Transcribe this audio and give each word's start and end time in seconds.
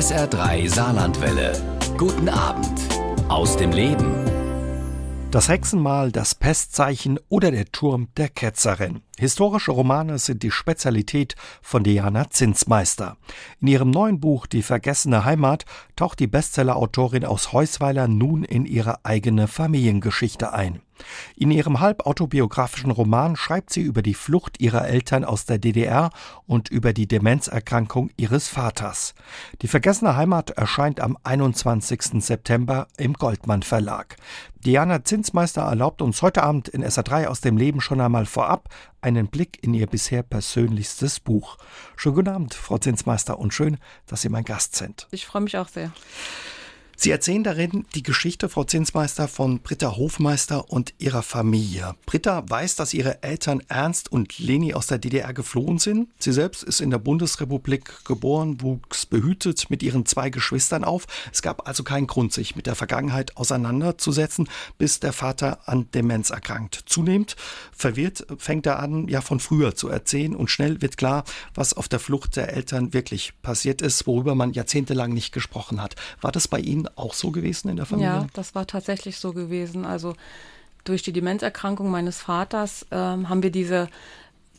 SR3 0.00 0.66
Saarlandwelle. 0.66 1.52
Guten 1.98 2.30
Abend 2.30 2.80
aus 3.28 3.58
dem 3.58 3.70
Leben. 3.70 4.24
Das 5.30 5.50
Hexenmal, 5.50 6.10
das 6.10 6.34
Pestzeichen 6.34 7.20
oder 7.28 7.50
der 7.50 7.66
Turm 7.66 8.08
der 8.16 8.30
Ketzerin. 8.30 9.02
Historische 9.20 9.72
Romane 9.72 10.18
sind 10.18 10.42
die 10.42 10.50
Spezialität 10.50 11.34
von 11.60 11.84
Diana 11.84 12.30
Zinsmeister. 12.30 13.18
In 13.60 13.68
ihrem 13.68 13.90
neuen 13.90 14.18
Buch 14.18 14.46
Die 14.46 14.62
vergessene 14.62 15.26
Heimat 15.26 15.66
taucht 15.94 16.20
die 16.20 16.26
Bestsellerautorin 16.26 17.26
aus 17.26 17.52
Heusweiler 17.52 18.08
nun 18.08 18.44
in 18.44 18.64
ihre 18.64 19.04
eigene 19.04 19.46
Familiengeschichte 19.46 20.54
ein. 20.54 20.80
In 21.36 21.50
ihrem 21.50 21.80
halbautobiografischen 21.80 22.90
Roman 22.90 23.36
schreibt 23.36 23.70
sie 23.72 23.82
über 23.82 24.02
die 24.02 24.14
Flucht 24.14 24.60
ihrer 24.60 24.86
Eltern 24.86 25.24
aus 25.24 25.44
der 25.44 25.58
DDR 25.58 26.10
und 26.46 26.68
über 26.68 26.92
die 26.92 27.06
Demenzerkrankung 27.06 28.10
ihres 28.16 28.48
Vaters. 28.48 29.14
Die 29.62 29.68
vergessene 29.68 30.16
Heimat 30.16 30.50
erscheint 30.50 31.00
am 31.00 31.16
21. 31.22 32.22
September 32.24 32.88
im 32.96 33.14
Goldmann 33.14 33.62
Verlag. 33.62 34.16
Diana 34.64 35.04
Zinsmeister 35.04 35.62
erlaubt 35.62 36.02
uns 36.02 36.20
heute 36.20 36.42
Abend 36.42 36.68
in 36.68 36.84
SA3 36.84 37.26
aus 37.26 37.40
dem 37.40 37.56
Leben 37.56 37.80
schon 37.80 38.00
einmal 38.00 38.26
vorab 38.26 38.68
einen 39.02 39.28
Blick 39.28 39.62
in 39.62 39.74
ihr 39.74 39.86
bisher 39.86 40.22
persönlichstes 40.22 41.20
Buch. 41.20 41.58
Schönen 41.96 42.14
guten 42.16 42.28
Abend, 42.28 42.54
Frau 42.54 42.78
Zinsmeister, 42.78 43.38
und 43.38 43.54
schön, 43.54 43.78
dass 44.06 44.22
Sie 44.22 44.28
mein 44.28 44.44
Gast 44.44 44.76
sind. 44.76 45.08
Ich 45.10 45.26
freue 45.26 45.42
mich 45.42 45.56
auch 45.56 45.68
sehr. 45.68 45.92
Sie 47.02 47.10
erzählen 47.10 47.42
darin 47.42 47.86
die 47.94 48.02
Geschichte, 48.02 48.50
Frau 48.50 48.64
Zinsmeister, 48.64 49.26
von 49.26 49.60
Britta 49.60 49.96
Hofmeister 49.96 50.70
und 50.70 50.92
ihrer 50.98 51.22
Familie. 51.22 51.94
Britta 52.04 52.44
weiß, 52.46 52.76
dass 52.76 52.92
ihre 52.92 53.22
Eltern 53.22 53.62
Ernst 53.68 54.12
und 54.12 54.38
Leni 54.38 54.74
aus 54.74 54.88
der 54.88 54.98
DDR 54.98 55.32
geflohen 55.32 55.78
sind. 55.78 56.10
Sie 56.18 56.30
selbst 56.30 56.62
ist 56.62 56.82
in 56.82 56.90
der 56.90 56.98
Bundesrepublik 56.98 58.04
geboren, 58.04 58.60
wuchs 58.60 59.06
behütet 59.06 59.70
mit 59.70 59.82
ihren 59.82 60.04
zwei 60.04 60.28
Geschwistern 60.28 60.84
auf. 60.84 61.06
Es 61.32 61.40
gab 61.40 61.66
also 61.66 61.84
keinen 61.84 62.06
Grund, 62.06 62.34
sich 62.34 62.54
mit 62.54 62.66
der 62.66 62.74
Vergangenheit 62.74 63.34
auseinanderzusetzen, 63.38 64.50
bis 64.76 65.00
der 65.00 65.14
Vater 65.14 65.66
an 65.66 65.90
Demenz 65.94 66.28
erkrankt. 66.28 66.82
Zunehmend 66.84 67.34
verwirrt 67.72 68.26
fängt 68.36 68.66
er 68.66 68.78
an, 68.78 69.08
ja 69.08 69.22
von 69.22 69.40
früher 69.40 69.74
zu 69.74 69.88
erzählen 69.88 70.36
und 70.36 70.50
schnell 70.50 70.82
wird 70.82 70.98
klar, 70.98 71.24
was 71.54 71.72
auf 71.72 71.88
der 71.88 71.98
Flucht 71.98 72.36
der 72.36 72.52
Eltern 72.52 72.92
wirklich 72.92 73.32
passiert 73.40 73.80
ist, 73.80 74.06
worüber 74.06 74.34
man 74.34 74.52
jahrzehntelang 74.52 75.14
nicht 75.14 75.32
gesprochen 75.32 75.80
hat. 75.80 75.96
War 76.20 76.30
das 76.30 76.46
bei 76.46 76.60
Ihnen 76.60 76.89
auch 76.96 77.14
so 77.14 77.30
gewesen 77.30 77.68
in 77.68 77.76
der 77.76 77.86
Familie? 77.86 78.10
Ja, 78.10 78.26
das 78.34 78.54
war 78.54 78.66
tatsächlich 78.66 79.18
so 79.18 79.32
gewesen. 79.32 79.84
Also 79.84 80.14
durch 80.84 81.02
die 81.02 81.12
Demenzerkrankung 81.12 81.90
meines 81.90 82.20
Vaters 82.20 82.86
ähm, 82.90 83.28
haben 83.28 83.42
wir 83.42 83.50
diese 83.50 83.88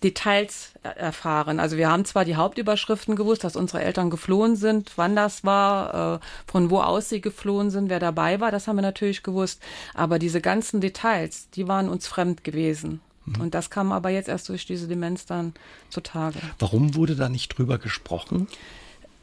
Details 0.03 0.73
erfahren. 0.81 1.59
Also 1.59 1.77
wir 1.77 1.89
haben 1.89 2.05
zwar 2.05 2.25
die 2.25 2.35
Hauptüberschriften 2.35 3.15
gewusst, 3.15 3.43
dass 3.43 3.55
unsere 3.55 3.83
Eltern 3.83 4.09
geflohen 4.09 4.55
sind, 4.55 4.93
wann 4.95 5.15
das 5.15 5.43
war, 5.43 6.15
äh, 6.15 6.19
von 6.47 6.71
wo 6.71 6.79
aus 6.79 7.09
sie 7.09 7.21
geflohen 7.21 7.69
sind, 7.69 7.89
wer 7.89 7.99
dabei 7.99 8.39
war, 8.39 8.51
das 8.51 8.67
haben 8.67 8.77
wir 8.77 8.81
natürlich 8.81 9.21
gewusst. 9.21 9.61
Aber 9.93 10.17
diese 10.17 10.41
ganzen 10.41 10.81
Details, 10.81 11.49
die 11.51 11.67
waren 11.67 11.87
uns 11.87 12.07
fremd 12.07 12.43
gewesen. 12.43 12.99
Mhm. 13.25 13.41
Und 13.41 13.53
das 13.53 13.69
kam 13.69 13.91
aber 13.91 14.09
jetzt 14.09 14.27
erst 14.27 14.49
durch 14.49 14.65
diese 14.65 14.87
Demenz 14.87 15.27
dann 15.27 15.53
zutage. 15.89 16.39
Warum 16.57 16.95
wurde 16.95 17.15
da 17.15 17.29
nicht 17.29 17.55
drüber 17.55 17.77
gesprochen? 17.77 18.47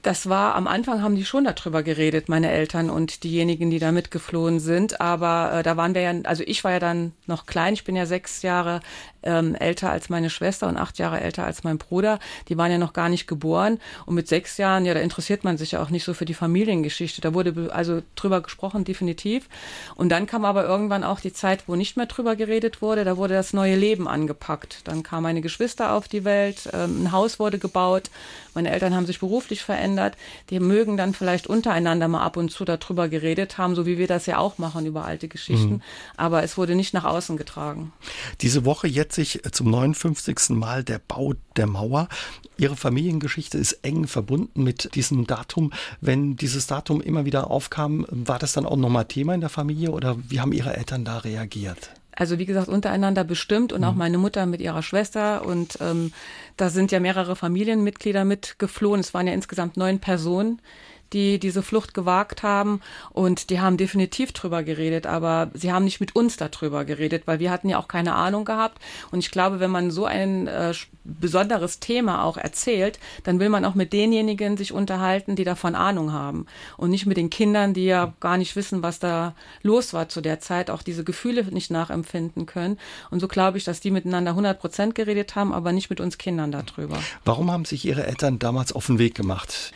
Das 0.02 0.28
war 0.28 0.54
am 0.54 0.68
Anfang 0.68 1.02
haben 1.02 1.16
die 1.16 1.24
schon 1.24 1.44
darüber 1.44 1.82
geredet, 1.82 2.28
meine 2.28 2.50
Eltern 2.50 2.88
und 2.88 3.24
diejenigen, 3.24 3.70
die 3.70 3.80
da 3.80 3.90
mitgeflohen 3.90 4.60
sind. 4.60 5.00
Aber 5.00 5.52
äh, 5.52 5.62
da 5.64 5.76
waren 5.76 5.94
wir 5.94 6.02
ja, 6.02 6.12
also 6.22 6.44
ich 6.46 6.62
war 6.62 6.70
ja 6.70 6.78
dann 6.78 7.12
noch 7.26 7.46
klein. 7.46 7.74
Ich 7.74 7.82
bin 7.82 7.96
ja 7.96 8.06
sechs 8.06 8.42
Jahre 8.42 8.80
ähm, 9.24 9.56
älter 9.56 9.90
als 9.90 10.08
meine 10.08 10.30
Schwester 10.30 10.68
und 10.68 10.76
acht 10.76 10.98
Jahre 10.98 11.20
älter 11.20 11.44
als 11.44 11.64
mein 11.64 11.78
Bruder. 11.78 12.20
Die 12.48 12.56
waren 12.56 12.70
ja 12.70 12.78
noch 12.78 12.92
gar 12.92 13.08
nicht 13.08 13.26
geboren. 13.26 13.80
Und 14.06 14.14
mit 14.14 14.28
sechs 14.28 14.56
Jahren, 14.56 14.86
ja, 14.86 14.94
da 14.94 15.00
interessiert 15.00 15.42
man 15.42 15.58
sich 15.58 15.72
ja 15.72 15.82
auch 15.82 15.90
nicht 15.90 16.04
so 16.04 16.14
für 16.14 16.24
die 16.24 16.34
Familiengeschichte. 16.34 17.20
Da 17.20 17.34
wurde 17.34 17.70
also 17.72 18.02
drüber 18.14 18.40
gesprochen, 18.40 18.84
definitiv. 18.84 19.48
Und 19.96 20.10
dann 20.10 20.26
kam 20.26 20.44
aber 20.44 20.64
irgendwann 20.64 21.02
auch 21.02 21.18
die 21.18 21.32
Zeit, 21.32 21.64
wo 21.66 21.74
nicht 21.74 21.96
mehr 21.96 22.06
drüber 22.06 22.36
geredet 22.36 22.82
wurde. 22.82 23.04
Da 23.04 23.16
wurde 23.16 23.34
das 23.34 23.52
neue 23.52 23.74
Leben 23.74 24.06
angepackt. 24.06 24.82
Dann 24.84 25.02
kamen 25.02 25.24
meine 25.24 25.40
Geschwister 25.40 25.92
auf 25.92 26.06
die 26.06 26.24
Welt, 26.24 26.68
ähm, 26.72 27.04
ein 27.04 27.12
Haus 27.12 27.40
wurde 27.40 27.58
gebaut. 27.58 28.10
Meine 28.58 28.72
Eltern 28.72 28.92
haben 28.96 29.06
sich 29.06 29.20
beruflich 29.20 29.62
verändert. 29.62 30.16
Die 30.50 30.58
mögen 30.58 30.96
dann 30.96 31.14
vielleicht 31.14 31.46
untereinander 31.46 32.08
mal 32.08 32.24
ab 32.24 32.36
und 32.36 32.50
zu 32.50 32.64
darüber 32.64 33.08
geredet 33.08 33.56
haben, 33.56 33.76
so 33.76 33.86
wie 33.86 33.98
wir 33.98 34.08
das 34.08 34.26
ja 34.26 34.38
auch 34.38 34.58
machen 34.58 34.84
über 34.84 35.04
alte 35.04 35.28
Geschichten. 35.28 35.74
Mhm. 35.74 35.82
Aber 36.16 36.42
es 36.42 36.58
wurde 36.58 36.74
nicht 36.74 36.92
nach 36.92 37.04
außen 37.04 37.36
getragen. 37.36 37.92
Diese 38.40 38.64
Woche 38.64 38.88
jetzt 38.88 39.14
sich 39.14 39.42
zum 39.52 39.70
59. 39.70 40.56
Mal 40.56 40.82
der 40.82 40.98
Bau 40.98 41.34
der 41.56 41.68
Mauer. 41.68 42.08
Ihre 42.56 42.74
Familiengeschichte 42.74 43.58
ist 43.58 43.74
eng 43.84 44.08
verbunden 44.08 44.64
mit 44.64 44.96
diesem 44.96 45.28
Datum. 45.28 45.72
Wenn 46.00 46.34
dieses 46.34 46.66
Datum 46.66 47.00
immer 47.00 47.24
wieder 47.24 47.52
aufkam, 47.52 48.06
war 48.10 48.40
das 48.40 48.54
dann 48.54 48.66
auch 48.66 48.76
nochmal 48.76 49.04
Thema 49.04 49.34
in 49.34 49.40
der 49.40 49.50
Familie 49.50 49.92
oder 49.92 50.16
wie 50.28 50.40
haben 50.40 50.50
Ihre 50.50 50.76
Eltern 50.76 51.04
da 51.04 51.18
reagiert? 51.18 51.90
Also 52.18 52.40
wie 52.40 52.46
gesagt, 52.46 52.66
untereinander 52.66 53.22
bestimmt 53.22 53.72
und 53.72 53.84
auch 53.84 53.92
mhm. 53.92 53.98
meine 53.98 54.18
Mutter 54.18 54.44
mit 54.44 54.60
ihrer 54.60 54.82
Schwester. 54.82 55.46
Und 55.46 55.78
ähm, 55.80 56.12
da 56.56 56.68
sind 56.68 56.90
ja 56.90 56.98
mehrere 56.98 57.36
Familienmitglieder 57.36 58.24
mitgeflohen. 58.24 58.98
Es 58.98 59.14
waren 59.14 59.28
ja 59.28 59.32
insgesamt 59.32 59.76
neun 59.76 60.00
Personen, 60.00 60.60
die 61.12 61.38
diese 61.38 61.62
Flucht 61.62 61.94
gewagt 61.94 62.42
haben 62.42 62.80
und 63.10 63.50
die 63.50 63.60
haben 63.60 63.76
definitiv 63.76 64.32
drüber 64.32 64.62
geredet, 64.62 65.06
aber 65.06 65.50
sie 65.54 65.72
haben 65.72 65.84
nicht 65.84 66.00
mit 66.00 66.14
uns 66.14 66.36
darüber 66.36 66.84
geredet, 66.84 67.22
weil 67.26 67.38
wir 67.38 67.50
hatten 67.50 67.68
ja 67.68 67.78
auch 67.78 67.88
keine 67.88 68.14
Ahnung 68.14 68.44
gehabt 68.44 68.78
und 69.10 69.20
ich 69.20 69.30
glaube, 69.30 69.60
wenn 69.60 69.70
man 69.70 69.90
so 69.90 70.04
ein 70.04 70.46
äh, 70.46 70.74
besonderes 71.04 71.80
Thema 71.80 72.24
auch 72.24 72.36
erzählt, 72.36 72.98
dann 73.24 73.40
will 73.40 73.48
man 73.48 73.64
auch 73.64 73.74
mit 73.74 73.92
denjenigen 73.92 74.56
sich 74.56 74.72
unterhalten, 74.72 75.36
die 75.36 75.44
davon 75.44 75.74
Ahnung 75.74 76.12
haben 76.12 76.46
und 76.76 76.90
nicht 76.90 77.06
mit 77.06 77.16
den 77.16 77.30
Kindern, 77.30 77.74
die 77.74 77.86
ja 77.86 78.12
gar 78.20 78.36
nicht 78.36 78.56
wissen, 78.56 78.82
was 78.82 78.98
da 78.98 79.34
los 79.62 79.94
war 79.94 80.08
zu 80.08 80.20
der 80.20 80.40
Zeit, 80.40 80.70
auch 80.70 80.82
diese 80.82 81.04
Gefühle 81.04 81.44
nicht 81.44 81.70
nachempfinden 81.70 82.46
können 82.46 82.78
und 83.10 83.20
so 83.20 83.28
glaube 83.28 83.58
ich, 83.58 83.64
dass 83.64 83.80
die 83.80 83.90
miteinander 83.90 84.32
100 84.32 84.58
Prozent 84.58 84.94
geredet 84.94 85.34
haben, 85.34 85.52
aber 85.52 85.72
nicht 85.72 85.90
mit 85.90 86.00
uns 86.00 86.18
Kindern 86.18 86.52
darüber. 86.52 86.98
Warum 87.24 87.50
haben 87.50 87.64
sich 87.64 87.84
Ihre 87.84 88.06
Eltern 88.06 88.38
damals 88.38 88.72
auf 88.72 88.86
den 88.86 88.98
Weg 88.98 89.14
gemacht? 89.14 89.72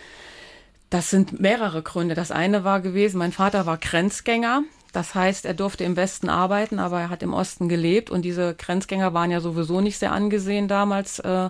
Das 0.92 1.08
sind 1.08 1.40
mehrere 1.40 1.80
Gründe. 1.80 2.14
Das 2.14 2.30
eine 2.30 2.64
war 2.64 2.80
gewesen, 2.80 3.16
mein 3.16 3.32
Vater 3.32 3.64
war 3.64 3.78
Grenzgänger. 3.78 4.62
Das 4.92 5.14
heißt, 5.14 5.46
er 5.46 5.54
durfte 5.54 5.84
im 5.84 5.96
Westen 5.96 6.28
arbeiten, 6.28 6.78
aber 6.78 7.00
er 7.00 7.08
hat 7.08 7.22
im 7.22 7.32
Osten 7.32 7.70
gelebt 7.70 8.10
und 8.10 8.26
diese 8.26 8.54
Grenzgänger 8.54 9.14
waren 9.14 9.30
ja 9.30 9.40
sowieso 9.40 9.80
nicht 9.80 9.96
sehr 9.96 10.12
angesehen 10.12 10.68
damals 10.68 11.18
äh, 11.20 11.48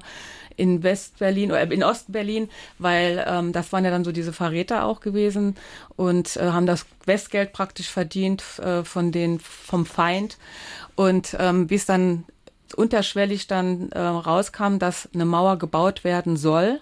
in 0.55 0.85
Westberlin 0.85 1.51
oder 1.51 1.69
in 1.73 1.83
Ostberlin, 1.83 2.51
weil 2.79 3.25
ähm, 3.27 3.51
das 3.51 3.73
waren 3.73 3.85
ja 3.85 3.91
dann 3.91 4.05
so 4.05 4.13
diese 4.13 4.33
Verräter 4.33 4.85
auch 4.85 5.01
gewesen 5.01 5.57
und 5.97 6.37
äh, 6.37 6.53
haben 6.53 6.67
das 6.67 6.87
Westgeld 7.05 7.53
praktisch 7.53 7.89
verdient 7.89 8.45
äh, 8.61 8.85
von 8.85 9.11
den 9.11 9.41
vom 9.41 9.87
Feind 9.87 10.39
und 10.95 11.37
ähm, 11.41 11.67
bis 11.67 11.85
dann 11.85 12.27
unterschwellig 12.77 13.49
dann 13.49 13.91
äh, 13.91 13.99
rauskam, 13.99 14.79
dass 14.79 15.09
eine 15.13 15.25
Mauer 15.25 15.59
gebaut 15.59 16.05
werden 16.05 16.37
soll 16.37 16.81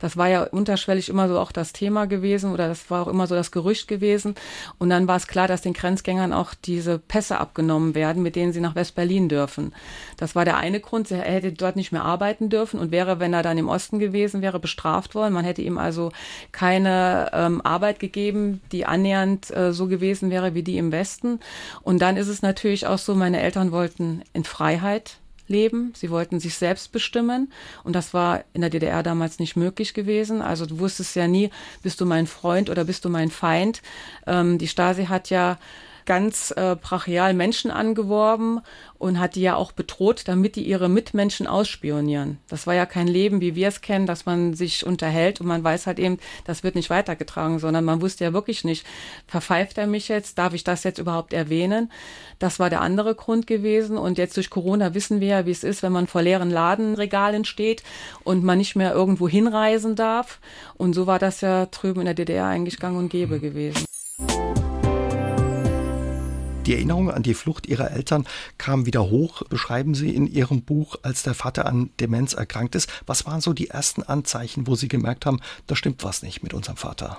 das 0.00 0.16
war 0.16 0.28
ja 0.28 0.42
unterschwellig 0.44 1.08
immer 1.08 1.28
so 1.28 1.38
auch 1.38 1.52
das 1.52 1.72
Thema 1.72 2.06
gewesen 2.06 2.52
oder 2.52 2.68
das 2.68 2.90
war 2.90 3.02
auch 3.02 3.08
immer 3.08 3.26
so 3.26 3.34
das 3.34 3.50
Gerücht 3.50 3.86
gewesen. 3.86 4.34
Und 4.78 4.90
dann 4.90 5.06
war 5.06 5.16
es 5.16 5.26
klar, 5.26 5.46
dass 5.46 5.62
den 5.62 5.74
Grenzgängern 5.74 6.32
auch 6.32 6.54
diese 6.54 6.98
Pässe 6.98 7.38
abgenommen 7.38 7.94
werden, 7.94 8.22
mit 8.22 8.36
denen 8.36 8.52
sie 8.52 8.60
nach 8.60 8.74
West-Berlin 8.74 9.28
dürfen. 9.28 9.72
Das 10.16 10.34
war 10.34 10.44
der 10.44 10.56
eine 10.56 10.80
Grund. 10.80 11.10
Er 11.10 11.20
hätte 11.20 11.52
dort 11.52 11.76
nicht 11.76 11.92
mehr 11.92 12.04
arbeiten 12.04 12.48
dürfen 12.48 12.80
und 12.80 12.90
wäre, 12.90 13.20
wenn 13.20 13.34
er 13.34 13.42
dann 13.42 13.58
im 13.58 13.68
Osten 13.68 13.98
gewesen 13.98 14.42
wäre, 14.42 14.58
bestraft 14.58 15.14
worden. 15.14 15.34
Man 15.34 15.44
hätte 15.44 15.62
ihm 15.62 15.78
also 15.78 16.12
keine 16.52 17.30
ähm, 17.32 17.60
Arbeit 17.62 18.00
gegeben, 18.00 18.60
die 18.72 18.86
annähernd 18.86 19.54
äh, 19.54 19.72
so 19.72 19.86
gewesen 19.86 20.30
wäre 20.30 20.54
wie 20.54 20.62
die 20.62 20.78
im 20.78 20.92
Westen. 20.92 21.40
Und 21.82 22.00
dann 22.00 22.16
ist 22.16 22.28
es 22.28 22.42
natürlich 22.42 22.86
auch 22.86 22.98
so, 22.98 23.14
meine 23.14 23.40
Eltern 23.40 23.72
wollten 23.72 24.22
in 24.32 24.44
Freiheit 24.44 25.18
leben. 25.50 25.92
Sie 25.94 26.10
wollten 26.10 26.40
sich 26.40 26.54
selbst 26.54 26.92
bestimmen. 26.92 27.52
Und 27.84 27.94
das 27.94 28.14
war 28.14 28.44
in 28.54 28.62
der 28.62 28.70
DDR 28.70 29.02
damals 29.02 29.38
nicht 29.38 29.56
möglich 29.56 29.92
gewesen. 29.92 30.40
Also 30.40 30.64
du 30.64 30.78
wusstest 30.78 31.14
ja 31.16 31.28
nie, 31.28 31.50
bist 31.82 32.00
du 32.00 32.06
mein 32.06 32.26
Freund 32.26 32.70
oder 32.70 32.84
bist 32.84 33.04
du 33.04 33.10
mein 33.10 33.30
Feind. 33.30 33.82
Ähm, 34.26 34.56
die 34.56 34.68
Stasi 34.68 35.06
hat 35.06 35.28
ja 35.28 35.58
ganz 36.06 36.52
äh, 36.56 36.76
brachial 36.80 37.34
Menschen 37.34 37.70
angeworben 37.70 38.60
und 38.98 39.18
hat 39.18 39.34
die 39.34 39.40
ja 39.40 39.56
auch 39.56 39.72
bedroht, 39.72 40.24
damit 40.26 40.56
die 40.56 40.66
ihre 40.66 40.88
Mitmenschen 40.88 41.46
ausspionieren. 41.46 42.38
Das 42.48 42.66
war 42.66 42.74
ja 42.74 42.84
kein 42.84 43.08
Leben, 43.08 43.40
wie 43.40 43.54
wir 43.54 43.68
es 43.68 43.80
kennen, 43.80 44.06
dass 44.06 44.26
man 44.26 44.52
sich 44.54 44.84
unterhält 44.84 45.40
und 45.40 45.46
man 45.46 45.64
weiß 45.64 45.86
halt 45.86 45.98
eben, 45.98 46.18
das 46.44 46.62
wird 46.62 46.74
nicht 46.74 46.90
weitergetragen, 46.90 47.58
sondern 47.58 47.84
man 47.84 48.02
wusste 48.02 48.24
ja 48.24 48.32
wirklich 48.32 48.62
nicht, 48.62 48.86
verpfeift 49.26 49.78
er 49.78 49.86
mich 49.86 50.08
jetzt, 50.08 50.36
darf 50.36 50.52
ich 50.52 50.64
das 50.64 50.84
jetzt 50.84 50.98
überhaupt 50.98 51.32
erwähnen? 51.32 51.90
Das 52.38 52.58
war 52.58 52.68
der 52.68 52.82
andere 52.82 53.14
Grund 53.14 53.46
gewesen 53.46 53.96
und 53.96 54.18
jetzt 54.18 54.36
durch 54.36 54.50
Corona 54.50 54.92
wissen 54.94 55.20
wir 55.20 55.28
ja, 55.28 55.46
wie 55.46 55.50
es 55.50 55.64
ist, 55.64 55.82
wenn 55.82 55.92
man 55.92 56.06
vor 56.06 56.22
leeren 56.22 56.50
Ladenregalen 56.50 57.44
steht 57.44 57.82
und 58.22 58.44
man 58.44 58.58
nicht 58.58 58.76
mehr 58.76 58.92
irgendwo 58.92 59.28
hinreisen 59.28 59.96
darf. 59.96 60.40
Und 60.76 60.94
so 60.94 61.06
war 61.06 61.18
das 61.18 61.40
ja 61.40 61.66
drüben 61.66 62.00
in 62.00 62.06
der 62.06 62.14
DDR 62.14 62.46
eigentlich 62.46 62.78
gang 62.78 62.98
und 62.98 63.08
gäbe 63.08 63.40
gewesen. 63.40 63.89
Die 66.70 66.76
Erinnerung 66.76 67.10
an 67.10 67.24
die 67.24 67.34
Flucht 67.34 67.66
ihrer 67.66 67.90
Eltern 67.90 68.28
kam 68.56 68.86
wieder 68.86 69.10
hoch, 69.10 69.42
beschreiben 69.48 69.96
Sie 69.96 70.14
in 70.14 70.28
Ihrem 70.28 70.62
Buch, 70.62 70.94
als 71.02 71.24
der 71.24 71.34
Vater 71.34 71.66
an 71.66 71.90
Demenz 71.98 72.32
erkrankt 72.32 72.76
ist. 72.76 72.88
Was 73.06 73.26
waren 73.26 73.40
so 73.40 73.52
die 73.52 73.70
ersten 73.70 74.04
Anzeichen, 74.04 74.68
wo 74.68 74.76
Sie 74.76 74.86
gemerkt 74.86 75.26
haben, 75.26 75.40
da 75.66 75.74
stimmt 75.74 76.04
was 76.04 76.22
nicht 76.22 76.44
mit 76.44 76.54
unserem 76.54 76.76
Vater? 76.76 77.18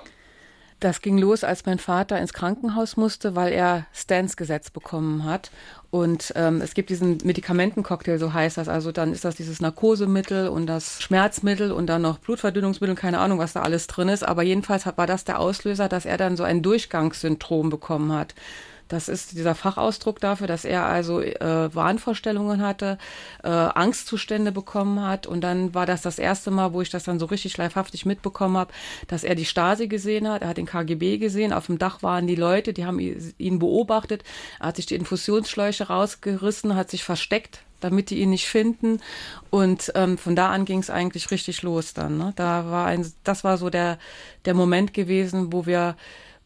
Das 0.80 1.02
ging 1.02 1.18
los, 1.18 1.44
als 1.44 1.66
mein 1.66 1.80
Vater 1.80 2.18
ins 2.18 2.32
Krankenhaus 2.32 2.96
musste, 2.96 3.36
weil 3.36 3.52
er 3.52 3.88
Stans 3.94 4.38
Gesetz 4.38 4.70
bekommen 4.70 5.26
hat. 5.26 5.52
Und 5.90 6.32
ähm, 6.38 6.62
es 6.62 6.74
gibt 6.74 6.90
diesen 6.90 7.18
Medikamentencocktail, 7.22 8.20
so 8.20 8.32
heißt 8.32 8.56
das. 8.56 8.70
Also 8.70 8.94
dann 8.94 9.12
ist 9.12 9.26
das 9.26 9.36
dieses 9.36 9.60
Narkosemittel 9.60 10.48
und 10.48 10.66
das 10.66 11.02
Schmerzmittel 11.02 11.74
und 11.74 11.88
dann 11.88 12.04
noch 12.04 12.20
Blutverdünnungsmittel, 12.20 12.96
keine 12.96 13.20
Ahnung, 13.20 13.38
was 13.38 13.52
da 13.52 13.64
alles 13.64 13.88
drin 13.88 14.08
ist. 14.08 14.24
Aber 14.24 14.44
jedenfalls 14.44 14.86
war 14.86 15.08
das 15.08 15.26
der 15.26 15.40
Auslöser, 15.40 15.90
dass 15.90 16.06
er 16.06 16.16
dann 16.16 16.38
so 16.38 16.44
ein 16.44 16.64
Durchgangssyndrom 16.64 17.70
bekommen 17.70 18.14
hat. 18.14 18.34
Das 18.92 19.08
ist 19.08 19.32
dieser 19.38 19.56
Fachausdruck 19.56 20.20
dafür, 20.20 20.48
dass 20.48 20.66
er 20.66 20.86
also 20.86 21.22
äh, 21.22 21.74
Wahnvorstellungen 21.74 22.62
hatte, 22.62 22.98
äh, 23.44 23.48
Angstzustände 23.48 24.52
bekommen 24.52 25.02
hat. 25.02 25.28
Und 25.28 25.42
dann 25.42 25.74
war 25.74 25.86
das 25.86 26.02
das 26.02 26.20
erste 26.20 26.52
Mal, 26.52 26.74
wo 26.74 26.82
ich 26.82 26.90
das 26.90 27.06
dann 27.06 27.18
so 27.18 27.26
richtig 27.26 27.56
leibhaftig 27.56 28.06
mitbekommen 28.06 28.58
habe, 28.58 28.74
dass 29.08 29.24
er 29.24 29.36
die 29.36 29.46
Stasi 29.46 29.88
gesehen 29.88 30.28
hat. 30.28 30.42
Er 30.42 30.50
hat 30.50 30.58
den 30.58 30.66
KGB 30.66 31.20
gesehen. 31.20 31.54
Auf 31.54 31.68
dem 31.68 31.80
Dach 31.80 32.04
waren 32.04 32.28
die 32.28 32.36
Leute, 32.36 32.74
die 32.74 32.86
haben 32.86 33.00
ihn 33.00 33.60
beobachtet. 33.60 34.24
Er 34.60 34.68
hat 34.68 34.76
sich 34.76 34.88
die 34.88 34.96
Infusionsschläuche 34.96 35.88
rausgerissen, 35.88 36.76
hat 36.76 36.90
sich 36.90 37.04
versteckt 37.04 37.64
damit 37.80 38.12
die 38.12 38.20
ihn 38.20 38.30
nicht 38.30 38.48
finden. 38.48 39.00
Und 39.50 39.92
ähm, 39.96 40.20
von 40.20 40.36
da 40.36 40.52
an 40.52 40.66
ging 40.66 40.78
es 40.78 40.92
eigentlich 40.92 41.32
richtig 41.32 41.64
los 41.64 41.96
dann. 41.96 42.18
Ne? 42.18 42.32
Da 42.36 42.70
war 42.70 42.86
ein, 42.86 43.12
das 43.24 43.44
war 43.44 43.58
so 43.58 43.72
der, 43.72 43.98
der 44.46 44.54
Moment 44.54 44.94
gewesen, 44.94 45.52
wo 45.52 45.66
wir 45.66 45.96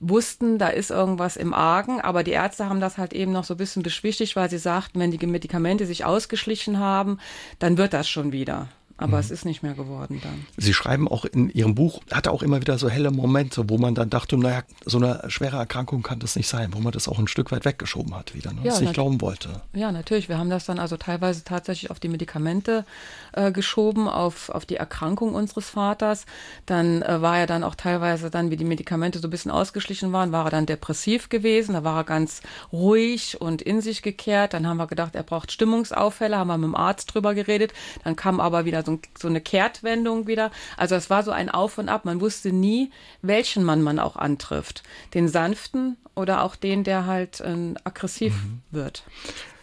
wussten, 0.09 0.57
da 0.57 0.67
ist 0.67 0.91
irgendwas 0.91 1.37
im 1.37 1.53
Argen, 1.53 2.01
aber 2.01 2.23
die 2.23 2.31
Ärzte 2.31 2.69
haben 2.69 2.79
das 2.79 2.97
halt 2.97 3.13
eben 3.13 3.31
noch 3.31 3.43
so 3.43 3.55
ein 3.55 3.57
bisschen 3.57 3.83
beschwichtigt, 3.83 4.35
weil 4.35 4.49
sie 4.49 4.57
sagten, 4.57 4.99
wenn 4.99 5.11
die 5.11 5.25
Medikamente 5.25 5.85
sich 5.85 6.05
ausgeschlichen 6.05 6.79
haben, 6.79 7.19
dann 7.59 7.77
wird 7.77 7.93
das 7.93 8.07
schon 8.07 8.31
wieder. 8.31 8.67
Aber 8.97 9.17
mhm. 9.17 9.19
es 9.19 9.31
ist 9.31 9.43
nicht 9.43 9.61
mehr 9.61 9.73
geworden 9.73 10.21
dann. 10.23 10.45
Sie 10.55 10.73
schreiben 10.73 11.09
auch 11.09 11.25
in 11.25 11.49
Ihrem 11.49 11.75
Buch, 11.75 12.01
hatte 12.11 12.31
auch 12.31 12.41
immer 12.41 12.61
wieder 12.61 12.77
so 12.77 12.89
helle 12.89 13.11
Momente, 13.11 13.69
wo 13.69 13.77
man 13.77 13.93
dann 13.93 14.09
dachte, 14.09 14.37
naja, 14.37 14.63
so 14.85 14.97
eine 14.97 15.23
schwere 15.27 15.57
Erkrankung 15.57 16.01
kann 16.01 16.19
das 16.19 16.37
nicht 16.37 16.47
sein, 16.47 16.69
wo 16.73 16.79
man 16.79 16.93
das 16.93 17.09
auch 17.09 17.19
ein 17.19 17.27
Stück 17.27 17.51
weit 17.51 17.65
weggeschoben 17.65 18.15
hat 18.15 18.33
wieder, 18.33 18.53
ne? 18.53 18.61
ja, 18.63 18.79
nicht 18.79 18.93
glauben 18.93 19.19
wollte. 19.19 19.61
Ja, 19.73 19.91
natürlich. 19.91 20.29
Wir 20.29 20.37
haben 20.37 20.49
das 20.49 20.65
dann 20.65 20.79
also 20.79 20.95
teilweise 20.95 21.43
tatsächlich 21.43 21.91
auf 21.91 21.99
die 21.99 22.07
Medikamente 22.07 22.85
äh, 23.33 23.51
geschoben, 23.51 24.07
auf, 24.07 24.49
auf 24.49 24.65
die 24.65 24.77
Erkrankung 24.77 25.35
unseres 25.35 25.69
Vaters. 25.69 26.25
Dann 26.65 27.01
äh, 27.01 27.21
war 27.21 27.37
er 27.37 27.47
dann 27.47 27.65
auch 27.65 27.75
teilweise 27.75 28.29
dann, 28.29 28.49
wie 28.49 28.57
die 28.57 28.63
Medikamente 28.63 29.19
so 29.19 29.27
ein 29.27 29.31
bisschen 29.31 29.51
ausgeschlichen 29.51 30.13
waren, 30.13 30.31
war 30.31 30.45
er 30.45 30.51
dann 30.51 30.65
depressiv 30.65 31.27
gewesen. 31.27 31.73
Da 31.73 31.83
war 31.83 31.97
er 31.97 32.03
ganz 32.05 32.41
ruhig 32.71 33.41
und 33.41 33.61
in 33.61 33.81
sich 33.81 34.01
gekehrt. 34.01 34.53
Dann 34.53 34.65
haben 34.65 34.77
wir 34.77 34.87
gedacht, 34.87 35.15
er 35.15 35.23
braucht 35.23 35.51
Stimmungsauffälle, 35.51 36.37
haben 36.37 36.47
wir 36.47 36.57
mit 36.57 36.67
dem 36.67 36.75
Arzt 36.75 37.13
drüber 37.13 37.33
geredet. 37.33 37.73
Dann 38.05 38.15
kam 38.15 38.39
aber 38.39 38.63
wieder 38.63 38.84
so, 38.85 38.99
so 39.17 39.27
eine 39.27 39.41
Kehrtwendung 39.41 40.27
wieder. 40.27 40.51
Also 40.77 40.95
es 40.95 41.09
war 41.09 41.23
so 41.23 41.31
ein 41.31 41.49
Auf 41.49 41.77
und 41.77 41.89
Ab. 41.89 42.05
Man 42.05 42.21
wusste 42.21 42.51
nie, 42.51 42.91
welchen 43.21 43.63
Mann 43.63 43.81
man 43.81 43.99
auch 43.99 44.15
antrifft. 44.15 44.83
Den 45.13 45.27
sanften 45.27 45.97
oder 46.15 46.43
auch 46.43 46.55
den, 46.55 46.83
der 46.83 47.05
halt 47.05 47.41
äh, 47.41 47.73
aggressiv 47.83 48.33
mhm. 48.33 48.61
wird. 48.71 49.03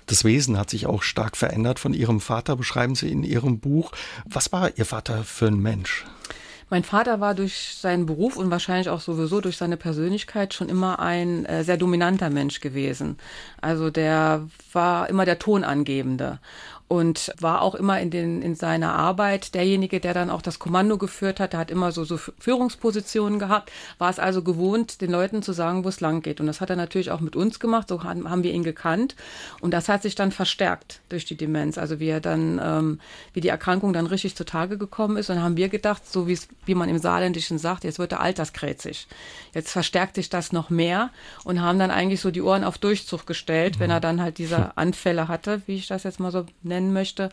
Das 0.07 0.25
Wesen 0.25 0.59
hat 0.59 0.69
sich 0.69 0.87
auch 0.87 1.03
stark 1.03 1.37
verändert 1.37 1.79
von 1.79 1.95
Ihrem 1.95 2.21
Vater, 2.21 2.57
beschreiben 2.57 2.95
Sie 2.95 3.11
in 3.11 3.25
Ihrem 3.25 3.61
Buch. 3.61 3.93
Was 4.25 4.53
war 4.53 4.77
Ihr 4.77 4.85
Vater 4.85 5.25
für 5.25 5.47
ein 5.47 5.59
Mensch? 5.59 6.05
Mein 6.73 6.85
Vater 6.85 7.21
war 7.21 7.35
durch 7.35 7.77
seinen 7.79 8.07
Beruf 8.07 8.39
und 8.39 8.51
wahrscheinlich 8.51 8.89
auch 8.89 9.01
sowieso 9.01 9.43
durch 9.43 9.59
seine 9.59 9.77
Persönlichkeit 9.77 10.55
schon 10.55 10.71
immer 10.71 11.01
ein 11.01 11.45
äh, 11.45 11.65
sehr 11.65 11.77
dominanter 11.77 12.31
Mensch 12.31 12.61
gewesen. 12.61 13.19
Also 13.61 13.91
der 13.91 14.49
war 14.73 15.11
immer 15.11 15.27
der 15.27 15.39
Tonangebende 15.39 16.41
und 16.93 17.33
war 17.41 17.63
auch 17.63 17.75
immer 17.75 17.99
in, 18.01 18.11
den, 18.11 18.43
in 18.43 18.55
seiner 18.55 18.95
Arbeit 18.95 19.55
derjenige, 19.55 19.99
der 19.99 20.13
dann 20.13 20.29
auch 20.29 20.43
das 20.43 20.59
Kommando 20.59 20.99
geführt 20.99 21.41
hat. 21.41 21.55
Der 21.55 21.61
hat 21.61 21.71
immer 21.71 21.91
so, 21.91 22.05
so 22.05 22.19
Führungspositionen 22.19 23.39
gehabt, 23.39 23.73
war 23.97 24.11
es 24.11 24.19
also 24.19 24.43
gewohnt, 24.43 25.01
den 25.01 25.11
Leuten 25.11 25.43
zu 25.43 25.55
sagen, 25.55 25.85
wo 25.85 25.89
es 25.89 26.01
lang 26.01 26.21
geht. 26.21 26.39
Und 26.39 26.49
das 26.49 26.61
hat 26.61 26.69
er 26.69 26.77
natürlich 26.77 27.11
auch 27.11 27.21
mit 27.21 27.35
uns 27.35 27.61
gemacht, 27.61 27.89
so 27.89 28.05
haben, 28.05 28.29
haben 28.29 28.43
wir 28.43 28.53
ihn 28.53 28.63
gekannt. 28.63 29.17
Und 29.63 29.71
das 29.71 29.89
hat 29.89 30.03
sich 30.03 30.17
dann 30.17 30.33
verstärkt 30.33 31.01
durch 31.09 31.25
die 31.25 31.35
Demenz. 31.35 31.79
Also 31.79 31.99
wie 31.99 32.09
er 32.09 32.21
dann, 32.21 32.61
ähm, 32.63 33.01
wie 33.33 33.41
die 33.41 33.49
Erkrankung 33.49 33.95
dann 33.95 34.05
richtig 34.05 34.37
zutage 34.37 34.77
gekommen 34.77 35.17
ist. 35.17 35.31
Und 35.31 35.43
haben 35.43 35.57
wir 35.57 35.71
gedacht, 35.71 36.07
so 36.07 36.29
wie 36.29 36.75
man 36.75 36.91
im 36.91 36.99
Saarländischen 36.99 37.57
sagt, 37.57 37.85
jetzt 37.85 38.01
wird 38.01 38.13
er 38.13 38.21
alterskrätzig. 38.21 39.07
Jetzt 39.55 39.71
verstärkt 39.71 40.17
sich 40.17 40.29
das 40.29 40.53
noch 40.53 40.69
mehr 40.69 41.09
und 41.45 41.63
haben 41.63 41.79
dann 41.79 41.91
eigentlich 41.91 42.21
so 42.21 42.31
die 42.31 42.43
Ohren 42.43 42.65
auf 42.65 42.77
Durchzug 42.77 43.27
gestellt, 43.27 43.81
wenn 43.81 43.91
er 43.91 44.01
dann 44.01 44.21
halt 44.21 44.37
diese 44.37 44.77
Anfälle 44.77 45.29
hatte, 45.29 45.63
wie 45.65 45.77
ich 45.77 45.87
das 45.87 46.03
jetzt 46.03 46.21
mal 46.21 46.31
so 46.31 46.45
nenne 46.63 46.82
nennen 46.83 46.93
möchte. 46.93 47.31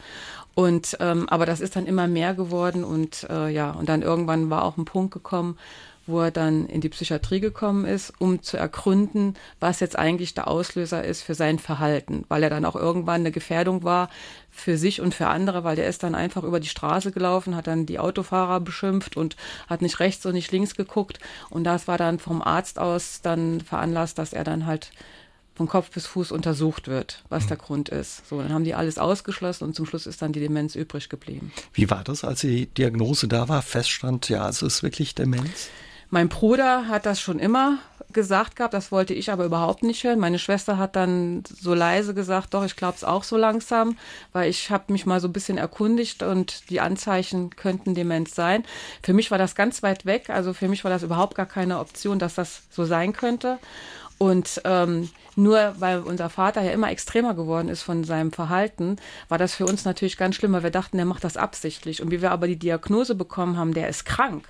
Und 0.55 0.97
ähm, 0.99 1.27
aber 1.29 1.45
das 1.45 1.61
ist 1.61 1.75
dann 1.75 1.85
immer 1.85 2.07
mehr 2.07 2.33
geworden 2.33 2.83
und 2.83 3.25
äh, 3.29 3.49
ja, 3.49 3.71
und 3.71 3.87
dann 3.87 4.01
irgendwann 4.01 4.49
war 4.49 4.63
auch 4.63 4.77
ein 4.77 4.85
Punkt 4.85 5.13
gekommen, 5.13 5.57
wo 6.05 6.21
er 6.21 6.31
dann 6.31 6.65
in 6.65 6.81
die 6.81 6.89
Psychiatrie 6.89 7.39
gekommen 7.39 7.85
ist, 7.85 8.11
um 8.17 8.41
zu 8.41 8.57
ergründen, 8.57 9.35
was 9.59 9.79
jetzt 9.79 9.97
eigentlich 9.97 10.33
der 10.33 10.47
Auslöser 10.47 11.03
ist 11.03 11.21
für 11.21 11.35
sein 11.35 11.59
Verhalten, 11.59 12.25
weil 12.29 12.41
er 12.43 12.49
dann 12.49 12.65
auch 12.65 12.75
irgendwann 12.75 13.21
eine 13.21 13.31
Gefährdung 13.31 13.83
war 13.83 14.09
für 14.49 14.77
sich 14.77 15.01
und 15.01 15.13
für 15.13 15.27
andere, 15.27 15.63
weil 15.63 15.75
der 15.75 15.87
ist 15.87 16.01
dann 16.01 16.15
einfach 16.15 16.43
über 16.43 16.59
die 16.59 16.67
Straße 16.67 17.11
gelaufen, 17.11 17.55
hat 17.55 17.67
dann 17.67 17.85
die 17.85 17.99
Autofahrer 17.99 18.59
beschimpft 18.59 19.17
und 19.17 19.37
hat 19.69 19.81
nicht 19.81 19.99
rechts 19.99 20.25
und 20.25 20.33
nicht 20.33 20.51
links 20.51 20.75
geguckt 20.75 21.19
und 21.51 21.63
das 21.63 21.87
war 21.87 21.99
dann 21.99 22.19
vom 22.19 22.41
Arzt 22.41 22.79
aus 22.79 23.21
dann 23.21 23.61
veranlasst, 23.61 24.17
dass 24.17 24.33
er 24.33 24.43
dann 24.43 24.65
halt 24.65 24.91
von 25.59 25.67
Kopf 25.67 25.91
bis 25.91 26.07
Fuß 26.07 26.31
untersucht 26.31 26.87
wird, 26.87 27.21
was 27.27 27.47
der 27.47 27.57
Grund 27.57 27.89
ist. 27.89 28.25
So, 28.29 28.41
dann 28.41 28.53
haben 28.53 28.63
die 28.63 28.75
alles 28.75 28.97
ausgeschlossen 28.97 29.65
und 29.65 29.75
zum 29.75 29.85
Schluss 29.85 30.07
ist 30.07 30.21
dann 30.21 30.31
die 30.31 30.39
Demenz 30.39 30.73
übrig 30.73 31.09
geblieben. 31.09 31.51
Wie 31.73 31.89
war 31.89 32.01
das, 32.05 32.23
als 32.23 32.39
die 32.39 32.67
Diagnose 32.67 33.27
da 33.27 33.49
war, 33.49 33.61
feststand, 33.61 34.29
ja, 34.29 34.47
es 34.47 34.61
ist 34.61 34.83
wirklich 34.83 35.15
Demenz? 35.15 35.67
Mein 36.11 36.29
Bruder 36.29 36.87
hat 36.87 37.05
das 37.05 37.19
schon 37.19 37.39
immer 37.39 37.79
gesagt 38.13 38.55
gehabt, 38.55 38.73
das 38.73 38.89
wollte 38.93 39.13
ich 39.13 39.33
aber 39.33 39.43
überhaupt 39.43 39.83
nicht 39.83 40.01
hören. 40.05 40.17
Meine 40.17 40.39
Schwester 40.39 40.77
hat 40.77 40.95
dann 40.95 41.43
so 41.45 41.73
leise 41.73 42.13
gesagt, 42.13 42.53
doch, 42.53 42.63
ich 42.63 42.77
glaube 42.77 42.95
es 42.95 43.03
auch 43.03 43.25
so 43.25 43.35
langsam, 43.35 43.97
weil 44.31 44.49
ich 44.49 44.71
habe 44.71 44.93
mich 44.93 45.05
mal 45.05 45.19
so 45.19 45.27
ein 45.27 45.33
bisschen 45.33 45.57
erkundigt 45.57 46.23
und 46.23 46.69
die 46.69 46.79
Anzeichen 46.79 47.49
könnten 47.49 47.95
Demenz 47.95 48.33
sein. 48.33 48.63
Für 49.03 49.11
mich 49.11 49.29
war 49.29 49.37
das 49.37 49.55
ganz 49.55 49.83
weit 49.83 50.05
weg, 50.05 50.29
also 50.29 50.53
für 50.53 50.69
mich 50.69 50.85
war 50.85 50.89
das 50.89 51.03
überhaupt 51.03 51.35
gar 51.35 51.47
keine 51.47 51.79
Option, 51.79 52.17
dass 52.17 52.35
das 52.35 52.61
so 52.71 52.85
sein 52.85 53.11
könnte. 53.11 53.59
Und 54.19 54.61
ähm, 54.65 55.09
nur 55.35 55.75
weil 55.79 56.01
unser 56.01 56.29
Vater 56.29 56.61
ja 56.61 56.71
immer 56.71 56.91
extremer 56.91 57.33
geworden 57.33 57.69
ist 57.69 57.81
von 57.81 58.03
seinem 58.03 58.31
Verhalten, 58.31 58.97
war 59.29 59.37
das 59.37 59.55
für 59.55 59.65
uns 59.65 59.85
natürlich 59.85 60.17
ganz 60.17 60.35
schlimm, 60.35 60.51
weil 60.51 60.63
wir 60.63 60.71
dachten, 60.71 60.97
der 60.97 61.05
macht 61.05 61.23
das 61.23 61.37
absichtlich. 61.37 62.01
Und 62.01 62.11
wie 62.11 62.21
wir 62.21 62.31
aber 62.31 62.45
die 62.45 62.59
Diagnose 62.59 63.15
bekommen 63.15 63.57
haben, 63.57 63.73
der 63.73 63.87
ist 63.87 64.05
krank, 64.05 64.47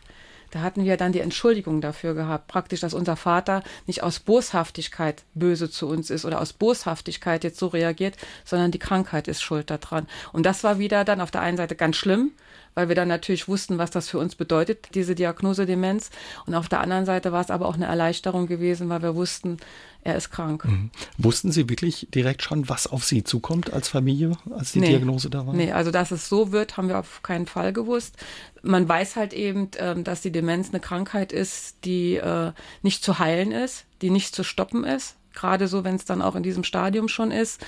da 0.51 0.61
hatten 0.61 0.83
wir 0.83 0.97
dann 0.97 1.11
die 1.11 1.19
Entschuldigung 1.19 1.81
dafür 1.81 2.15
gehabt, 2.15 2.47
praktisch, 2.47 2.79
dass 2.79 2.93
unser 2.93 3.15
Vater 3.15 3.63
nicht 3.85 4.01
aus 4.01 4.19
Boshaftigkeit 4.19 5.23
böse 5.35 5.69
zu 5.69 5.87
uns 5.87 6.09
ist 6.09 6.25
oder 6.25 6.41
aus 6.41 6.53
Boshaftigkeit 6.53 7.43
jetzt 7.43 7.59
so 7.59 7.67
reagiert, 7.67 8.17
sondern 8.45 8.71
die 8.71 8.79
Krankheit 8.79 9.27
ist 9.27 9.43
schuld 9.43 9.69
daran. 9.69 10.07
Und 10.33 10.45
das 10.45 10.63
war 10.63 10.79
wieder 10.79 11.05
dann 11.05 11.21
auf 11.21 11.31
der 11.31 11.41
einen 11.41 11.57
Seite 11.57 11.75
ganz 11.75 11.97
schlimm, 11.97 12.31
weil 12.79 12.87
wir 12.87 12.95
dann 12.95 13.09
natürlich 13.09 13.49
wussten, 13.49 13.77
was 13.77 13.91
das 13.91 14.07
für 14.07 14.19
uns 14.19 14.35
bedeutet, 14.35 14.87
diese 14.93 15.13
Diagnose 15.13 15.65
Demenz. 15.65 16.11
Und 16.45 16.55
auf 16.55 16.69
der 16.69 16.79
anderen 16.79 17.05
Seite 17.05 17.33
war 17.33 17.41
es 17.41 17.51
aber 17.51 17.67
auch 17.67 17.73
eine 17.73 17.87
Erleichterung 17.87 18.47
gewesen, 18.47 18.87
weil 18.87 19.01
wir 19.01 19.15
wussten, 19.15 19.57
er 20.01 20.15
ist 20.15 20.29
krank. 20.29 20.63
Mhm. 20.63 20.91
Wussten 21.17 21.51
Sie 21.51 21.67
wirklich 21.67 22.07
direkt 22.15 22.41
schon, 22.41 22.69
was 22.69 22.87
auf 22.87 23.03
Sie 23.03 23.25
zukommt 23.25 23.73
als 23.73 23.89
Familie, 23.89 24.31
als 24.49 24.71
die 24.71 24.79
nee, 24.79 24.91
Diagnose 24.91 25.29
da 25.29 25.45
war? 25.45 25.53
Nee, 25.53 25.73
also 25.73 25.91
dass 25.91 26.11
es 26.11 26.29
so 26.29 26.53
wird, 26.53 26.77
haben 26.77 26.87
wir 26.87 26.99
auf 26.99 27.21
keinen 27.21 27.47
Fall 27.47 27.73
gewusst. 27.73 28.15
Man 28.61 28.87
weiß 28.87 29.17
halt 29.17 29.33
eben, 29.33 29.67
ähm, 29.77 30.05
dass 30.05 30.21
die 30.21 30.31
Demenz 30.31 30.69
eine 30.69 30.79
Krankheit 30.79 31.33
ist, 31.33 31.83
die 31.83 32.15
äh, 32.15 32.53
nicht 32.81 33.03
zu 33.03 33.19
heilen 33.19 33.51
ist, 33.51 33.83
die 34.01 34.09
nicht 34.09 34.33
zu 34.33 34.45
stoppen 34.45 34.85
ist. 34.85 35.17
Gerade 35.33 35.67
so, 35.67 35.83
wenn 35.83 35.95
es 35.95 36.05
dann 36.05 36.21
auch 36.21 36.35
in 36.35 36.43
diesem 36.43 36.63
Stadium 36.63 37.09
schon 37.09 37.31
ist. 37.31 37.59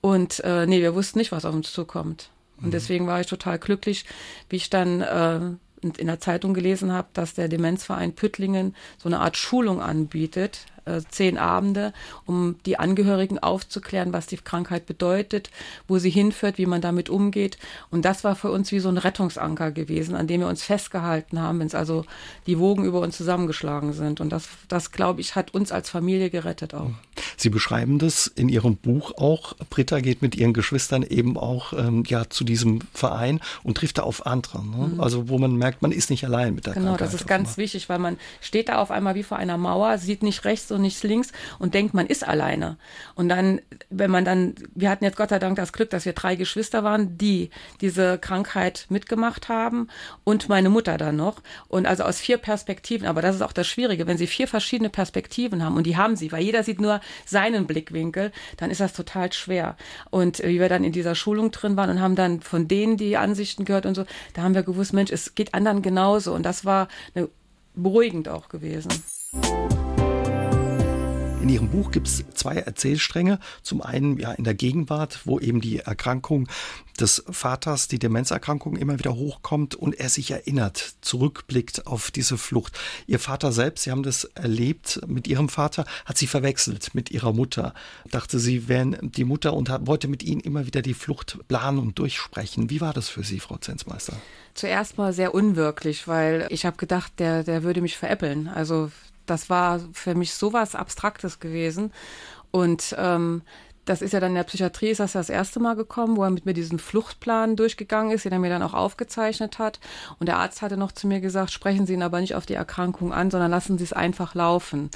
Und 0.00 0.38
äh, 0.44 0.64
nee, 0.66 0.80
wir 0.80 0.94
wussten 0.94 1.18
nicht, 1.18 1.32
was 1.32 1.44
auf 1.44 1.56
uns 1.56 1.72
zukommt. 1.72 2.30
Und 2.60 2.68
mhm. 2.68 2.72
deswegen 2.72 3.06
war 3.06 3.20
ich 3.20 3.26
total 3.26 3.58
glücklich, 3.58 4.04
wie 4.48 4.56
ich 4.56 4.70
dann 4.70 5.00
äh, 5.00 5.40
in 5.82 6.06
der 6.06 6.20
Zeitung 6.20 6.54
gelesen 6.54 6.92
habe, 6.92 7.08
dass 7.14 7.34
der 7.34 7.48
Demenzverein 7.48 8.14
Püttlingen 8.14 8.74
so 8.98 9.08
eine 9.08 9.20
Art 9.20 9.36
Schulung 9.36 9.80
anbietet, 9.80 10.66
äh, 10.90 11.02
zehn 11.10 11.38
Abende, 11.38 11.92
um 12.26 12.56
die 12.66 12.78
Angehörigen 12.78 13.38
aufzuklären, 13.38 14.12
was 14.12 14.26
die 14.26 14.36
Krankheit 14.36 14.86
bedeutet, 14.86 15.50
wo 15.88 15.98
sie 15.98 16.10
hinführt, 16.10 16.58
wie 16.58 16.66
man 16.66 16.80
damit 16.80 17.08
umgeht. 17.08 17.58
Und 17.90 18.04
das 18.04 18.24
war 18.24 18.36
für 18.36 18.50
uns 18.50 18.72
wie 18.72 18.80
so 18.80 18.88
ein 18.88 18.98
Rettungsanker 18.98 19.70
gewesen, 19.70 20.14
an 20.14 20.26
dem 20.26 20.40
wir 20.40 20.48
uns 20.48 20.62
festgehalten 20.62 21.40
haben, 21.40 21.60
wenn 21.60 21.66
es 21.66 21.74
also 21.74 22.04
die 22.46 22.58
Wogen 22.58 22.84
über 22.84 23.00
uns 23.00 23.16
zusammengeschlagen 23.16 23.92
sind. 23.92 24.20
Und 24.20 24.30
das, 24.30 24.48
das 24.68 24.92
glaube 24.92 25.20
ich, 25.20 25.34
hat 25.34 25.54
uns 25.54 25.72
als 25.72 25.90
Familie 25.90 26.30
gerettet 26.30 26.74
auch. 26.74 26.90
Sie 27.36 27.50
beschreiben 27.50 27.98
das 27.98 28.26
in 28.26 28.48
Ihrem 28.48 28.76
Buch 28.76 29.12
auch. 29.16 29.54
Britta 29.68 30.00
geht 30.00 30.22
mit 30.22 30.34
ihren 30.34 30.52
Geschwistern 30.52 31.02
eben 31.02 31.36
auch 31.36 31.72
ähm, 31.72 32.04
ja 32.06 32.28
zu 32.28 32.44
diesem 32.44 32.80
Verein 32.92 33.40
und 33.62 33.76
trifft 33.76 33.98
da 33.98 34.02
auf 34.02 34.26
andere. 34.26 34.64
Ne? 34.64 34.92
Mhm. 34.94 35.00
Also 35.00 35.28
wo 35.28 35.38
man 35.38 35.56
merkt, 35.56 35.82
man 35.82 35.92
ist 35.92 36.10
nicht 36.10 36.24
allein 36.24 36.54
mit 36.54 36.66
der 36.66 36.74
genau, 36.74 36.86
Krankheit. 36.86 36.98
Genau, 36.98 37.12
das 37.12 37.20
ist 37.20 37.26
ganz 37.26 37.56
wichtig, 37.56 37.88
weil 37.88 37.98
man 37.98 38.18
steht 38.40 38.68
da 38.68 38.78
auf 38.78 38.90
einmal 38.90 39.14
wie 39.14 39.22
vor 39.22 39.38
einer 39.38 39.58
Mauer, 39.58 39.98
sieht 39.98 40.22
nicht 40.22 40.44
rechts 40.44 40.70
und 40.70 40.79
nicht 40.80 41.02
links 41.02 41.32
und 41.58 41.74
denkt, 41.74 41.94
man 41.94 42.06
ist 42.06 42.26
alleine. 42.26 42.76
Und 43.14 43.28
dann, 43.28 43.60
wenn 43.90 44.10
man 44.10 44.24
dann, 44.24 44.54
wir 44.74 44.90
hatten 44.90 45.04
jetzt 45.04 45.16
Gott 45.16 45.30
sei 45.30 45.38
Dank 45.38 45.56
das 45.56 45.72
Glück, 45.72 45.90
dass 45.90 46.04
wir 46.04 46.12
drei 46.12 46.36
Geschwister 46.36 46.84
waren, 46.84 47.18
die 47.18 47.50
diese 47.80 48.18
Krankheit 48.18 48.86
mitgemacht 48.88 49.48
haben 49.48 49.88
und 50.24 50.48
meine 50.48 50.70
Mutter 50.70 50.98
dann 50.98 51.16
noch. 51.16 51.42
Und 51.68 51.86
also 51.86 52.04
aus 52.04 52.20
vier 52.20 52.38
Perspektiven, 52.38 53.06
aber 53.06 53.22
das 53.22 53.36
ist 53.36 53.42
auch 53.42 53.52
das 53.52 53.66
Schwierige, 53.66 54.06
wenn 54.06 54.18
sie 54.18 54.26
vier 54.26 54.48
verschiedene 54.48 54.90
Perspektiven 54.90 55.64
haben 55.64 55.76
und 55.76 55.84
die 55.84 55.96
haben 55.96 56.16
sie, 56.16 56.32
weil 56.32 56.42
jeder 56.42 56.62
sieht 56.62 56.80
nur 56.80 57.00
seinen 57.26 57.66
Blickwinkel, 57.66 58.32
dann 58.56 58.70
ist 58.70 58.80
das 58.80 58.92
total 58.92 59.32
schwer. 59.32 59.76
Und 60.10 60.40
äh, 60.40 60.48
wie 60.48 60.60
wir 60.60 60.68
dann 60.68 60.84
in 60.84 60.92
dieser 60.92 61.14
Schulung 61.14 61.50
drin 61.50 61.76
waren 61.76 61.90
und 61.90 62.00
haben 62.00 62.16
dann 62.16 62.40
von 62.40 62.68
denen 62.68 62.96
die 62.96 63.16
Ansichten 63.16 63.64
gehört 63.64 63.86
und 63.86 63.94
so, 63.94 64.04
da 64.34 64.42
haben 64.42 64.54
wir 64.54 64.62
gewusst, 64.62 64.92
Mensch, 64.92 65.10
es 65.10 65.34
geht 65.34 65.54
anderen 65.54 65.82
genauso. 65.82 66.34
Und 66.34 66.44
das 66.44 66.64
war 66.64 66.88
eine, 67.14 67.28
beruhigend 67.74 68.28
auch 68.28 68.48
gewesen. 68.48 68.90
In 71.40 71.48
Ihrem 71.48 71.70
Buch 71.70 71.90
gibt 71.90 72.06
es 72.06 72.22
zwei 72.34 72.56
Erzählstränge. 72.56 73.38
Zum 73.62 73.80
einen 73.80 74.18
ja 74.18 74.32
in 74.32 74.44
der 74.44 74.52
Gegenwart, 74.52 75.20
wo 75.24 75.40
eben 75.40 75.62
die 75.62 75.78
Erkrankung 75.78 76.48
des 77.00 77.24
Vaters, 77.30 77.88
die 77.88 77.98
Demenzerkrankung 77.98 78.76
immer 78.76 78.98
wieder 78.98 79.14
hochkommt 79.14 79.74
und 79.74 79.98
er 79.98 80.10
sich 80.10 80.30
erinnert, 80.30 80.96
zurückblickt 81.00 81.86
auf 81.86 82.10
diese 82.10 82.36
Flucht. 82.36 82.78
Ihr 83.06 83.18
Vater 83.18 83.52
selbst, 83.52 83.84
Sie 83.84 83.90
haben 83.90 84.02
das 84.02 84.24
erlebt 84.24 85.00
mit 85.06 85.26
Ihrem 85.28 85.48
Vater, 85.48 85.86
hat 86.04 86.18
sie 86.18 86.26
verwechselt 86.26 86.94
mit 86.94 87.10
ihrer 87.10 87.32
Mutter. 87.32 87.72
Dachte, 88.10 88.38
sie 88.38 88.68
wären 88.68 88.98
die 89.00 89.24
Mutter 89.24 89.54
und 89.54 89.70
hat, 89.70 89.86
wollte 89.86 90.08
mit 90.08 90.22
Ihnen 90.22 90.40
immer 90.40 90.66
wieder 90.66 90.82
die 90.82 90.94
Flucht 90.94 91.38
planen 91.48 91.78
und 91.78 91.98
durchsprechen. 91.98 92.68
Wie 92.68 92.82
war 92.82 92.92
das 92.92 93.08
für 93.08 93.24
Sie, 93.24 93.40
Frau 93.40 93.56
Zenzmeister? 93.56 94.12
Zuerst 94.52 94.98
mal 94.98 95.14
sehr 95.14 95.34
unwirklich, 95.34 96.06
weil 96.06 96.46
ich 96.50 96.66
habe 96.66 96.76
gedacht, 96.76 97.12
der, 97.18 97.44
der 97.44 97.62
würde 97.62 97.80
mich 97.80 97.96
veräppeln. 97.96 98.46
Also 98.46 98.90
das 99.30 99.48
war 99.48 99.80
für 99.92 100.14
mich 100.14 100.34
sowas 100.34 100.74
Abstraktes 100.74 101.40
gewesen. 101.40 101.92
Und 102.50 102.94
ähm, 102.98 103.42
das 103.90 104.02
ist 104.02 104.12
ja 104.12 104.20
dann 104.20 104.30
in 104.30 104.36
der 104.36 104.44
Psychiatrie, 104.44 104.90
ist 104.90 105.00
das 105.00 105.12
das 105.12 105.30
erste 105.30 105.58
Mal 105.58 105.74
gekommen, 105.74 106.16
wo 106.16 106.22
er 106.22 106.30
mit 106.30 106.46
mir 106.46 106.52
diesen 106.52 106.78
Fluchtplan 106.78 107.56
durchgegangen 107.56 108.12
ist, 108.12 108.24
den 108.24 108.32
er 108.32 108.38
mir 108.38 108.50
dann 108.50 108.62
auch 108.62 108.74
aufgezeichnet 108.74 109.58
hat. 109.58 109.80
Und 110.18 110.26
der 110.26 110.38
Arzt 110.38 110.62
hatte 110.62 110.76
noch 110.76 110.92
zu 110.92 111.06
mir 111.06 111.20
gesagt, 111.20 111.50
sprechen 111.50 111.86
Sie 111.86 111.94
ihn 111.94 112.02
aber 112.02 112.20
nicht 112.20 112.34
auf 112.34 112.46
die 112.46 112.54
Erkrankung 112.54 113.12
an, 113.12 113.30
sondern 113.30 113.50
lassen 113.50 113.78
Sie 113.78 113.84
es 113.84 113.92
einfach 113.92 114.34
laufen. 114.34 114.90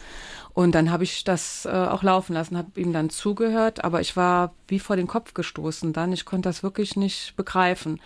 Und 0.53 0.75
dann 0.77 0.93
habe 0.93 1.03
ich 1.03 1.25
das 1.25 1.65
äh, 1.65 1.71
auch 1.71 2.03
laufen 2.03 2.35
lassen, 2.35 2.57
habe 2.57 2.81
ihm 2.81 2.93
dann 2.93 3.11
zugehört, 3.11 3.83
aber 3.83 4.01
ich 4.01 4.17
war 4.17 4.55
wie 4.69 4.79
vor 4.79 4.97
den 4.97 5.09
Kopf 5.09 5.35
gestoßen 5.35 5.93
dann. 5.93 6.13
Ich 6.13 6.25
konnte 6.25 6.49
das 6.49 6.63
wirklich 6.63 6.95
nicht 6.95 7.35
begreifen. 7.37 8.01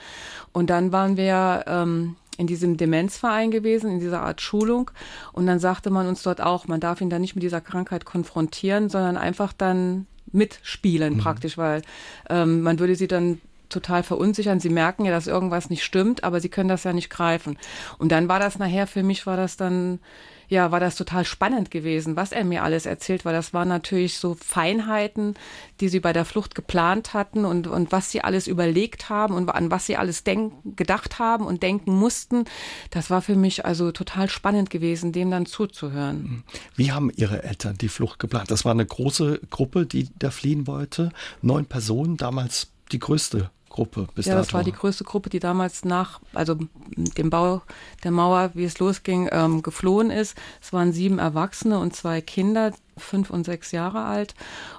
Und 0.52 0.70
dann 0.70 0.92
waren 0.92 1.16
wir 1.18 1.64
ähm, 1.66 2.16
in 2.38 2.46
diesem 2.46 2.78
Demenzverein 2.78 3.50
gewesen, 3.50 3.90
in 3.90 3.98
dieser 3.98 4.22
Art 4.22 4.40
Schulung. 4.40 4.90
Und 5.32 5.46
dann 5.46 5.58
sagte 5.58 5.90
man 5.90 6.06
uns 6.06 6.22
dort 6.22 6.40
auch, 6.40 6.66
man 6.66 6.80
darf 6.80 7.02
ihn 7.02 7.10
dann 7.10 7.20
nicht 7.20 7.34
mit 7.34 7.42
dieser 7.42 7.60
Krankheit 7.60 8.06
konfrontieren, 8.06 8.88
sondern 8.88 9.18
einfach 9.18 9.52
dann 9.52 10.06
mitspielen 10.32 11.14
mhm. 11.14 11.18
praktisch, 11.18 11.58
weil 11.58 11.82
ähm, 12.30 12.62
man 12.62 12.78
würde 12.78 12.94
sie 12.94 13.08
dann 13.08 13.40
total 13.68 14.02
verunsichern. 14.02 14.60
Sie 14.60 14.70
merken 14.70 15.04
ja, 15.04 15.10
dass 15.10 15.26
irgendwas 15.26 15.68
nicht 15.68 15.84
stimmt, 15.84 16.24
aber 16.24 16.40
sie 16.40 16.48
können 16.48 16.68
das 16.68 16.84
ja 16.84 16.92
nicht 16.92 17.10
greifen. 17.10 17.58
Und 17.98 18.12
dann 18.12 18.28
war 18.28 18.38
das 18.38 18.58
nachher, 18.58 18.86
für 18.86 19.02
mich 19.02 19.26
war 19.26 19.36
das 19.36 19.56
dann 19.56 19.98
ja, 20.48 20.72
war 20.72 20.80
das 20.80 20.96
total 20.96 21.24
spannend 21.24 21.70
gewesen, 21.70 22.16
was 22.16 22.32
er 22.32 22.44
mir 22.44 22.62
alles 22.62 22.86
erzählt, 22.86 23.24
weil 23.24 23.34
das 23.34 23.52
waren 23.52 23.68
natürlich 23.68 24.18
so 24.18 24.34
Feinheiten, 24.34 25.34
die 25.80 25.88
sie 25.88 26.00
bei 26.00 26.12
der 26.12 26.24
Flucht 26.24 26.54
geplant 26.54 27.12
hatten 27.12 27.44
und, 27.44 27.66
und 27.66 27.92
was 27.92 28.10
sie 28.10 28.22
alles 28.22 28.46
überlegt 28.46 29.10
haben 29.10 29.34
und 29.34 29.48
an 29.50 29.70
was 29.70 29.86
sie 29.86 29.96
alles 29.96 30.24
denk, 30.24 30.54
gedacht 30.76 31.18
haben 31.18 31.46
und 31.46 31.62
denken 31.62 31.92
mussten. 31.92 32.44
Das 32.90 33.10
war 33.10 33.20
für 33.20 33.36
mich 33.36 33.66
also 33.66 33.92
total 33.92 34.30
spannend 34.30 34.70
gewesen, 34.70 35.12
dem 35.12 35.30
dann 35.30 35.46
zuzuhören. 35.46 36.44
Wie 36.76 36.92
haben 36.92 37.10
Ihre 37.14 37.42
Eltern 37.42 37.76
die 37.76 37.88
Flucht 37.88 38.18
geplant? 38.18 38.50
Das 38.50 38.64
war 38.64 38.72
eine 38.72 38.86
große 38.86 39.40
Gruppe, 39.50 39.86
die 39.86 40.08
da 40.18 40.30
fliehen 40.30 40.66
wollte. 40.66 41.10
Neun 41.42 41.66
Personen, 41.66 42.16
damals 42.16 42.68
die 42.90 42.98
größte 42.98 43.50
Gruppe 43.68 44.06
bis 44.14 44.26
ja, 44.26 44.34
dato. 44.34 44.44
das 44.44 44.54
war 44.54 44.64
die 44.64 44.72
größte 44.72 45.04
Gruppe, 45.04 45.30
die 45.30 45.40
damals 45.40 45.84
nach, 45.84 46.20
also 46.34 46.58
dem 46.96 47.30
Bau 47.30 47.62
der 48.04 48.10
Mauer, 48.10 48.50
wie 48.54 48.64
es 48.64 48.78
losging, 48.78 49.28
ähm, 49.32 49.62
geflohen 49.62 50.10
ist. 50.10 50.36
Es 50.60 50.72
waren 50.72 50.92
sieben 50.92 51.18
Erwachsene 51.18 51.78
und 51.78 51.94
zwei 51.94 52.20
Kinder, 52.20 52.72
fünf 52.96 53.30
und 53.30 53.44
sechs 53.44 53.72
Jahre 53.72 54.04
alt. 54.04 54.34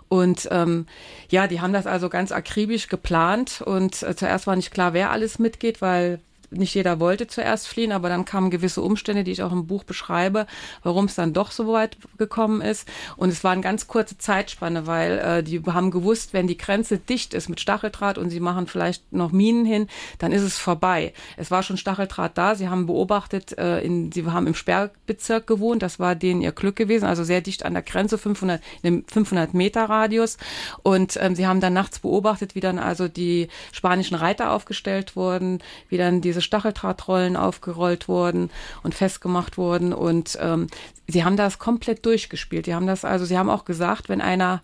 Und 0.07 0.47
ähm, 0.51 0.87
ja, 1.29 1.47
die 1.47 1.61
haben 1.61 1.73
das 1.73 1.87
also 1.87 2.09
ganz 2.09 2.31
akribisch 2.31 2.87
geplant. 2.87 3.61
Und 3.61 4.03
äh, 4.03 4.15
zuerst 4.15 4.47
war 4.47 4.55
nicht 4.55 4.71
klar, 4.71 4.93
wer 4.93 5.11
alles 5.11 5.39
mitgeht, 5.39 5.81
weil 5.81 6.19
nicht 6.51 6.73
jeder 6.73 6.99
wollte 6.99 7.27
zuerst 7.27 7.67
fliehen, 7.67 7.91
aber 7.91 8.09
dann 8.09 8.25
kamen 8.25 8.49
gewisse 8.49 8.81
Umstände, 8.81 9.23
die 9.23 9.31
ich 9.31 9.43
auch 9.43 9.51
im 9.51 9.67
Buch 9.67 9.83
beschreibe, 9.83 10.47
warum 10.83 11.05
es 11.05 11.15
dann 11.15 11.33
doch 11.33 11.51
so 11.51 11.71
weit 11.71 11.97
gekommen 12.17 12.61
ist. 12.61 12.87
Und 13.17 13.29
es 13.29 13.43
war 13.43 13.51
eine 13.51 13.61
ganz 13.61 13.87
kurze 13.87 14.17
Zeitspanne, 14.17 14.87
weil 14.87 15.19
äh, 15.19 15.43
die 15.43 15.61
haben 15.65 15.91
gewusst, 15.91 16.33
wenn 16.33 16.47
die 16.47 16.57
Grenze 16.57 16.97
dicht 16.97 17.33
ist 17.33 17.49
mit 17.49 17.59
Stacheldraht 17.59 18.17
und 18.17 18.29
sie 18.29 18.39
machen 18.39 18.67
vielleicht 18.67 19.11
noch 19.13 19.31
Minen 19.31 19.65
hin, 19.65 19.87
dann 20.17 20.31
ist 20.31 20.41
es 20.41 20.57
vorbei. 20.57 21.13
Es 21.37 21.51
war 21.51 21.63
schon 21.63 21.77
Stacheldraht 21.77 22.37
da. 22.37 22.55
Sie 22.55 22.69
haben 22.69 22.85
beobachtet, 22.85 23.57
äh, 23.57 23.81
in, 23.81 24.11
sie 24.11 24.25
haben 24.25 24.47
im 24.47 24.55
Sperrbezirk 24.55 25.47
gewohnt. 25.47 25.81
Das 25.81 25.99
war 25.99 26.15
denen 26.15 26.41
ihr 26.41 26.51
Glück 26.51 26.75
gewesen, 26.75 27.05
also 27.05 27.23
sehr 27.23 27.41
dicht 27.41 27.65
an 27.65 27.73
der 27.73 27.83
Grenze, 27.83 28.17
500, 28.17 28.61
in 28.81 28.87
einem 28.87 29.05
500 29.07 29.53
Meter 29.53 29.85
Radius. 29.85 30.37
Und 30.83 31.17
ähm, 31.21 31.35
sie 31.35 31.47
haben 31.47 31.61
dann 31.61 31.73
nachts 31.73 31.99
beobachtet, 31.99 32.55
wie 32.55 32.59
dann 32.59 32.79
also 32.79 33.07
die 33.07 33.47
spanischen 33.71 34.15
Reiter 34.15 34.51
aufgestellt 34.51 35.15
wurden, 35.15 35.59
wie 35.89 35.97
dann 35.97 36.21
diese 36.21 36.38
diese 36.39 36.45
Stacheldrahtrollen 36.45 37.35
aufgerollt 37.35 38.07
wurden 38.07 38.49
und 38.81 38.95
festgemacht 38.95 39.57
wurden. 39.57 39.93
Und 39.93 40.37
ähm, 40.41 40.67
sie 41.07 41.23
haben 41.25 41.35
das 41.35 41.59
komplett 41.59 42.05
durchgespielt. 42.05 42.65
Die 42.65 42.73
haben 42.73 42.87
das, 42.87 43.03
also 43.03 43.25
sie 43.25 43.37
haben 43.37 43.49
auch 43.49 43.65
gesagt, 43.65 44.07
wenn 44.07 44.21
einer 44.21 44.61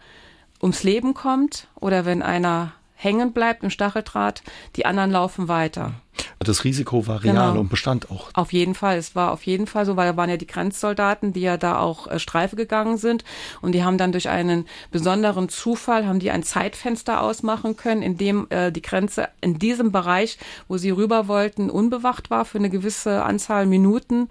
ums 0.61 0.83
Leben 0.83 1.13
kommt 1.13 1.67
oder 1.75 2.05
wenn 2.05 2.21
einer 2.21 2.71
hängen 2.95 3.33
bleibt 3.33 3.63
im 3.63 3.69
Stacheldraht, 3.69 4.41
die 4.77 4.85
anderen 4.85 5.11
laufen 5.11 5.49
weiter. 5.49 5.93
Das 6.39 6.63
Risiko 6.63 7.07
war 7.07 7.23
real 7.23 7.35
genau. 7.35 7.59
und 7.59 7.69
bestand 7.69 8.11
auch. 8.11 8.29
Auf 8.33 8.53
jeden 8.53 8.75
Fall. 8.75 8.97
Es 8.97 9.15
war 9.15 9.31
auf 9.31 9.43
jeden 9.43 9.67
Fall 9.67 9.85
so, 9.85 9.95
weil 9.95 10.11
da 10.11 10.17
waren 10.17 10.29
ja 10.29 10.37
die 10.37 10.47
Grenzsoldaten, 10.47 11.33
die 11.33 11.41
ja 11.41 11.57
da 11.57 11.79
auch 11.79 12.07
äh, 12.07 12.19
Streife 12.19 12.55
gegangen 12.55 12.97
sind. 12.97 13.23
Und 13.61 13.73
die 13.73 13.83
haben 13.83 13.97
dann 13.97 14.11
durch 14.11 14.29
einen 14.29 14.65
besonderen 14.91 15.49
Zufall, 15.49 16.05
haben 16.05 16.19
die 16.19 16.31
ein 16.31 16.43
Zeitfenster 16.43 17.21
ausmachen 17.21 17.77
können, 17.77 18.01
in 18.01 18.17
dem 18.17 18.47
äh, 18.49 18.71
die 18.71 18.81
Grenze 18.81 19.29
in 19.41 19.59
diesem 19.59 19.91
Bereich, 19.91 20.37
wo 20.67 20.77
sie 20.77 20.91
rüber 20.91 21.27
wollten, 21.27 21.69
unbewacht 21.69 22.29
war 22.29 22.45
für 22.45 22.57
eine 22.57 22.69
gewisse 22.69 23.23
Anzahl 23.23 23.65
Minuten. 23.65 24.27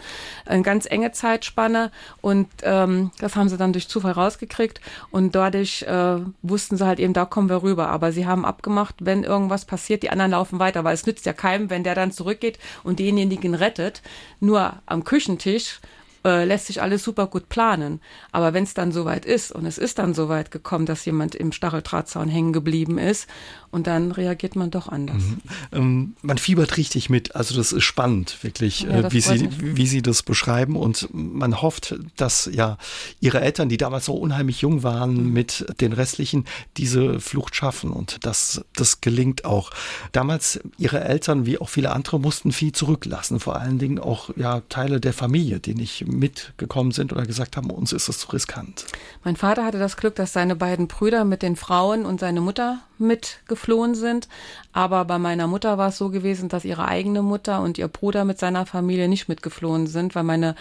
Eine 0.46 0.62
ganz 0.62 0.86
enge 0.86 1.12
Zeitspanne. 1.12 1.90
Und 2.20 2.48
ähm, 2.62 3.10
das 3.18 3.36
haben 3.36 3.48
sie 3.48 3.56
dann 3.56 3.72
durch 3.72 3.88
Zufall 3.88 4.12
rausgekriegt. 4.12 4.80
Und 5.10 5.34
dadurch 5.34 5.82
äh, 5.82 6.18
wussten 6.42 6.76
sie 6.76 6.86
halt 6.86 7.00
eben, 7.00 7.12
da 7.12 7.24
kommen 7.24 7.48
wir 7.48 7.62
rüber. 7.62 7.88
Aber 7.88 8.12
sie 8.12 8.26
haben 8.26 8.44
abgemacht, 8.44 8.96
wenn 9.00 9.24
irgendwas 9.24 9.64
passiert, 9.64 10.02
die 10.02 10.10
anderen 10.10 10.30
laufen 10.30 10.58
weiter, 10.58 10.84
weil 10.84 10.94
es 10.94 11.06
nützt 11.06 11.26
ja 11.26 11.32
keinem, 11.32 11.70
wenn 11.74 11.82
der 11.82 11.96
dann 11.96 12.12
zurückgeht 12.12 12.60
und 12.84 13.00
denjenigen 13.00 13.54
rettet. 13.54 14.00
Nur 14.38 14.80
am 14.86 15.02
Küchentisch 15.02 15.80
äh, 16.24 16.44
lässt 16.44 16.66
sich 16.66 16.80
alles 16.80 17.02
super 17.02 17.26
gut 17.26 17.48
planen. 17.48 18.00
Aber 18.30 18.54
wenn 18.54 18.62
es 18.62 18.74
dann 18.74 18.92
soweit 18.92 19.26
ist 19.26 19.50
und 19.50 19.66
es 19.66 19.76
ist 19.76 19.98
dann 19.98 20.14
soweit 20.14 20.52
gekommen, 20.52 20.86
dass 20.86 21.04
jemand 21.04 21.34
im 21.34 21.50
Stacheldrahtzaun 21.50 22.28
hängen 22.28 22.52
geblieben 22.52 22.96
ist 22.96 23.28
und 23.74 23.88
dann 23.88 24.12
reagiert 24.12 24.54
man 24.54 24.70
doch 24.70 24.88
anders. 24.88 25.16
Mhm. 25.16 25.40
Ähm, 25.72 26.16
man 26.22 26.38
fiebert 26.38 26.76
richtig 26.76 27.10
mit. 27.10 27.34
Also 27.34 27.56
das 27.56 27.72
ist 27.72 27.82
spannend, 27.82 28.38
wirklich, 28.42 28.82
ja, 28.82 29.00
äh, 29.00 29.12
wie, 29.12 29.20
Sie, 29.20 29.48
wie 29.60 29.86
Sie 29.88 30.00
das 30.00 30.22
beschreiben. 30.22 30.76
Und 30.76 31.08
man 31.12 31.60
hofft, 31.60 31.96
dass 32.16 32.48
ja 32.52 32.78
Ihre 33.20 33.40
Eltern, 33.40 33.68
die 33.68 33.76
damals 33.76 34.04
so 34.04 34.14
unheimlich 34.14 34.60
jung 34.60 34.84
waren, 34.84 35.14
mhm. 35.14 35.32
mit 35.32 35.66
den 35.80 35.92
restlichen 35.92 36.44
diese 36.76 37.18
Flucht 37.18 37.56
schaffen. 37.56 37.90
Und 37.90 38.24
das, 38.24 38.64
das 38.76 39.00
gelingt 39.00 39.44
auch. 39.44 39.72
Damals 40.12 40.60
Ihre 40.78 41.02
Eltern, 41.02 41.44
wie 41.44 41.58
auch 41.58 41.68
viele 41.68 41.90
andere, 41.90 42.20
mussten 42.20 42.52
viel 42.52 42.70
zurücklassen. 42.70 43.40
Vor 43.40 43.56
allen 43.56 43.80
Dingen 43.80 43.98
auch 43.98 44.30
ja 44.36 44.62
Teile 44.68 45.00
der 45.00 45.12
Familie, 45.12 45.58
die 45.58 45.74
nicht 45.74 46.06
mitgekommen 46.06 46.92
sind 46.92 47.12
oder 47.12 47.26
gesagt 47.26 47.56
haben, 47.56 47.70
uns 47.70 47.92
ist 47.92 48.08
das 48.08 48.18
zu 48.18 48.28
riskant. 48.30 48.86
Mein 49.24 49.34
Vater 49.34 49.64
hatte 49.64 49.80
das 49.80 49.96
Glück, 49.96 50.14
dass 50.14 50.32
seine 50.32 50.54
beiden 50.54 50.86
Brüder 50.86 51.24
mit 51.24 51.42
den 51.42 51.56
Frauen 51.56 52.06
und 52.06 52.20
seine 52.20 52.40
Mutter 52.40 52.78
mitgeflohen 53.04 53.94
sind. 53.94 54.28
Aber 54.72 55.04
bei 55.04 55.18
meiner 55.18 55.46
Mutter 55.46 55.78
war 55.78 55.90
es 55.90 55.98
so 55.98 56.08
gewesen, 56.08 56.48
dass 56.48 56.64
ihre 56.64 56.88
eigene 56.88 57.22
Mutter 57.22 57.60
und 57.60 57.78
ihr 57.78 57.86
Bruder 57.86 58.24
mit 58.24 58.40
seiner 58.40 58.66
Familie 58.66 59.08
nicht 59.08 59.28
mitgeflohen 59.28 59.86
sind, 59.86 60.16
weil 60.16 60.24
meine 60.24 60.56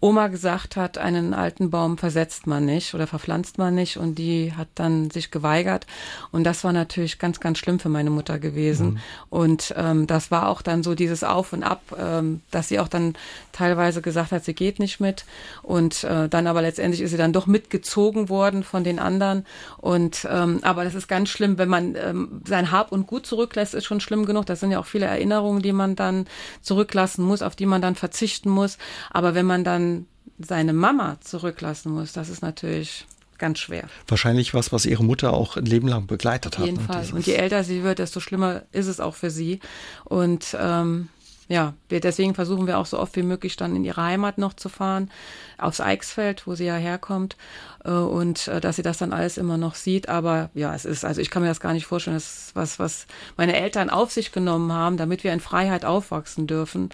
Oma 0.00 0.26
gesagt 0.26 0.74
hat, 0.74 0.98
einen 0.98 1.32
alten 1.32 1.70
Baum 1.70 1.96
versetzt 1.96 2.48
man 2.48 2.64
nicht 2.64 2.92
oder 2.92 3.06
verpflanzt 3.06 3.58
man 3.58 3.76
nicht. 3.76 3.98
Und 3.98 4.16
die 4.16 4.52
hat 4.56 4.66
dann 4.74 5.10
sich 5.10 5.30
geweigert. 5.30 5.86
Und 6.32 6.42
das 6.42 6.64
war 6.64 6.72
natürlich 6.72 7.20
ganz, 7.20 7.38
ganz 7.38 7.58
schlimm 7.58 7.78
für 7.78 7.88
meine 7.88 8.10
Mutter 8.10 8.38
gewesen. 8.38 8.82
Mhm. 8.82 8.98
und 9.30 9.74
ähm, 9.76 10.06
das 10.06 10.30
war 10.30 10.48
auch 10.48 10.62
dann 10.62 10.82
so 10.82 10.94
dieses 10.94 11.22
Auf 11.22 11.52
und 11.52 11.62
Ab, 11.62 11.82
ähm, 11.98 12.40
dass 12.50 12.68
sie 12.68 12.80
auch 12.80 12.88
dann 12.88 13.14
teilweise 13.52 14.02
gesagt 14.02 14.32
hat, 14.32 14.44
sie 14.44 14.54
geht 14.54 14.78
nicht 14.78 15.00
mit. 15.00 15.24
Und 15.62 16.04
äh, 16.04 16.28
dann 16.28 16.46
aber 16.46 16.62
letztendlich 16.62 17.00
ist 17.00 17.10
sie 17.10 17.16
dann 17.16 17.32
doch 17.32 17.46
mitgezogen 17.46 18.28
worden 18.28 18.64
von 18.64 18.82
den 18.82 18.98
anderen. 18.98 19.46
Und 19.78 20.26
ähm, 20.30 20.60
aber 20.62 20.84
das 20.84 20.94
ist 20.94 21.08
ganz 21.08 21.28
schlimm, 21.28 21.58
wenn 21.58 21.68
man 21.68 21.81
ähm, 21.94 22.42
sein 22.46 22.70
Hab 22.70 22.92
und 22.92 23.06
Gut 23.06 23.26
zurücklässt, 23.26 23.74
ist 23.74 23.84
schon 23.84 24.00
schlimm 24.00 24.26
genug. 24.26 24.46
Das 24.46 24.60
sind 24.60 24.70
ja 24.70 24.78
auch 24.78 24.86
viele 24.86 25.06
Erinnerungen, 25.06 25.62
die 25.62 25.72
man 25.72 25.96
dann 25.96 26.26
zurücklassen 26.60 27.24
muss, 27.24 27.42
auf 27.42 27.56
die 27.56 27.66
man 27.66 27.82
dann 27.82 27.94
verzichten 27.94 28.50
muss. 28.50 28.78
Aber 29.10 29.34
wenn 29.34 29.46
man 29.46 29.64
dann 29.64 30.06
seine 30.38 30.72
Mama 30.72 31.18
zurücklassen 31.20 31.92
muss, 31.92 32.12
das 32.12 32.28
ist 32.28 32.42
natürlich 32.42 33.06
ganz 33.38 33.58
schwer. 33.58 33.84
Wahrscheinlich 34.06 34.54
was, 34.54 34.72
was 34.72 34.86
ihre 34.86 35.04
Mutter 35.04 35.32
auch 35.32 35.56
ein 35.56 35.66
Leben 35.66 35.88
lang 35.88 36.06
begleitet 36.06 36.58
hat. 36.58 36.62
Auf 36.62 36.66
jeden 36.66 36.80
ne? 36.80 36.86
Fall. 36.86 37.06
Und 37.12 37.26
je 37.26 37.34
älter 37.34 37.64
sie 37.64 37.82
wird, 37.82 37.98
desto 37.98 38.20
schlimmer 38.20 38.62
ist 38.70 38.86
es 38.86 39.00
auch 39.00 39.14
für 39.14 39.30
sie. 39.30 39.58
Und 40.04 40.56
ähm, 40.58 41.08
ja, 41.52 41.74
wir, 41.90 42.00
deswegen 42.00 42.34
versuchen 42.34 42.66
wir 42.66 42.78
auch 42.78 42.86
so 42.86 42.98
oft 42.98 43.14
wie 43.14 43.22
möglich 43.22 43.56
dann 43.56 43.76
in 43.76 43.84
ihre 43.84 44.02
Heimat 44.02 44.38
noch 44.38 44.54
zu 44.54 44.70
fahren, 44.70 45.10
aufs 45.58 45.82
Eichsfeld, 45.82 46.46
wo 46.46 46.54
sie 46.54 46.64
ja 46.64 46.76
herkommt, 46.76 47.36
äh, 47.84 47.90
und 47.90 48.48
äh, 48.48 48.58
dass 48.58 48.76
sie 48.76 48.82
das 48.82 48.96
dann 48.96 49.12
alles 49.12 49.36
immer 49.36 49.58
noch 49.58 49.74
sieht. 49.74 50.08
Aber 50.08 50.48
ja, 50.54 50.74
es 50.74 50.86
ist, 50.86 51.04
also 51.04 51.20
ich 51.20 51.28
kann 51.28 51.42
mir 51.42 51.48
das 51.48 51.60
gar 51.60 51.74
nicht 51.74 51.84
vorstellen, 51.84 52.16
das 52.16 52.46
ist 52.46 52.56
was, 52.56 52.78
was 52.78 53.06
meine 53.36 53.54
Eltern 53.54 53.90
auf 53.90 54.10
sich 54.10 54.32
genommen 54.32 54.72
haben, 54.72 54.96
damit 54.96 55.24
wir 55.24 55.32
in 55.34 55.40
Freiheit 55.40 55.84
aufwachsen 55.84 56.46
dürfen. 56.46 56.88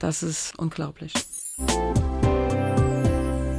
Das 0.00 0.24
ist 0.24 0.58
unglaublich. 0.58 1.12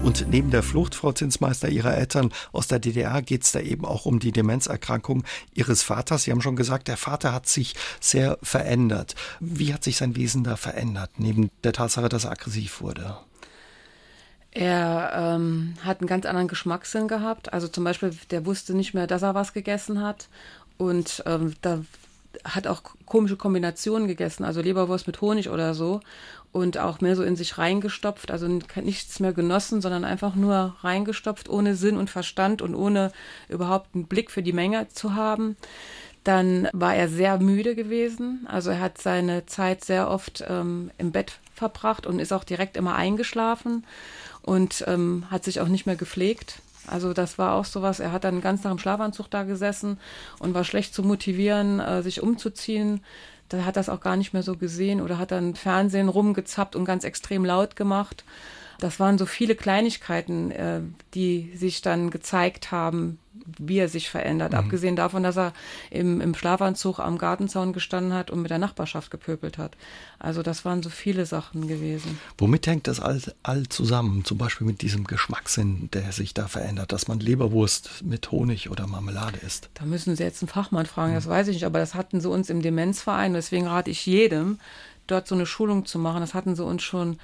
Und 0.03 0.27
neben 0.29 0.49
der 0.49 0.63
Flucht, 0.63 0.95
Frau 0.95 1.11
Zinsmeister, 1.11 1.69
Ihrer 1.69 1.95
Eltern 1.95 2.31
aus 2.51 2.67
der 2.67 2.79
DDR 2.79 3.21
geht 3.21 3.43
es 3.43 3.51
da 3.51 3.59
eben 3.59 3.85
auch 3.85 4.07
um 4.07 4.19
die 4.19 4.31
Demenzerkrankung 4.31 5.23
Ihres 5.53 5.83
Vaters. 5.83 6.23
Sie 6.23 6.31
haben 6.31 6.41
schon 6.41 6.55
gesagt, 6.55 6.87
der 6.87 6.97
Vater 6.97 7.33
hat 7.33 7.47
sich 7.47 7.75
sehr 7.99 8.39
verändert. 8.41 9.13
Wie 9.39 9.73
hat 9.73 9.83
sich 9.83 9.97
sein 9.97 10.15
Wesen 10.15 10.43
da 10.43 10.55
verändert, 10.55 11.11
neben 11.17 11.51
der 11.63 11.73
Tatsache, 11.73 12.09
dass 12.09 12.23
er 12.23 12.31
aggressiv 12.31 12.81
wurde? 12.81 13.15
Er 14.49 15.11
ähm, 15.15 15.75
hat 15.83 16.01
einen 16.01 16.07
ganz 16.07 16.25
anderen 16.25 16.47
Geschmackssinn 16.47 17.07
gehabt. 17.07 17.53
Also 17.53 17.67
zum 17.67 17.83
Beispiel, 17.83 18.11
der 18.31 18.45
wusste 18.45 18.73
nicht 18.73 18.95
mehr, 18.95 19.05
dass 19.05 19.21
er 19.21 19.35
was 19.35 19.53
gegessen 19.53 20.01
hat. 20.01 20.29
Und 20.77 21.21
ähm, 21.27 21.53
da 21.61 21.81
hat 22.43 22.67
auch 22.67 22.81
komische 23.05 23.37
Kombinationen 23.37 24.07
gegessen, 24.07 24.43
also 24.43 24.61
Leberwurst 24.61 25.07
mit 25.07 25.21
Honig 25.21 25.49
oder 25.49 25.73
so 25.73 26.01
und 26.51 26.77
auch 26.77 27.01
mehr 27.01 27.15
so 27.15 27.23
in 27.23 27.35
sich 27.35 27.57
reingestopft, 27.57 28.31
also 28.31 28.47
nichts 28.47 29.19
mehr 29.19 29.33
genossen, 29.33 29.81
sondern 29.81 30.03
einfach 30.03 30.35
nur 30.35 30.75
reingestopft, 30.81 31.49
ohne 31.49 31.75
Sinn 31.75 31.97
und 31.97 32.09
Verstand 32.09 32.61
und 32.61 32.75
ohne 32.75 33.11
überhaupt 33.49 33.95
einen 33.95 34.05
Blick 34.05 34.31
für 34.31 34.43
die 34.43 34.53
Menge 34.53 34.87
zu 34.89 35.15
haben. 35.15 35.55
Dann 36.23 36.67
war 36.71 36.95
er 36.95 37.09
sehr 37.09 37.39
müde 37.39 37.73
gewesen, 37.73 38.45
also 38.47 38.69
er 38.69 38.79
hat 38.79 39.01
seine 39.01 39.45
Zeit 39.47 39.83
sehr 39.83 40.09
oft 40.09 40.43
ähm, 40.47 40.91
im 40.97 41.11
Bett 41.11 41.39
verbracht 41.55 42.05
und 42.05 42.19
ist 42.19 42.31
auch 42.31 42.43
direkt 42.43 42.77
immer 42.77 42.95
eingeschlafen 42.95 43.85
und 44.43 44.83
ähm, 44.87 45.25
hat 45.31 45.43
sich 45.43 45.61
auch 45.61 45.67
nicht 45.67 45.85
mehr 45.85 45.95
gepflegt. 45.95 46.61
Also 46.87 47.13
das 47.13 47.37
war 47.37 47.53
auch 47.53 47.65
sowas, 47.65 47.99
er 47.99 48.11
hat 48.11 48.23
dann 48.23 48.41
ganz 48.41 48.63
nach 48.63 48.71
dem 48.71 48.79
Schlafanzug 48.79 49.29
da 49.29 49.43
gesessen 49.43 49.99
und 50.39 50.53
war 50.53 50.63
schlecht 50.63 50.93
zu 50.93 51.03
motivieren, 51.03 51.79
äh, 51.79 52.01
sich 52.01 52.23
umzuziehen. 52.23 53.01
Da 53.49 53.65
hat 53.65 53.75
das 53.75 53.89
auch 53.89 53.99
gar 53.99 54.15
nicht 54.15 54.33
mehr 54.33 54.43
so 54.43 54.55
gesehen 54.55 55.01
oder 55.01 55.17
hat 55.17 55.31
dann 55.31 55.55
Fernsehen 55.55 56.09
rumgezappt 56.09 56.75
und 56.75 56.85
ganz 56.85 57.03
extrem 57.03 57.45
laut 57.45 57.75
gemacht. 57.75 58.23
Das 58.81 58.99
waren 58.99 59.17
so 59.17 59.25
viele 59.25 59.55
Kleinigkeiten, 59.55 60.51
äh, 60.51 60.81
die 61.13 61.53
sich 61.55 61.81
dann 61.81 62.09
gezeigt 62.09 62.71
haben, 62.71 63.19
wie 63.59 63.77
er 63.77 63.87
sich 63.87 64.09
verändert. 64.09 64.53
Mhm. 64.53 64.57
Abgesehen 64.57 64.95
davon, 64.95 65.23
dass 65.23 65.37
er 65.37 65.53
im, 65.91 66.19
im 66.19 66.33
Schlafanzug 66.33 66.99
am 66.99 67.17
Gartenzaun 67.17 67.73
gestanden 67.73 68.13
hat 68.13 68.31
und 68.31 68.41
mit 68.41 68.49
der 68.49 68.57
Nachbarschaft 68.57 69.11
gepöbelt 69.11 69.57
hat. 69.57 69.77
Also 70.19 70.41
das 70.41 70.65
waren 70.65 70.81
so 70.81 70.89
viele 70.89 71.25
Sachen 71.25 71.67
gewesen. 71.67 72.19
Womit 72.39 72.65
hängt 72.65 72.87
das 72.87 72.99
all, 72.99 73.21
all 73.43 73.67
zusammen? 73.69 74.25
Zum 74.25 74.37
Beispiel 74.39 74.65
mit 74.65 74.81
diesem 74.81 75.05
Geschmackssinn, 75.05 75.89
der 75.93 76.11
sich 76.11 76.33
da 76.33 76.47
verändert, 76.47 76.91
dass 76.91 77.07
man 77.07 77.19
Leberwurst 77.19 78.03
mit 78.03 78.31
Honig 78.31 78.71
oder 78.71 78.87
Marmelade 78.87 79.37
isst? 79.45 79.69
Da 79.75 79.85
müssen 79.85 80.15
Sie 80.15 80.23
jetzt 80.23 80.41
einen 80.41 80.49
Fachmann 80.49 80.87
fragen, 80.87 81.11
mhm. 81.11 81.15
das 81.15 81.27
weiß 81.27 81.47
ich 81.49 81.55
nicht, 81.55 81.65
aber 81.65 81.79
das 81.79 81.93
hatten 81.93 82.19
sie 82.19 82.29
uns 82.29 82.49
im 82.49 82.63
Demenzverein. 82.63 83.33
Deswegen 83.33 83.67
rate 83.67 83.91
ich 83.91 84.05
jedem, 84.07 84.59
dort 85.07 85.27
so 85.27 85.35
eine 85.35 85.45
Schulung 85.45 85.85
zu 85.85 85.99
machen. 85.99 86.21
Das 86.21 86.33
hatten 86.33 86.55
sie 86.55 86.63
uns 86.63 86.83
schon 86.83 87.17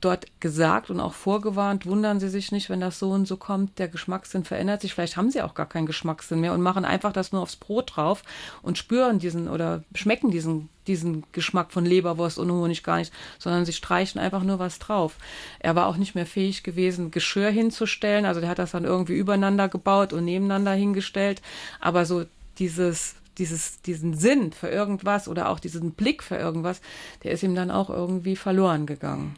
dort 0.00 0.26
gesagt 0.40 0.90
und 0.90 1.00
auch 1.00 1.14
vorgewarnt, 1.14 1.86
wundern 1.86 2.20
Sie 2.20 2.28
sich 2.28 2.52
nicht, 2.52 2.68
wenn 2.68 2.80
das 2.80 2.98
so 2.98 3.10
und 3.10 3.26
so 3.26 3.36
kommt, 3.36 3.78
der 3.78 3.88
Geschmackssinn 3.88 4.44
verändert 4.44 4.82
sich. 4.82 4.94
Vielleicht 4.94 5.16
haben 5.16 5.30
Sie 5.30 5.42
auch 5.42 5.54
gar 5.54 5.66
keinen 5.66 5.86
Geschmackssinn 5.86 6.40
mehr 6.40 6.52
und 6.52 6.62
machen 6.62 6.84
einfach 6.84 7.12
das 7.12 7.32
nur 7.32 7.42
aufs 7.42 7.56
Brot 7.56 7.96
drauf 7.96 8.22
und 8.62 8.78
spüren 8.78 9.18
diesen 9.18 9.48
oder 9.48 9.84
schmecken 9.94 10.30
diesen, 10.30 10.68
diesen 10.86 11.24
Geschmack 11.32 11.72
von 11.72 11.84
Leberwurst 11.84 12.38
und 12.38 12.50
Honig 12.50 12.82
gar 12.82 12.98
nicht, 12.98 13.12
sondern 13.38 13.64
sie 13.64 13.72
streichen 13.72 14.20
einfach 14.20 14.42
nur 14.42 14.58
was 14.58 14.78
drauf. 14.78 15.16
Er 15.58 15.74
war 15.74 15.86
auch 15.86 15.96
nicht 15.96 16.14
mehr 16.14 16.26
fähig 16.26 16.62
gewesen, 16.62 17.10
Geschirr 17.10 17.50
hinzustellen. 17.50 18.26
Also 18.26 18.40
der 18.40 18.50
hat 18.50 18.58
das 18.58 18.72
dann 18.72 18.84
irgendwie 18.84 19.14
übereinander 19.14 19.68
gebaut 19.68 20.12
und 20.12 20.24
nebeneinander 20.24 20.72
hingestellt. 20.72 21.42
Aber 21.80 22.04
so 22.04 22.24
dieses 22.58 23.16
dieses, 23.38 23.80
diesen 23.82 24.14
Sinn 24.14 24.52
für 24.52 24.68
irgendwas 24.68 25.28
oder 25.28 25.48
auch 25.50 25.60
diesen 25.60 25.92
Blick 25.92 26.22
für 26.22 26.36
irgendwas, 26.36 26.80
der 27.22 27.32
ist 27.32 27.42
ihm 27.42 27.54
dann 27.54 27.70
auch 27.70 27.90
irgendwie 27.90 28.36
verloren 28.36 28.86
gegangen. 28.86 29.36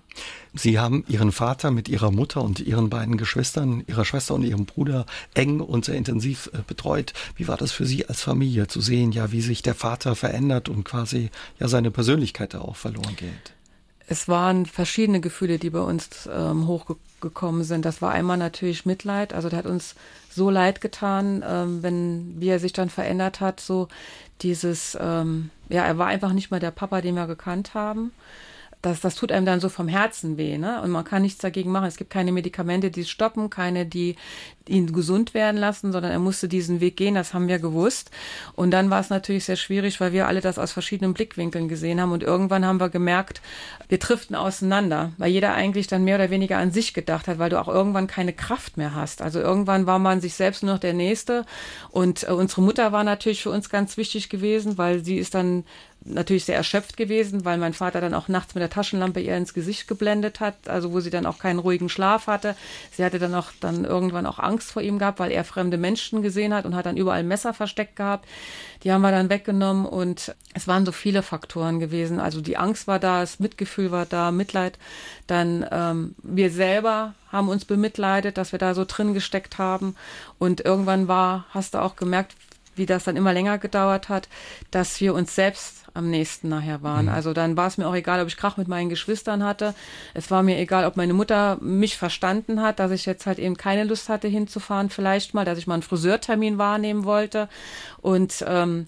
Sie 0.54 0.78
haben 0.78 1.04
Ihren 1.08 1.32
Vater 1.32 1.70
mit 1.70 1.88
Ihrer 1.88 2.10
Mutter 2.10 2.42
und 2.42 2.60
Ihren 2.60 2.90
beiden 2.90 3.16
Geschwistern, 3.16 3.84
Ihrer 3.86 4.04
Schwester 4.04 4.34
und 4.34 4.42
Ihrem 4.42 4.66
Bruder 4.66 5.06
eng 5.34 5.60
und 5.60 5.84
sehr 5.84 5.96
intensiv 5.96 6.50
äh, 6.52 6.58
betreut. 6.66 7.12
Wie 7.36 7.48
war 7.48 7.56
das 7.56 7.72
für 7.72 7.86
Sie 7.86 8.06
als 8.06 8.22
Familie 8.22 8.66
zu 8.66 8.80
sehen, 8.80 9.12
ja, 9.12 9.30
wie 9.32 9.42
sich 9.42 9.62
der 9.62 9.74
Vater 9.74 10.14
verändert 10.16 10.68
und 10.68 10.84
quasi 10.84 11.30
ja 11.58 11.68
seine 11.68 11.90
Persönlichkeit 11.90 12.54
da 12.54 12.60
auch 12.60 12.76
verloren 12.76 13.16
geht? 13.16 13.57
Es 14.10 14.26
waren 14.26 14.64
verschiedene 14.64 15.20
Gefühle, 15.20 15.58
die 15.58 15.70
bei 15.70 15.80
uns 15.80 16.28
ähm, 16.32 16.66
hochgekommen 16.66 17.62
sind. 17.62 17.84
Das 17.84 18.00
war 18.00 18.10
einmal 18.10 18.38
natürlich 18.38 18.86
Mitleid. 18.86 19.34
Also 19.34 19.48
der 19.50 19.58
hat 19.58 19.66
uns 19.66 19.94
so 20.30 20.48
leid 20.48 20.80
getan, 20.80 21.44
ähm, 21.46 21.82
wenn 21.82 22.40
wie 22.40 22.48
er 22.48 22.58
sich 22.58 22.72
dann 22.72 22.88
verändert 22.88 23.40
hat. 23.40 23.60
So 23.60 23.88
dieses, 24.40 24.96
ähm, 25.00 25.50
ja, 25.68 25.84
er 25.84 25.98
war 25.98 26.06
einfach 26.06 26.32
nicht 26.32 26.50
mehr 26.50 26.60
der 26.60 26.70
Papa, 26.70 27.02
den 27.02 27.16
wir 27.16 27.26
gekannt 27.26 27.74
haben 27.74 28.12
das, 28.82 29.00
das 29.00 29.16
tut 29.16 29.32
einem 29.32 29.44
dann 29.44 29.60
so 29.60 29.68
vom 29.68 29.88
Herzen 29.88 30.36
weh, 30.36 30.56
ne? 30.56 30.80
Und 30.82 30.90
man 30.90 31.04
kann 31.04 31.22
nichts 31.22 31.40
dagegen 31.40 31.72
machen. 31.72 31.86
Es 31.86 31.96
gibt 31.96 32.10
keine 32.10 32.30
Medikamente, 32.30 32.90
die 32.90 33.00
es 33.00 33.10
stoppen, 33.10 33.50
keine, 33.50 33.86
die 33.86 34.14
ihn 34.68 34.92
gesund 34.92 35.34
werden 35.34 35.56
lassen, 35.56 35.92
sondern 35.92 36.12
er 36.12 36.18
musste 36.18 36.48
diesen 36.48 36.80
Weg 36.80 36.96
gehen, 36.96 37.14
das 37.14 37.34
haben 37.34 37.48
wir 37.48 37.58
gewusst. 37.58 38.10
Und 38.54 38.70
dann 38.70 38.90
war 38.90 39.00
es 39.00 39.10
natürlich 39.10 39.44
sehr 39.44 39.56
schwierig, 39.56 40.00
weil 40.00 40.12
wir 40.12 40.28
alle 40.28 40.40
das 40.40 40.58
aus 40.58 40.72
verschiedenen 40.72 41.14
Blickwinkeln 41.14 41.68
gesehen 41.68 42.00
haben. 42.00 42.12
Und 42.12 42.22
irgendwann 42.22 42.64
haben 42.64 42.80
wir 42.80 42.88
gemerkt, 42.88 43.40
wir 43.88 43.98
driften 43.98 44.36
auseinander, 44.36 45.12
weil 45.18 45.32
jeder 45.32 45.54
eigentlich 45.54 45.86
dann 45.86 46.04
mehr 46.04 46.16
oder 46.16 46.30
weniger 46.30 46.58
an 46.58 46.70
sich 46.70 46.94
gedacht 46.94 47.28
hat, 47.28 47.38
weil 47.38 47.50
du 47.50 47.60
auch 47.60 47.68
irgendwann 47.68 48.06
keine 48.06 48.32
Kraft 48.32 48.76
mehr 48.76 48.94
hast. 48.94 49.22
Also 49.22 49.40
irgendwann 49.40 49.86
war 49.86 49.98
man 49.98 50.20
sich 50.20 50.34
selbst 50.34 50.62
nur 50.62 50.74
noch 50.74 50.80
der 50.80 50.94
Nächste. 50.94 51.44
Und 51.90 52.28
äh, 52.28 52.32
unsere 52.32 52.62
Mutter 52.62 52.92
war 52.92 53.04
natürlich 53.04 53.42
für 53.42 53.50
uns 53.50 53.70
ganz 53.70 53.96
wichtig 53.96 54.28
gewesen, 54.28 54.78
weil 54.78 55.04
sie 55.04 55.16
ist 55.16 55.34
dann 55.34 55.64
natürlich 56.08 56.44
sehr 56.44 56.56
erschöpft 56.56 56.96
gewesen, 56.96 57.44
weil 57.44 57.58
mein 57.58 57.74
Vater 57.74 58.00
dann 58.00 58.14
auch 58.14 58.28
nachts 58.28 58.54
mit 58.54 58.62
der 58.62 58.70
Taschenlampe 58.70 59.20
ihr 59.20 59.36
ins 59.36 59.54
Gesicht 59.54 59.88
geblendet 59.88 60.40
hat, 60.40 60.54
also 60.68 60.92
wo 60.92 61.00
sie 61.00 61.10
dann 61.10 61.26
auch 61.26 61.38
keinen 61.38 61.58
ruhigen 61.58 61.88
Schlaf 61.88 62.26
hatte. 62.26 62.54
Sie 62.92 63.04
hatte 63.04 63.18
dann 63.18 63.34
auch 63.34 63.50
dann 63.60 63.84
irgendwann 63.84 64.26
auch 64.26 64.38
Angst 64.38 64.72
vor 64.72 64.82
ihm 64.82 64.98
gehabt, 64.98 65.20
weil 65.20 65.30
er 65.30 65.44
fremde 65.44 65.76
Menschen 65.76 66.22
gesehen 66.22 66.54
hat 66.54 66.66
und 66.66 66.74
hat 66.74 66.86
dann 66.86 66.96
überall 66.96 67.22
Messer 67.22 67.54
versteckt 67.54 67.96
gehabt. 67.96 68.26
Die 68.84 68.92
haben 68.92 69.02
wir 69.02 69.10
dann 69.10 69.30
weggenommen 69.30 69.86
und 69.86 70.34
es 70.54 70.68
waren 70.68 70.86
so 70.86 70.92
viele 70.92 71.22
Faktoren 71.22 71.80
gewesen. 71.80 72.20
Also 72.20 72.40
die 72.40 72.56
Angst 72.56 72.86
war 72.86 72.98
da, 72.98 73.20
das 73.20 73.40
Mitgefühl 73.40 73.90
war 73.90 74.06
da, 74.06 74.30
Mitleid. 74.30 74.78
Dann 75.26 75.66
ähm, 75.70 76.14
wir 76.22 76.50
selber 76.50 77.14
haben 77.30 77.48
uns 77.48 77.64
bemitleidet, 77.64 78.38
dass 78.38 78.52
wir 78.52 78.58
da 78.58 78.74
so 78.74 78.84
drin 78.86 79.14
gesteckt 79.14 79.58
haben. 79.58 79.96
Und 80.38 80.64
irgendwann 80.64 81.08
war, 81.08 81.46
hast 81.50 81.74
du 81.74 81.78
auch 81.82 81.96
gemerkt, 81.96 82.34
wie 82.78 82.86
das 82.86 83.04
dann 83.04 83.16
immer 83.16 83.32
länger 83.32 83.58
gedauert 83.58 84.08
hat, 84.08 84.28
dass 84.70 85.00
wir 85.00 85.14
uns 85.14 85.34
selbst 85.34 85.84
am 85.94 86.10
nächsten 86.10 86.48
nachher 86.48 86.82
waren. 86.82 87.06
Mhm. 87.06 87.12
Also 87.12 87.32
dann 87.32 87.56
war 87.56 87.66
es 87.66 87.76
mir 87.76 87.86
auch 87.86 87.94
egal, 87.94 88.20
ob 88.20 88.28
ich 88.28 88.36
Krach 88.36 88.56
mit 88.56 88.68
meinen 88.68 88.88
Geschwistern 88.88 89.44
hatte. 89.44 89.74
Es 90.14 90.30
war 90.30 90.42
mir 90.42 90.58
egal, 90.58 90.84
ob 90.84 90.96
meine 90.96 91.14
Mutter 91.14 91.58
mich 91.60 91.96
verstanden 91.96 92.62
hat, 92.62 92.78
dass 92.78 92.90
ich 92.90 93.04
jetzt 93.04 93.26
halt 93.26 93.38
eben 93.38 93.56
keine 93.56 93.84
Lust 93.84 94.08
hatte 94.08 94.28
hinzufahren, 94.28 94.90
vielleicht 94.90 95.34
mal, 95.34 95.44
dass 95.44 95.58
ich 95.58 95.66
mal 95.66 95.74
einen 95.74 95.82
Friseurtermin 95.82 96.58
wahrnehmen 96.58 97.04
wollte. 97.04 97.48
Und 98.00 98.44
ähm, 98.46 98.86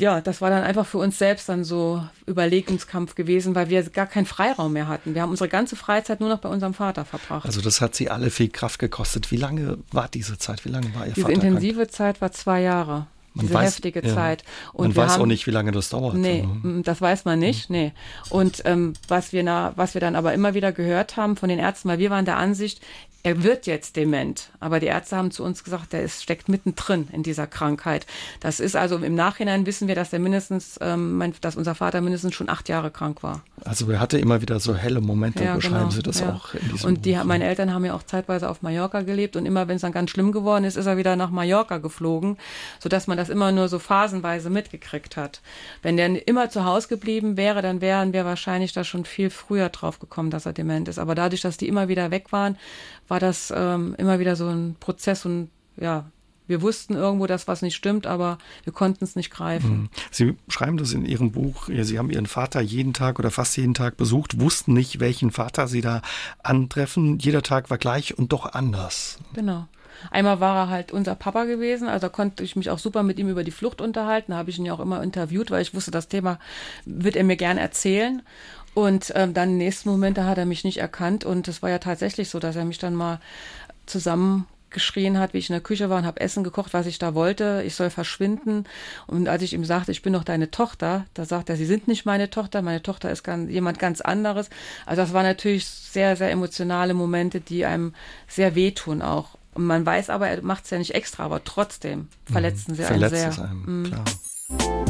ja, 0.00 0.20
das 0.20 0.40
war 0.40 0.50
dann 0.50 0.62
einfach 0.62 0.86
für 0.86 0.98
uns 0.98 1.18
selbst 1.18 1.48
dann 1.48 1.64
so 1.64 2.02
Überlegungskampf 2.26 3.14
gewesen, 3.14 3.54
weil 3.54 3.68
wir 3.68 3.82
gar 3.90 4.06
keinen 4.06 4.26
Freiraum 4.26 4.72
mehr 4.72 4.86
hatten. 4.86 5.14
Wir 5.14 5.22
haben 5.22 5.30
unsere 5.30 5.48
ganze 5.48 5.74
Freizeit 5.74 6.20
nur 6.20 6.28
noch 6.28 6.38
bei 6.38 6.48
unserem 6.48 6.74
Vater 6.74 7.04
verbracht. 7.04 7.44
Also 7.44 7.60
das 7.60 7.80
hat 7.80 7.94
Sie 7.94 8.08
alle 8.08 8.30
viel 8.30 8.48
Kraft 8.48 8.78
gekostet. 8.78 9.30
Wie 9.32 9.36
lange 9.36 9.78
war 9.90 10.08
diese 10.08 10.38
Zeit? 10.38 10.64
Wie 10.64 10.68
lange 10.68 10.94
war 10.94 11.06
Ihr 11.06 11.14
diese 11.14 11.22
Vater 11.22 11.34
Diese 11.34 11.46
intensive 11.46 11.76
krank? 11.76 11.92
Zeit 11.92 12.20
war 12.20 12.30
zwei 12.32 12.62
Jahre. 12.62 13.06
Man 13.34 13.46
diese 13.46 13.54
weiß, 13.54 13.74
heftige 13.76 14.06
ja. 14.06 14.14
Zeit. 14.14 14.44
Und 14.72 14.88
man 14.88 14.96
weiß 14.96 15.12
haben, 15.12 15.22
auch 15.22 15.26
nicht, 15.26 15.46
wie 15.46 15.50
lange 15.52 15.70
das 15.70 15.90
dauert. 15.90 16.14
Nee, 16.14 16.46
ne? 16.62 16.82
das 16.82 17.00
weiß 17.00 17.24
man 17.24 17.38
nicht, 17.38 17.70
nee. 17.70 17.92
Und 18.30 18.62
ähm, 18.64 18.94
was, 19.06 19.32
wir 19.32 19.42
na, 19.42 19.72
was 19.76 19.94
wir 19.94 20.00
dann 20.00 20.16
aber 20.16 20.32
immer 20.32 20.54
wieder 20.54 20.72
gehört 20.72 21.16
haben 21.16 21.36
von 21.36 21.48
den 21.48 21.58
Ärzten, 21.58 21.88
weil 21.88 21.98
wir 21.98 22.10
waren 22.10 22.24
der 22.24 22.36
Ansicht, 22.36 22.80
er 23.24 23.42
wird 23.42 23.66
jetzt 23.66 23.96
dement. 23.96 24.50
Aber 24.60 24.78
die 24.78 24.86
Ärzte 24.86 25.16
haben 25.16 25.32
zu 25.32 25.42
uns 25.42 25.64
gesagt, 25.64 25.92
der 25.92 26.02
ist, 26.02 26.22
steckt 26.22 26.48
mittendrin 26.48 27.08
in 27.12 27.24
dieser 27.24 27.48
Krankheit. 27.48 28.06
Das 28.40 28.60
ist 28.60 28.76
also 28.76 28.96
im 28.98 29.16
Nachhinein 29.16 29.66
wissen 29.66 29.88
wir, 29.88 29.96
dass 29.96 30.12
er 30.12 30.20
mindestens, 30.20 30.78
ähm, 30.80 31.16
mein, 31.16 31.34
dass 31.40 31.56
unser 31.56 31.74
Vater 31.74 32.00
mindestens 32.00 32.34
schon 32.34 32.48
acht 32.48 32.68
Jahre 32.68 32.92
krank 32.92 33.24
war. 33.24 33.42
Also 33.64 33.90
er 33.90 33.98
hatte 33.98 34.18
immer 34.18 34.40
wieder 34.40 34.60
so 34.60 34.74
helle 34.74 35.00
Momente, 35.00 35.42
ja, 35.42 35.56
beschreiben 35.56 35.78
genau, 35.78 35.90
Sie 35.90 36.02
das 36.02 36.20
ja. 36.20 36.32
auch 36.32 36.54
in 36.54 36.68
diesem 36.70 36.88
Und 36.88 37.06
die, 37.06 37.14
Buch. 37.14 37.24
meine 37.24 37.44
Eltern 37.44 37.74
haben 37.74 37.84
ja 37.84 37.94
auch 37.94 38.04
zeitweise 38.04 38.48
auf 38.48 38.62
Mallorca 38.62 39.02
gelebt 39.02 39.34
und 39.34 39.46
immer, 39.46 39.66
wenn 39.66 39.76
es 39.76 39.82
dann 39.82 39.92
ganz 39.92 40.10
schlimm 40.10 40.30
geworden 40.30 40.64
ist, 40.64 40.76
ist 40.76 40.86
er 40.86 40.96
wieder 40.96 41.16
nach 41.16 41.30
Mallorca 41.30 41.78
geflogen, 41.78 42.38
sodass 42.78 43.08
man 43.08 43.16
das 43.18 43.30
immer 43.30 43.50
nur 43.50 43.68
so 43.68 43.80
phasenweise 43.80 44.48
mitgekriegt 44.48 45.16
hat. 45.16 45.40
Wenn 45.82 45.96
der 45.96 46.26
immer 46.28 46.50
zu 46.50 46.64
Hause 46.64 46.86
geblieben 46.86 47.36
wäre, 47.36 47.62
dann 47.62 47.80
wären 47.80 48.12
wir 48.12 48.24
wahrscheinlich 48.24 48.72
da 48.72 48.84
schon 48.84 49.04
viel 49.04 49.30
früher 49.30 49.70
drauf 49.70 49.98
gekommen, 49.98 50.30
dass 50.30 50.46
er 50.46 50.52
dement 50.52 50.86
ist. 50.86 51.00
Aber 51.00 51.16
dadurch, 51.16 51.40
dass 51.40 51.56
die 51.56 51.66
immer 51.66 51.88
wieder 51.88 52.12
weg 52.12 52.30
waren, 52.30 52.56
war 53.08 53.20
das 53.20 53.52
ähm, 53.54 53.94
immer 53.98 54.18
wieder 54.18 54.36
so 54.36 54.46
ein 54.48 54.76
Prozess 54.78 55.24
und 55.24 55.50
ja, 55.76 56.04
wir 56.48 56.62
wussten 56.62 56.94
irgendwo, 56.94 57.26
dass 57.26 57.46
was 57.46 57.62
nicht 57.62 57.76
stimmt, 57.76 58.06
aber 58.06 58.38
wir 58.64 58.72
konnten 58.72 59.04
es 59.04 59.14
nicht 59.14 59.30
greifen. 59.30 59.70
Mhm. 59.70 59.88
Sie 60.10 60.36
schreiben 60.48 60.78
das 60.78 60.92
in 60.92 61.04
Ihrem 61.04 61.30
Buch. 61.30 61.68
Sie 61.68 61.98
haben 61.98 62.10
Ihren 62.10 62.26
Vater 62.26 62.60
jeden 62.60 62.94
Tag 62.94 63.18
oder 63.18 63.30
fast 63.30 63.56
jeden 63.56 63.74
Tag 63.74 63.98
besucht, 63.98 64.40
wussten 64.40 64.72
nicht, 64.72 64.98
welchen 64.98 65.30
Vater 65.30 65.68
Sie 65.68 65.82
da 65.82 66.00
antreffen. 66.42 67.18
Jeder 67.18 67.42
Tag 67.42 67.68
war 67.68 67.76
gleich 67.78 68.16
und 68.16 68.32
doch 68.32 68.46
anders. 68.46 69.18
Genau. 69.34 69.68
Einmal 70.10 70.40
war 70.40 70.56
er 70.56 70.68
halt 70.68 70.92
unser 70.92 71.14
Papa 71.16 71.44
gewesen, 71.44 71.88
also 71.88 72.08
konnte 72.08 72.44
ich 72.44 72.56
mich 72.56 72.70
auch 72.70 72.78
super 72.78 73.02
mit 73.02 73.18
ihm 73.18 73.28
über 73.28 73.44
die 73.44 73.50
Flucht 73.50 73.80
unterhalten. 73.80 74.32
Da 74.32 74.38
habe 74.38 74.50
ich 74.50 74.58
ihn 74.58 74.64
ja 74.64 74.72
auch 74.72 74.80
immer 74.80 75.02
interviewt, 75.02 75.50
weil 75.50 75.62
ich 75.62 75.74
wusste, 75.74 75.90
das 75.90 76.08
Thema 76.08 76.38
wird 76.84 77.16
er 77.16 77.24
mir 77.24 77.36
gern 77.36 77.58
erzählen. 77.58 78.22
Und 78.78 79.12
ähm, 79.16 79.34
dann 79.34 79.50
im 79.50 79.58
nächsten 79.58 79.88
Moment, 79.88 80.18
da 80.18 80.24
hat 80.26 80.38
er 80.38 80.46
mich 80.46 80.62
nicht 80.62 80.78
erkannt. 80.78 81.24
Und 81.24 81.48
es 81.48 81.62
war 81.62 81.68
ja 81.70 81.80
tatsächlich 81.80 82.30
so, 82.30 82.38
dass 82.38 82.54
er 82.54 82.64
mich 82.64 82.78
dann 82.78 82.94
mal 82.94 83.18
zusammengeschrien 83.86 85.18
hat, 85.18 85.34
wie 85.34 85.38
ich 85.38 85.50
in 85.50 85.54
der 85.54 85.62
Küche 85.64 85.90
war 85.90 85.98
und 85.98 86.06
habe 86.06 86.20
Essen 86.20 86.44
gekocht, 86.44 86.74
was 86.74 86.86
ich 86.86 87.00
da 87.00 87.12
wollte. 87.12 87.64
Ich 87.66 87.74
soll 87.74 87.90
verschwinden. 87.90 88.66
Und 89.08 89.26
als 89.26 89.42
ich 89.42 89.52
ihm 89.52 89.64
sagte, 89.64 89.90
ich 89.90 90.02
bin 90.02 90.12
doch 90.12 90.22
deine 90.22 90.52
Tochter, 90.52 91.06
da 91.14 91.24
sagt 91.24 91.50
er, 91.50 91.56
Sie 91.56 91.66
sind 91.66 91.88
nicht 91.88 92.06
meine 92.06 92.30
Tochter, 92.30 92.62
meine 92.62 92.80
Tochter 92.80 93.10
ist 93.10 93.24
ganz, 93.24 93.50
jemand 93.50 93.80
ganz 93.80 94.00
anderes. 94.00 94.48
Also 94.86 95.02
das 95.02 95.12
waren 95.12 95.26
natürlich 95.26 95.66
sehr, 95.66 96.14
sehr 96.14 96.30
emotionale 96.30 96.94
Momente, 96.94 97.40
die 97.40 97.64
einem 97.64 97.94
sehr 98.28 98.54
wehtun 98.54 99.02
auch. 99.02 99.30
Und 99.54 99.64
man 99.64 99.84
weiß 99.84 100.08
aber, 100.08 100.28
er 100.28 100.40
macht 100.42 100.66
es 100.66 100.70
ja 100.70 100.78
nicht 100.78 100.94
extra, 100.94 101.24
aber 101.24 101.42
trotzdem 101.42 102.06
verletzen 102.26 102.76
sie 102.76 102.84
Verletzt 102.84 103.12
einen 103.12 103.22
sehr. 103.22 103.28
Es 103.30 103.38
einem, 103.40 103.80
mhm. 103.80 103.84
klar. 103.86 104.87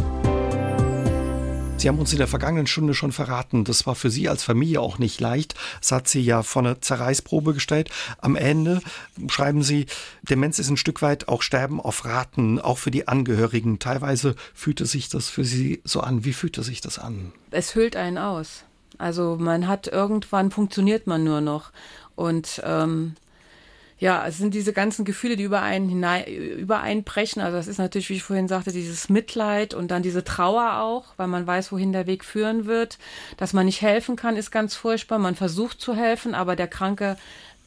Sie 1.78 1.86
haben 1.86 2.00
uns 2.00 2.10
in 2.10 2.18
der 2.18 2.26
vergangenen 2.26 2.66
Stunde 2.66 2.92
schon 2.92 3.12
verraten, 3.12 3.62
das 3.62 3.86
war 3.86 3.94
für 3.94 4.10
Sie 4.10 4.28
als 4.28 4.42
Familie 4.42 4.80
auch 4.80 4.98
nicht 4.98 5.20
leicht. 5.20 5.54
Das 5.80 5.92
hat 5.92 6.08
Sie 6.08 6.20
ja 6.20 6.42
vor 6.42 6.62
eine 6.62 6.80
Zerreißprobe 6.80 7.54
gestellt. 7.54 7.88
Am 8.20 8.34
Ende 8.34 8.80
schreiben 9.28 9.62
Sie, 9.62 9.86
Demenz 10.22 10.58
ist 10.58 10.70
ein 10.70 10.76
Stück 10.76 11.02
weit 11.02 11.28
auch 11.28 11.40
Sterben 11.40 11.80
auf 11.80 12.04
Raten, 12.04 12.60
auch 12.60 12.78
für 12.78 12.90
die 12.90 13.06
Angehörigen. 13.06 13.78
Teilweise 13.78 14.34
fühlte 14.54 14.86
sich 14.86 15.08
das 15.08 15.28
für 15.28 15.44
Sie 15.44 15.80
so 15.84 16.00
an. 16.00 16.24
Wie 16.24 16.32
fühlte 16.32 16.64
sich 16.64 16.80
das 16.80 16.98
an? 16.98 17.32
Es 17.52 17.76
hüllt 17.76 17.94
einen 17.94 18.18
aus. 18.18 18.64
Also 18.98 19.36
man 19.38 19.68
hat 19.68 19.86
irgendwann 19.86 20.50
funktioniert 20.50 21.06
man 21.06 21.22
nur 21.22 21.40
noch. 21.40 21.70
Und 22.16 22.60
ähm, 22.64 23.14
ja, 23.98 24.24
es 24.26 24.38
sind 24.38 24.54
diese 24.54 24.72
ganzen 24.72 25.04
Gefühle, 25.04 25.36
die 25.36 25.42
über 25.42 25.60
einen 25.62 25.88
hinein, 25.88 26.24
übereinbrechen. 26.26 27.42
Also 27.42 27.56
das 27.56 27.66
ist 27.66 27.78
natürlich, 27.78 28.10
wie 28.10 28.14
ich 28.14 28.22
vorhin 28.22 28.46
sagte, 28.46 28.70
dieses 28.70 29.08
Mitleid 29.08 29.74
und 29.74 29.90
dann 29.90 30.02
diese 30.02 30.22
Trauer 30.22 30.80
auch, 30.80 31.06
weil 31.16 31.26
man 31.26 31.46
weiß, 31.46 31.72
wohin 31.72 31.92
der 31.92 32.06
Weg 32.06 32.24
führen 32.24 32.66
wird. 32.66 32.98
Dass 33.36 33.52
man 33.52 33.66
nicht 33.66 33.82
helfen 33.82 34.14
kann, 34.14 34.36
ist 34.36 34.52
ganz 34.52 34.76
furchtbar. 34.76 35.18
Man 35.18 35.34
versucht 35.34 35.80
zu 35.80 35.96
helfen, 35.96 36.34
aber 36.34 36.54
der 36.54 36.68
Kranke 36.68 37.16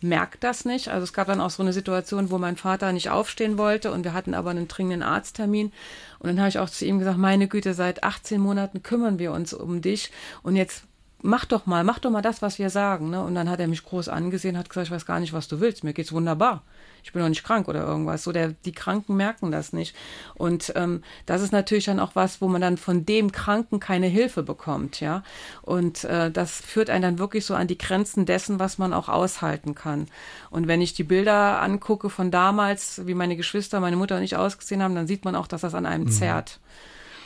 merkt 0.01 0.43
das 0.43 0.63
nicht. 0.63 0.87
Also 0.87 1.03
es 1.03 1.13
gab 1.13 1.27
dann 1.27 1.41
auch 1.41 1.49
so 1.49 1.63
eine 1.63 1.73
Situation, 1.73 2.31
wo 2.31 2.37
mein 2.37 2.55
Vater 2.55 2.91
nicht 2.93 3.09
aufstehen 3.09 3.57
wollte 3.57 3.91
und 3.91 4.03
wir 4.03 4.13
hatten 4.13 4.33
aber 4.33 4.51
einen 4.51 4.67
dringenden 4.69 5.03
Arzttermin. 5.03 5.71
Und 6.19 6.29
dann 6.29 6.39
habe 6.39 6.49
ich 6.49 6.59
auch 6.59 6.69
zu 6.69 6.85
ihm 6.85 6.99
gesagt, 6.99 7.17
meine 7.17 7.47
Güte, 7.47 7.73
seit 7.73 8.03
18 8.03 8.39
Monaten 8.39 8.83
kümmern 8.83 9.19
wir 9.19 9.31
uns 9.31 9.53
um 9.53 9.81
dich 9.81 10.11
und 10.43 10.55
jetzt 10.55 10.83
mach 11.21 11.45
doch 11.45 11.65
mal, 11.65 11.83
mach 11.83 11.99
doch 11.99 12.11
mal 12.11 12.21
das, 12.21 12.41
was 12.41 12.59
wir 12.59 12.69
sagen. 12.69 13.09
Ne? 13.09 13.23
Und 13.23 13.35
dann 13.35 13.49
hat 13.49 13.59
er 13.59 13.67
mich 13.67 13.83
groß 13.83 14.09
angesehen, 14.09 14.57
hat 14.57 14.69
gesagt, 14.69 14.87
ich 14.87 14.93
weiß 14.93 15.05
gar 15.05 15.19
nicht, 15.19 15.33
was 15.33 15.47
du 15.47 15.59
willst, 15.59 15.83
mir 15.83 15.93
geht's 15.93 16.11
wunderbar. 16.11 16.63
Ich 17.03 17.13
bin 17.13 17.21
doch 17.21 17.29
nicht 17.29 17.43
krank 17.43 17.67
oder 17.67 17.85
irgendwas. 17.85 18.23
So, 18.23 18.31
der, 18.31 18.49
die 18.49 18.71
Kranken 18.71 19.15
merken 19.15 19.51
das 19.51 19.73
nicht. 19.73 19.95
Und 20.35 20.71
ähm, 20.75 21.03
das 21.25 21.41
ist 21.41 21.51
natürlich 21.51 21.85
dann 21.85 21.99
auch 21.99 22.11
was, 22.13 22.41
wo 22.41 22.47
man 22.47 22.61
dann 22.61 22.77
von 22.77 23.05
dem 23.05 23.31
Kranken 23.31 23.79
keine 23.79 24.07
Hilfe 24.07 24.43
bekommt, 24.43 24.99
ja. 24.99 25.23
Und 25.63 26.03
äh, 26.03 26.29
das 26.29 26.61
führt 26.61 26.89
einen 26.89 27.01
dann 27.01 27.19
wirklich 27.19 27.45
so 27.45 27.55
an 27.55 27.67
die 27.67 27.77
Grenzen 27.77 28.25
dessen, 28.25 28.59
was 28.59 28.77
man 28.77 28.93
auch 28.93 29.09
aushalten 29.09 29.73
kann. 29.73 30.07
Und 30.51 30.67
wenn 30.67 30.81
ich 30.81 30.93
die 30.93 31.03
Bilder 31.03 31.61
angucke 31.61 32.09
von 32.09 32.29
damals, 32.29 33.05
wie 33.07 33.15
meine 33.15 33.35
Geschwister, 33.35 33.79
meine 33.79 33.95
Mutter 33.95 34.17
und 34.17 34.23
ich 34.23 34.35
ausgesehen 34.35 34.83
haben, 34.83 34.95
dann 34.95 35.07
sieht 35.07 35.25
man 35.25 35.35
auch, 35.35 35.47
dass 35.47 35.61
das 35.61 35.73
an 35.73 35.85
einem 35.85 36.05
mhm. 36.05 36.11
zerrt. 36.11 36.59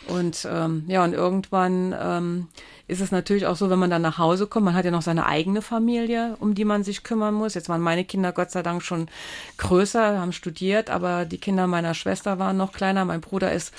Und 0.07 0.47
ähm, 0.49 0.85
ja, 0.87 1.03
und 1.03 1.13
irgendwann 1.13 1.95
ähm, 1.99 2.47
ist 2.87 3.01
es 3.01 3.11
natürlich 3.11 3.47
auch 3.47 3.55
so, 3.55 3.69
wenn 3.69 3.79
man 3.79 3.89
dann 3.89 4.01
nach 4.01 4.17
Hause 4.17 4.47
kommt, 4.47 4.65
man 4.65 4.75
hat 4.75 4.85
ja 4.85 4.91
noch 4.91 5.01
seine 5.01 5.25
eigene 5.25 5.61
Familie, 5.61 6.37
um 6.39 6.53
die 6.53 6.65
man 6.65 6.83
sich 6.83 7.03
kümmern 7.03 7.33
muss. 7.33 7.55
Jetzt 7.55 7.69
waren 7.69 7.81
meine 7.81 8.05
Kinder 8.05 8.31
Gott 8.31 8.51
sei 8.51 8.61
Dank 8.61 8.83
schon 8.83 9.07
größer, 9.57 10.19
haben 10.19 10.31
studiert, 10.31 10.89
aber 10.89 11.25
die 11.25 11.39
Kinder 11.39 11.65
meiner 11.65 11.93
Schwester 11.93 12.37
waren 12.37 12.57
noch 12.57 12.73
kleiner. 12.73 13.03
Mein 13.05 13.21
Bruder 13.21 13.51
ist 13.51 13.73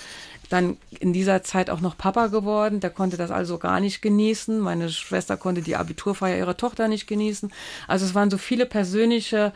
dann 0.49 0.77
in 1.01 1.13
dieser 1.13 1.43
Zeit 1.43 1.71
auch 1.71 1.81
noch 1.81 1.97
Papa 1.97 2.29
geworden. 2.29 2.81
Der 2.81 2.91
konnte 2.91 3.17
das 3.17 3.31
also 3.31 3.59
gar 3.59 3.81
nicht 3.81 4.03
genießen. 4.03 4.59
Meine 4.59 4.89
Schwester 4.91 5.37
konnte 5.37 5.63
die 5.63 5.77
Abiturfeier 5.77 6.39
ihrer 6.39 6.57
Tochter 6.57 6.89
nicht 6.89 7.07
genießen. 7.07 7.53
Also 7.89 8.05
es 8.05 8.15
waren 8.15 8.31
so 8.31 8.39
viele 8.39 8.67
persönliche 8.67 9.53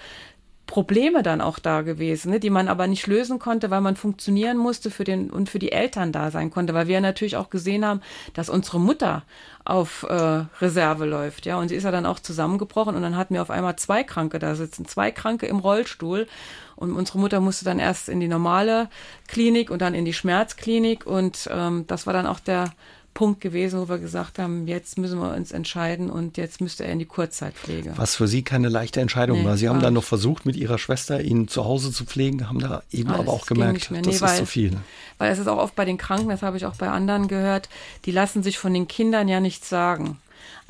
Probleme 0.70 1.24
dann 1.24 1.40
auch 1.40 1.58
da 1.58 1.82
gewesen, 1.82 2.30
ne, 2.30 2.38
die 2.38 2.48
man 2.48 2.68
aber 2.68 2.86
nicht 2.86 3.08
lösen 3.08 3.40
konnte, 3.40 3.70
weil 3.70 3.80
man 3.80 3.96
funktionieren 3.96 4.56
musste 4.56 4.92
für 4.92 5.02
den 5.02 5.28
und 5.28 5.50
für 5.50 5.58
die 5.58 5.72
Eltern 5.72 6.12
da 6.12 6.30
sein 6.30 6.52
konnte, 6.52 6.74
weil 6.74 6.86
wir 6.86 7.00
natürlich 7.00 7.36
auch 7.36 7.50
gesehen 7.50 7.84
haben, 7.84 8.00
dass 8.34 8.48
unsere 8.48 8.78
Mutter 8.78 9.24
auf 9.64 10.04
äh, 10.08 10.44
Reserve 10.60 11.06
läuft, 11.06 11.44
ja, 11.44 11.58
und 11.58 11.70
sie 11.70 11.74
ist 11.74 11.82
ja 11.82 11.90
dann 11.90 12.06
auch 12.06 12.20
zusammengebrochen 12.20 12.94
und 12.94 13.02
dann 13.02 13.16
hatten 13.16 13.34
wir 13.34 13.42
auf 13.42 13.50
einmal 13.50 13.74
zwei 13.76 14.04
Kranke 14.04 14.38
da 14.38 14.54
sitzen, 14.54 14.86
zwei 14.86 15.10
Kranke 15.10 15.46
im 15.46 15.58
Rollstuhl 15.58 16.28
und 16.76 16.92
unsere 16.92 17.18
Mutter 17.18 17.40
musste 17.40 17.64
dann 17.64 17.80
erst 17.80 18.08
in 18.08 18.20
die 18.20 18.28
normale 18.28 18.88
Klinik 19.26 19.72
und 19.72 19.82
dann 19.82 19.94
in 19.94 20.04
die 20.04 20.12
Schmerzklinik 20.12 21.04
und 21.04 21.48
ähm, 21.52 21.84
das 21.88 22.06
war 22.06 22.12
dann 22.12 22.28
auch 22.28 22.38
der 22.38 22.70
Punkt 23.14 23.40
gewesen, 23.40 23.80
wo 23.80 23.88
wir 23.88 23.98
gesagt 23.98 24.38
haben, 24.38 24.66
jetzt 24.66 24.96
müssen 24.96 25.18
wir 25.18 25.34
uns 25.34 25.52
entscheiden 25.52 26.10
und 26.10 26.36
jetzt 26.36 26.60
müsste 26.60 26.84
er 26.84 26.92
in 26.92 26.98
die 26.98 27.06
Kurzzeitpflege. 27.06 27.92
Was 27.96 28.14
für 28.14 28.28
Sie 28.28 28.42
keine 28.42 28.68
leichte 28.68 29.00
Entscheidung 29.00 29.40
nee, 29.40 29.44
war. 29.44 29.56
Sie 29.56 29.68
haben 29.68 29.80
dann 29.80 29.94
noch 29.94 30.04
versucht, 30.04 30.46
mit 30.46 30.56
Ihrer 30.56 30.78
Schwester 30.78 31.20
ihn 31.20 31.48
zu 31.48 31.64
Hause 31.64 31.92
zu 31.92 32.04
pflegen, 32.04 32.48
haben 32.48 32.60
da 32.60 32.82
eben 32.90 33.10
Alles 33.10 33.20
aber 33.20 33.32
auch 33.32 33.46
gemerkt, 33.46 33.90
nee, 33.90 34.02
das 34.02 34.20
weil, 34.20 34.30
ist 34.30 34.36
zu 34.38 34.46
viel. 34.46 34.76
Weil 35.18 35.32
es 35.32 35.38
ist 35.38 35.48
auch 35.48 35.58
oft 35.58 35.74
bei 35.74 35.84
den 35.84 35.98
Kranken, 35.98 36.28
das 36.28 36.42
habe 36.42 36.56
ich 36.56 36.66
auch 36.66 36.76
bei 36.76 36.88
anderen 36.88 37.28
gehört, 37.28 37.68
die 38.04 38.12
lassen 38.12 38.42
sich 38.42 38.58
von 38.58 38.72
den 38.72 38.88
Kindern 38.88 39.28
ja 39.28 39.40
nichts 39.40 39.68
sagen. 39.68 40.18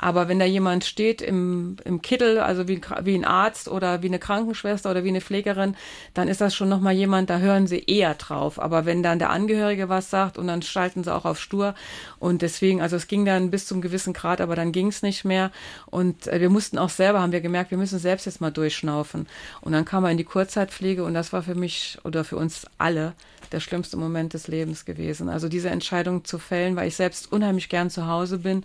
Aber 0.01 0.27
wenn 0.27 0.39
da 0.39 0.45
jemand 0.45 0.83
steht 0.83 1.21
im, 1.21 1.77
im 1.85 2.01
Kittel, 2.01 2.39
also 2.39 2.67
wie, 2.67 2.81
wie 3.03 3.13
ein 3.13 3.23
Arzt 3.23 3.67
oder 3.67 4.01
wie 4.01 4.07
eine 4.07 4.17
Krankenschwester 4.17 4.89
oder 4.89 5.03
wie 5.03 5.09
eine 5.09 5.21
Pflegerin, 5.21 5.75
dann 6.15 6.27
ist 6.27 6.41
das 6.41 6.55
schon 6.55 6.69
nochmal 6.69 6.93
jemand, 6.93 7.29
da 7.29 7.37
hören 7.37 7.67
sie 7.67 7.83
eher 7.85 8.15
drauf. 8.15 8.59
Aber 8.59 8.87
wenn 8.87 9.03
dann 9.03 9.19
der 9.19 9.29
Angehörige 9.29 9.89
was 9.89 10.09
sagt 10.09 10.39
und 10.39 10.47
dann 10.47 10.63
schalten 10.63 11.03
sie 11.03 11.13
auch 11.13 11.25
auf 11.25 11.39
stur. 11.39 11.75
Und 12.17 12.41
deswegen, 12.41 12.81
also 12.81 12.95
es 12.95 13.07
ging 13.07 13.25
dann 13.25 13.51
bis 13.51 13.67
zum 13.67 13.79
gewissen 13.79 14.13
Grad, 14.13 14.41
aber 14.41 14.55
dann 14.55 14.71
ging 14.71 14.87
es 14.87 15.03
nicht 15.03 15.23
mehr. 15.23 15.51
Und 15.85 16.27
äh, 16.27 16.41
wir 16.41 16.49
mussten 16.49 16.79
auch 16.79 16.89
selber, 16.89 17.21
haben 17.21 17.31
wir 17.31 17.41
gemerkt, 17.41 17.69
wir 17.69 17.77
müssen 17.77 17.99
selbst 17.99 18.25
jetzt 18.25 18.41
mal 18.41 18.51
durchschnaufen. 18.51 19.27
Und 19.61 19.71
dann 19.71 19.85
kam 19.85 20.03
er 20.03 20.09
in 20.09 20.17
die 20.17 20.23
Kurzzeitpflege 20.23 21.03
und 21.03 21.13
das 21.13 21.31
war 21.31 21.43
für 21.43 21.55
mich 21.55 21.99
oder 22.03 22.23
für 22.23 22.37
uns 22.37 22.65
alle 22.79 23.13
der 23.51 23.59
schlimmste 23.59 23.97
Moment 23.97 24.33
des 24.33 24.47
Lebens 24.47 24.85
gewesen. 24.85 25.29
Also 25.29 25.47
diese 25.47 25.69
Entscheidung 25.69 26.25
zu 26.25 26.39
fällen, 26.39 26.75
weil 26.75 26.87
ich 26.87 26.95
selbst 26.95 27.31
unheimlich 27.31 27.69
gern 27.69 27.91
zu 27.91 28.07
Hause 28.07 28.39
bin 28.39 28.63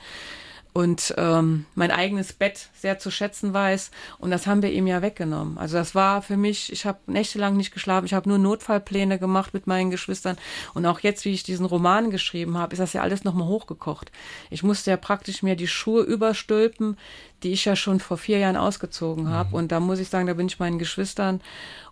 und 0.76 1.14
ähm, 1.16 1.64
mein 1.74 1.90
eigenes 1.90 2.34
Bett 2.34 2.68
sehr 2.74 2.98
zu 2.98 3.10
schätzen 3.10 3.54
weiß. 3.54 3.90
Und 4.18 4.30
das 4.30 4.46
haben 4.46 4.60
wir 4.60 4.70
ihm 4.70 4.86
ja 4.86 5.00
weggenommen. 5.00 5.56
Also 5.56 5.78
das 5.78 5.94
war 5.94 6.20
für 6.20 6.36
mich, 6.36 6.70
ich 6.70 6.84
habe 6.84 6.98
nächtelang 7.06 7.56
nicht 7.56 7.72
geschlafen, 7.72 8.04
ich 8.04 8.12
habe 8.12 8.28
nur 8.28 8.36
Notfallpläne 8.36 9.18
gemacht 9.18 9.54
mit 9.54 9.66
meinen 9.66 9.90
Geschwistern. 9.90 10.36
Und 10.74 10.84
auch 10.84 11.00
jetzt, 11.00 11.24
wie 11.24 11.32
ich 11.32 11.44
diesen 11.44 11.64
Roman 11.64 12.10
geschrieben 12.10 12.58
habe, 12.58 12.74
ist 12.74 12.80
das 12.80 12.92
ja 12.92 13.00
alles 13.00 13.24
nochmal 13.24 13.48
hochgekocht. 13.48 14.12
Ich 14.50 14.62
musste 14.62 14.90
ja 14.90 14.98
praktisch 14.98 15.42
mir 15.42 15.56
die 15.56 15.66
Schuhe 15.66 16.02
überstülpen, 16.02 16.98
die 17.42 17.52
ich 17.52 17.64
ja 17.64 17.74
schon 17.74 17.98
vor 17.98 18.18
vier 18.18 18.36
Jahren 18.38 18.58
ausgezogen 18.58 19.30
habe. 19.30 19.48
Mhm. 19.48 19.54
Und 19.54 19.72
da 19.72 19.80
muss 19.80 19.98
ich 19.98 20.10
sagen, 20.10 20.26
da 20.26 20.34
bin 20.34 20.46
ich 20.46 20.58
meinen 20.58 20.78
Geschwistern 20.78 21.40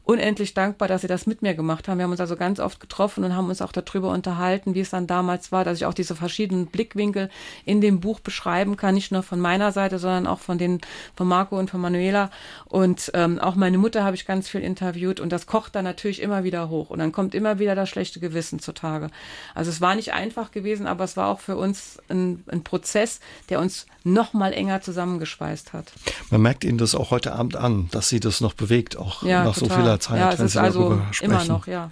unendlich 0.04 0.52
dankbar, 0.52 0.86
dass 0.86 1.00
sie 1.00 1.06
das 1.06 1.26
mit 1.26 1.40
mir 1.40 1.54
gemacht 1.54 1.88
haben. 1.88 1.98
Wir 1.98 2.04
haben 2.04 2.10
uns 2.10 2.20
also 2.20 2.36
ganz 2.36 2.60
oft 2.60 2.78
getroffen 2.78 3.24
und 3.24 3.34
haben 3.34 3.48
uns 3.48 3.62
auch 3.62 3.72
darüber 3.72 4.10
unterhalten, 4.10 4.74
wie 4.74 4.80
es 4.80 4.90
dann 4.90 5.06
damals 5.06 5.50
war, 5.50 5.64
dass 5.64 5.78
ich 5.78 5.86
auch 5.86 5.94
diese 5.94 6.14
verschiedenen 6.14 6.66
Blickwinkel 6.66 7.30
in 7.64 7.80
dem 7.80 8.00
Buch 8.00 8.20
beschreiben 8.20 8.76
kann, 8.76 8.94
nicht 8.94 9.12
nur 9.12 9.22
von 9.22 9.40
meiner 9.40 9.72
Seite, 9.72 9.98
sondern 9.98 10.26
auch 10.26 10.40
von 10.40 10.58
den, 10.58 10.82
von 11.16 11.26
Marco 11.26 11.58
und 11.58 11.70
von 11.70 11.80
Manuela. 11.80 12.30
Und 12.66 13.10
ähm, 13.14 13.38
auch 13.38 13.54
meine 13.54 13.78
Mutter 13.78 14.04
habe 14.04 14.14
ich 14.14 14.26
ganz 14.26 14.46
viel 14.46 14.60
interviewt 14.60 15.20
und 15.20 15.32
das 15.32 15.46
kocht 15.46 15.74
dann 15.74 15.84
natürlich 15.84 16.20
immer 16.20 16.44
wieder 16.44 16.68
hoch 16.68 16.90
und 16.90 16.98
dann 16.98 17.10
kommt 17.10 17.34
immer 17.34 17.58
wieder 17.58 17.74
das 17.74 17.88
schlechte 17.88 18.20
Gewissen 18.20 18.58
zutage. 18.58 19.08
Also 19.54 19.70
es 19.70 19.80
war 19.80 19.94
nicht 19.94 20.12
einfach 20.12 20.50
gewesen, 20.50 20.86
aber 20.86 21.04
es 21.04 21.16
war 21.16 21.28
auch 21.28 21.40
für 21.40 21.56
uns 21.56 21.98
ein, 22.10 22.44
ein 22.48 22.62
Prozess, 22.62 23.20
der 23.48 23.58
uns 23.58 23.86
noch 24.04 24.34
mal 24.34 24.52
enger 24.52 24.82
zusammengeschweißt 24.82 25.72
hat. 25.72 25.92
Man 26.30 26.42
merkt 26.42 26.62
Ihnen 26.62 26.76
das 26.76 26.94
auch 26.94 27.10
heute 27.10 27.32
Abend 27.32 27.56
an, 27.56 27.88
dass 27.90 28.10
Sie 28.10 28.20
das 28.20 28.42
noch 28.42 28.52
bewegt, 28.52 28.98
auch 28.98 29.22
ja, 29.22 29.44
nach 29.44 29.54
total. 29.54 29.68
so 29.68 29.74
vieler 29.74 29.93
Zeit, 30.00 30.18
ja, 30.18 30.38
wenn 30.38 30.48
Sie 30.48 30.60
also 30.60 30.88
darüber 30.88 31.06
sprechen. 31.12 31.32
Immer 31.32 31.44
noch, 31.44 31.66
ja. 31.66 31.90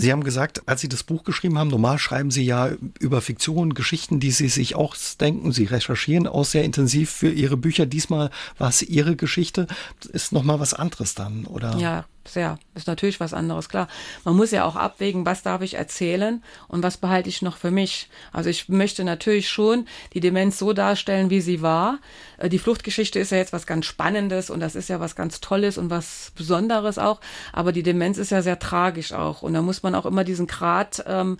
Sie 0.00 0.12
haben 0.12 0.22
gesagt, 0.22 0.62
als 0.66 0.80
Sie 0.80 0.88
das 0.88 1.02
Buch 1.02 1.24
geschrieben 1.24 1.58
haben, 1.58 1.68
normal 1.68 1.98
schreiben 1.98 2.30
Sie 2.30 2.44
ja 2.44 2.70
über 3.00 3.20
Fiktion 3.20 3.74
Geschichten, 3.74 4.20
die 4.20 4.30
Sie 4.30 4.48
sich 4.48 4.76
auch 4.76 4.94
denken. 5.20 5.50
Sie 5.50 5.64
recherchieren 5.64 6.28
auch 6.28 6.44
sehr 6.44 6.62
intensiv 6.62 7.10
für 7.10 7.30
Ihre 7.30 7.56
Bücher. 7.56 7.84
Diesmal 7.84 8.30
war 8.58 8.68
es 8.68 8.80
Ihre 8.82 9.16
Geschichte. 9.16 9.66
Ist 10.12 10.30
noch 10.32 10.44
mal 10.44 10.60
was 10.60 10.72
anderes 10.72 11.16
dann, 11.16 11.46
oder? 11.46 11.76
Ja, 11.78 12.04
sehr. 12.28 12.58
Ist 12.74 12.86
natürlich 12.86 13.20
was 13.20 13.34
anderes, 13.34 13.68
klar. 13.68 13.88
Man 14.24 14.36
muss 14.36 14.50
ja 14.50 14.64
auch 14.64 14.76
abwägen, 14.76 15.26
was 15.26 15.42
darf 15.42 15.62
ich 15.62 15.74
erzählen 15.74 16.42
und 16.68 16.82
was 16.82 16.96
behalte 16.96 17.28
ich 17.28 17.42
noch 17.42 17.56
für 17.56 17.70
mich. 17.70 18.08
Also 18.32 18.50
ich 18.50 18.68
möchte 18.68 19.04
natürlich 19.04 19.48
schon 19.48 19.86
die 20.12 20.20
Demenz 20.20 20.58
so 20.58 20.72
darstellen, 20.72 21.30
wie 21.30 21.40
sie 21.40 21.62
war. 21.62 21.98
Äh, 22.38 22.48
die 22.48 22.58
Fluchtgeschichte 22.58 23.18
ist 23.18 23.32
ja 23.32 23.38
jetzt 23.38 23.52
was 23.52 23.66
ganz 23.66 23.86
Spannendes 23.86 24.50
und 24.50 24.60
das 24.60 24.74
ist 24.74 24.88
ja 24.88 25.00
was 25.00 25.16
ganz 25.16 25.40
Tolles 25.40 25.78
und 25.78 25.90
was 25.90 26.32
Besonderes 26.36 26.98
auch. 26.98 27.20
Aber 27.52 27.72
die 27.72 27.82
Demenz 27.82 28.18
ist 28.18 28.30
ja 28.30 28.42
sehr 28.42 28.58
tragisch 28.58 29.12
auch. 29.12 29.42
Und 29.42 29.54
da 29.54 29.62
muss 29.62 29.82
man 29.82 29.94
auch 29.94 30.06
immer 30.06 30.24
diesen 30.24 30.46
Grad 30.46 31.04
ähm, 31.06 31.38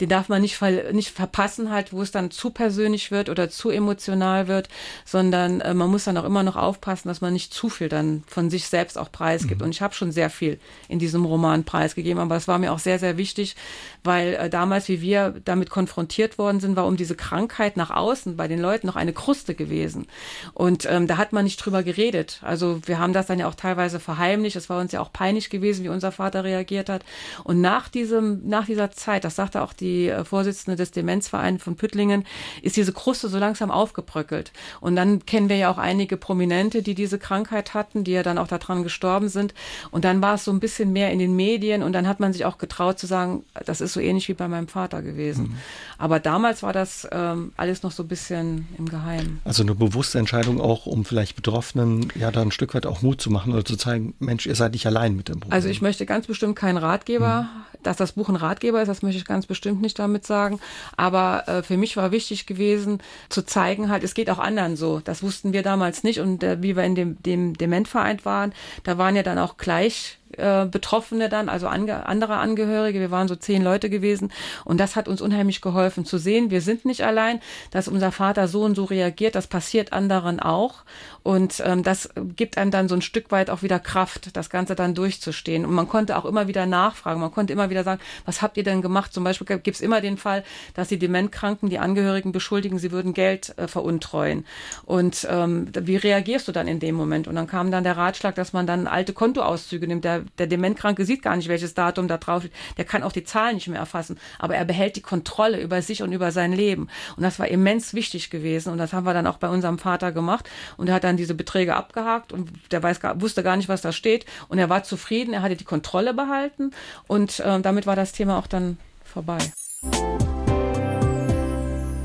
den 0.00 0.08
darf 0.08 0.28
man 0.28 0.42
nicht, 0.42 0.56
ver 0.56 0.92
nicht 0.92 1.10
verpassen, 1.10 1.70
halt, 1.70 1.92
wo 1.92 2.02
es 2.02 2.10
dann 2.10 2.30
zu 2.30 2.50
persönlich 2.50 3.10
wird 3.10 3.28
oder 3.28 3.48
zu 3.48 3.70
emotional 3.70 4.48
wird, 4.48 4.68
sondern 5.04 5.60
äh, 5.60 5.74
man 5.74 5.90
muss 5.90 6.04
dann 6.04 6.16
auch 6.16 6.24
immer 6.24 6.42
noch 6.42 6.56
aufpassen, 6.56 7.08
dass 7.08 7.20
man 7.20 7.32
nicht 7.32 7.54
zu 7.54 7.68
viel 7.68 7.88
dann 7.88 8.24
von 8.26 8.50
sich 8.50 8.66
selbst 8.66 8.98
auch 8.98 9.12
preisgibt. 9.12 9.60
Mhm. 9.60 9.66
Und 9.66 9.70
ich 9.70 9.82
habe 9.82 9.94
schon 9.94 10.10
sehr 10.10 10.30
viel 10.30 10.58
in 10.88 10.98
diesem 10.98 11.24
Roman 11.24 11.64
preisgegeben, 11.64 12.20
aber 12.20 12.36
es 12.36 12.48
war 12.48 12.58
mir 12.58 12.72
auch 12.72 12.78
sehr, 12.78 12.98
sehr 12.98 13.16
wichtig, 13.16 13.54
weil 14.02 14.34
äh, 14.34 14.50
damals, 14.50 14.88
wie 14.88 15.00
wir 15.00 15.34
damit 15.44 15.70
konfrontiert 15.70 16.38
worden 16.38 16.60
sind, 16.60 16.76
war 16.76 16.86
um 16.86 16.96
diese 16.96 17.14
Krankheit 17.14 17.76
nach 17.76 17.90
außen 17.90 18.36
bei 18.36 18.48
den 18.48 18.60
Leuten 18.60 18.86
noch 18.86 18.96
eine 18.96 19.12
Kruste 19.12 19.54
gewesen. 19.54 20.06
Und 20.54 20.86
ähm, 20.90 21.06
da 21.06 21.18
hat 21.18 21.32
man 21.32 21.44
nicht 21.44 21.56
drüber 21.56 21.82
geredet. 21.82 22.40
Also 22.42 22.80
wir 22.86 22.98
haben 22.98 23.12
das 23.12 23.26
dann 23.26 23.38
ja 23.38 23.48
auch 23.48 23.54
teilweise 23.54 24.00
verheimlicht. 24.00 24.56
Es 24.56 24.68
war 24.68 24.80
uns 24.80 24.92
ja 24.92 25.00
auch 25.00 25.12
peinlich 25.12 25.50
gewesen, 25.50 25.84
wie 25.84 25.88
unser 25.88 26.10
Vater 26.10 26.42
reagiert 26.42 26.88
hat. 26.88 27.04
Und 27.44 27.60
nach 27.60 27.88
diesem, 27.88 28.48
nach 28.48 28.66
dieser 28.66 28.90
Zeit, 28.90 29.24
das 29.24 29.36
sagte 29.36 29.62
auch 29.62 29.72
die 29.72 29.83
die 29.84 30.08
äh, 30.08 30.24
Vorsitzende 30.24 30.76
des 30.76 30.90
Demenzvereins 30.90 31.62
von 31.62 31.76
Püttlingen, 31.76 32.24
ist 32.62 32.76
diese 32.76 32.92
Kruste 32.92 33.28
so 33.28 33.38
langsam 33.38 33.70
aufgebröckelt. 33.70 34.52
Und 34.80 34.96
dann 34.96 35.26
kennen 35.26 35.48
wir 35.48 35.56
ja 35.56 35.70
auch 35.70 35.78
einige 35.78 36.16
Prominente, 36.16 36.82
die 36.82 36.94
diese 36.94 37.18
Krankheit 37.18 37.74
hatten, 37.74 38.02
die 38.02 38.12
ja 38.12 38.22
dann 38.22 38.38
auch 38.38 38.48
daran 38.48 38.82
gestorben 38.82 39.28
sind. 39.28 39.54
Und 39.90 40.04
dann 40.04 40.22
war 40.22 40.34
es 40.34 40.44
so 40.44 40.50
ein 40.50 40.60
bisschen 40.60 40.92
mehr 40.92 41.12
in 41.12 41.18
den 41.18 41.36
Medien 41.36 41.82
und 41.82 41.92
dann 41.92 42.08
hat 42.08 42.20
man 42.20 42.32
sich 42.32 42.44
auch 42.44 42.58
getraut 42.58 42.98
zu 42.98 43.06
sagen, 43.06 43.44
das 43.66 43.80
ist 43.80 43.92
so 43.92 44.00
ähnlich 44.00 44.28
wie 44.28 44.34
bei 44.34 44.48
meinem 44.48 44.68
Vater 44.68 45.02
gewesen. 45.02 45.48
Mhm. 45.48 45.58
Aber 45.98 46.18
damals 46.20 46.62
war 46.62 46.72
das 46.72 47.06
ähm, 47.12 47.52
alles 47.56 47.82
noch 47.82 47.92
so 47.92 48.02
ein 48.02 48.08
bisschen 48.08 48.66
im 48.78 48.88
Geheimen. 48.88 49.40
Also 49.44 49.62
eine 49.62 49.74
bewusste 49.74 50.18
Entscheidung 50.18 50.60
auch, 50.60 50.86
um 50.86 51.04
vielleicht 51.04 51.36
Betroffenen 51.36 52.08
ja 52.14 52.30
da 52.30 52.40
ein 52.40 52.50
Stück 52.50 52.74
weit 52.74 52.86
auch 52.86 53.02
Mut 53.02 53.20
zu 53.20 53.30
machen 53.30 53.52
oder 53.52 53.64
zu 53.64 53.76
zeigen, 53.76 54.14
Mensch, 54.18 54.46
ihr 54.46 54.54
seid 54.54 54.72
nicht 54.72 54.86
allein 54.86 55.14
mit 55.14 55.28
dem 55.28 55.40
Problem. 55.40 55.52
Also 55.52 55.68
ich 55.68 55.82
möchte 55.82 56.06
ganz 56.06 56.26
bestimmt 56.26 56.56
keinen 56.56 56.78
Ratgeber, 56.78 57.42
mhm. 57.42 57.82
dass 57.82 57.96
das 57.98 58.12
Buch 58.12 58.28
ein 58.28 58.36
Ratgeber 58.36 58.80
ist, 58.80 58.88
das 58.88 59.02
möchte 59.02 59.18
ich 59.18 59.24
ganz 59.24 59.46
bestimmt 59.46 59.73
nicht 59.80 59.98
damit 59.98 60.26
sagen. 60.26 60.60
Aber 60.96 61.48
äh, 61.48 61.62
für 61.62 61.76
mich 61.76 61.96
war 61.96 62.12
wichtig 62.12 62.46
gewesen, 62.46 63.02
zu 63.28 63.42
zeigen, 63.42 63.88
halt, 63.88 64.04
es 64.04 64.14
geht 64.14 64.30
auch 64.30 64.38
anderen 64.38 64.76
so. 64.76 65.00
Das 65.00 65.22
wussten 65.22 65.52
wir 65.52 65.62
damals 65.62 66.04
nicht. 66.04 66.20
Und 66.20 66.42
äh, 66.42 66.62
wie 66.62 66.76
wir 66.76 66.84
in 66.84 66.94
dem, 66.94 67.22
dem 67.22 67.54
Dementverein 67.54 68.24
waren, 68.24 68.52
da 68.84 68.98
waren 68.98 69.16
ja 69.16 69.22
dann 69.22 69.38
auch 69.38 69.56
gleich 69.56 70.18
äh, 70.38 70.66
Betroffene 70.70 71.28
dann, 71.28 71.48
also 71.48 71.68
ange 71.68 72.06
andere 72.06 72.36
Angehörige. 72.36 73.00
Wir 73.00 73.10
waren 73.10 73.28
so 73.28 73.36
zehn 73.36 73.62
Leute 73.62 73.90
gewesen. 73.90 74.32
Und 74.64 74.78
das 74.78 74.96
hat 74.96 75.08
uns 75.08 75.20
unheimlich 75.20 75.60
geholfen 75.60 76.04
zu 76.04 76.18
sehen, 76.18 76.50
wir 76.50 76.60
sind 76.60 76.84
nicht 76.84 77.04
allein, 77.04 77.40
dass 77.70 77.88
unser 77.88 78.12
Vater 78.12 78.48
so 78.48 78.62
und 78.62 78.74
so 78.74 78.84
reagiert, 78.84 79.34
das 79.34 79.46
passiert 79.46 79.92
anderen 79.92 80.40
auch. 80.40 80.84
Und 81.22 81.62
ähm, 81.64 81.82
das 81.82 82.10
gibt 82.36 82.58
einem 82.58 82.70
dann 82.70 82.88
so 82.88 82.94
ein 82.94 83.02
Stück 83.02 83.30
weit 83.30 83.48
auch 83.48 83.62
wieder 83.62 83.78
Kraft, 83.78 84.36
das 84.36 84.50
Ganze 84.50 84.74
dann 84.74 84.94
durchzustehen. 84.94 85.64
Und 85.64 85.72
man 85.72 85.88
konnte 85.88 86.16
auch 86.18 86.26
immer 86.26 86.48
wieder 86.48 86.66
nachfragen, 86.66 87.20
man 87.20 87.32
konnte 87.32 87.52
immer 87.52 87.70
wieder 87.70 87.82
sagen, 87.82 88.00
was 88.26 88.42
habt 88.42 88.56
ihr 88.56 88.62
denn 88.62 88.82
gemacht? 88.82 89.12
Zum 89.12 89.24
Beispiel 89.24 89.58
gibt 89.58 89.76
es 89.76 89.80
immer 89.80 90.00
den 90.00 90.18
Fall, 90.18 90.44
dass 90.74 90.88
die 90.88 90.98
Dementkranken 90.98 91.70
die 91.70 91.78
Angehörigen 91.78 92.32
beschuldigen, 92.32 92.78
sie 92.78 92.92
würden 92.92 93.14
Geld 93.14 93.56
äh, 93.56 93.68
veruntreuen. 93.68 94.44
Und 94.84 95.26
ähm, 95.30 95.68
wie 95.74 95.96
reagierst 95.96 96.46
du 96.46 96.52
dann 96.52 96.68
in 96.68 96.78
dem 96.78 96.94
Moment? 96.94 97.26
Und 97.26 97.36
dann 97.36 97.46
kam 97.46 97.70
dann 97.70 97.84
der 97.84 97.96
Ratschlag, 97.96 98.34
dass 98.34 98.52
man 98.52 98.66
dann 98.66 98.86
alte 98.86 99.12
Kontoauszüge 99.12 99.86
nimmt, 99.86 100.04
der 100.04 100.23
der 100.38 100.46
Dementkranke 100.46 101.04
sieht 101.04 101.22
gar 101.22 101.36
nicht, 101.36 101.48
welches 101.48 101.74
Datum 101.74 102.08
da 102.08 102.18
drauf 102.18 102.42
steht. 102.42 102.52
Der 102.76 102.84
kann 102.84 103.02
auch 103.02 103.12
die 103.12 103.24
Zahlen 103.24 103.56
nicht 103.56 103.68
mehr 103.68 103.78
erfassen. 103.78 104.18
Aber 104.38 104.56
er 104.56 104.64
behält 104.64 104.96
die 104.96 105.02
Kontrolle 105.02 105.60
über 105.60 105.82
sich 105.82 106.02
und 106.02 106.12
über 106.12 106.32
sein 106.32 106.52
Leben. 106.52 106.88
Und 107.16 107.22
das 107.22 107.38
war 107.38 107.48
immens 107.48 107.94
wichtig 107.94 108.30
gewesen. 108.30 108.70
Und 108.70 108.78
das 108.78 108.92
haben 108.92 109.04
wir 109.04 109.14
dann 109.14 109.26
auch 109.26 109.38
bei 109.38 109.48
unserem 109.48 109.78
Vater 109.78 110.12
gemacht. 110.12 110.48
Und 110.76 110.88
er 110.88 110.94
hat 110.96 111.04
dann 111.04 111.16
diese 111.16 111.34
Beträge 111.34 111.76
abgehakt 111.76 112.32
und 112.32 112.50
der 112.70 112.82
weiß, 112.82 113.00
wusste 113.16 113.42
gar 113.42 113.56
nicht, 113.56 113.68
was 113.68 113.82
da 113.82 113.92
steht. 113.92 114.26
Und 114.48 114.58
er 114.58 114.68
war 114.68 114.82
zufrieden. 114.84 115.34
Er 115.34 115.42
hatte 115.42 115.56
die 115.56 115.64
Kontrolle 115.64 116.14
behalten. 116.14 116.72
Und 117.06 117.40
äh, 117.40 117.60
damit 117.60 117.86
war 117.86 117.96
das 117.96 118.12
Thema 118.12 118.38
auch 118.38 118.46
dann 118.46 118.78
vorbei. 119.04 119.38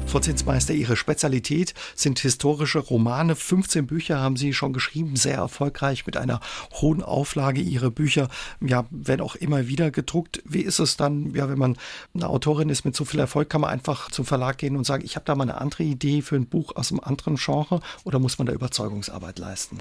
Frau 0.10 0.19
Zinsmeister, 0.19 0.74
Ihre 0.74 0.95
Spezialität 0.95 1.76
sind 1.93 2.17
historische 2.17 2.80
Romane. 2.80 3.36
15 3.36 3.86
Bücher 3.86 4.19
haben 4.19 4.38
Sie 4.38 4.56
schon 4.56 4.74
geschrieben, 4.74 5.15
sehr 5.15 5.36
erfolgreich 5.36 6.08
mit 6.08 6.17
einer 6.17 6.39
hohen 6.82 7.04
Auflage. 7.04 7.62
Ihre 7.62 7.91
Bücher 7.91 8.28
ja, 8.60 8.88
werden 8.89 9.22
auch 9.22 9.36
immer 9.36 9.67
wieder 9.67 9.91
gedruckt. 9.91 10.41
Wie 10.45 10.62
ist 10.62 10.80
es 10.80 10.98
dann, 10.98 11.36
ja, 11.36 11.48
wenn 11.48 11.60
man 11.60 11.78
eine 12.15 12.28
Autorin 12.28 12.69
ist 12.69 12.86
mit 12.86 12.95
so 12.95 13.06
viel 13.06 13.19
Erfolg, 13.19 13.52
kann 13.52 13.62
man 13.62 13.69
einfach 13.69 14.10
zum 14.10 14.26
Verlag 14.26 14.58
gehen 14.58 14.78
und 14.78 14.84
sagen, 14.84 15.06
ich 15.06 15.15
habe 15.15 15.26
da 15.26 15.36
mal 15.36 15.43
eine 15.43 15.62
andere 15.62 15.84
Idee 15.84 16.24
für 16.24 16.38
ein 16.38 16.48
Buch 16.48 16.76
aus 16.76 16.91
einem 16.91 17.02
anderen 17.02 17.36
Genre 17.36 17.80
oder 18.04 18.17
muss 18.17 18.39
man 18.39 18.48
da 18.48 18.54
Überzeugungsarbeit 18.54 19.38
leisten? 19.38 19.78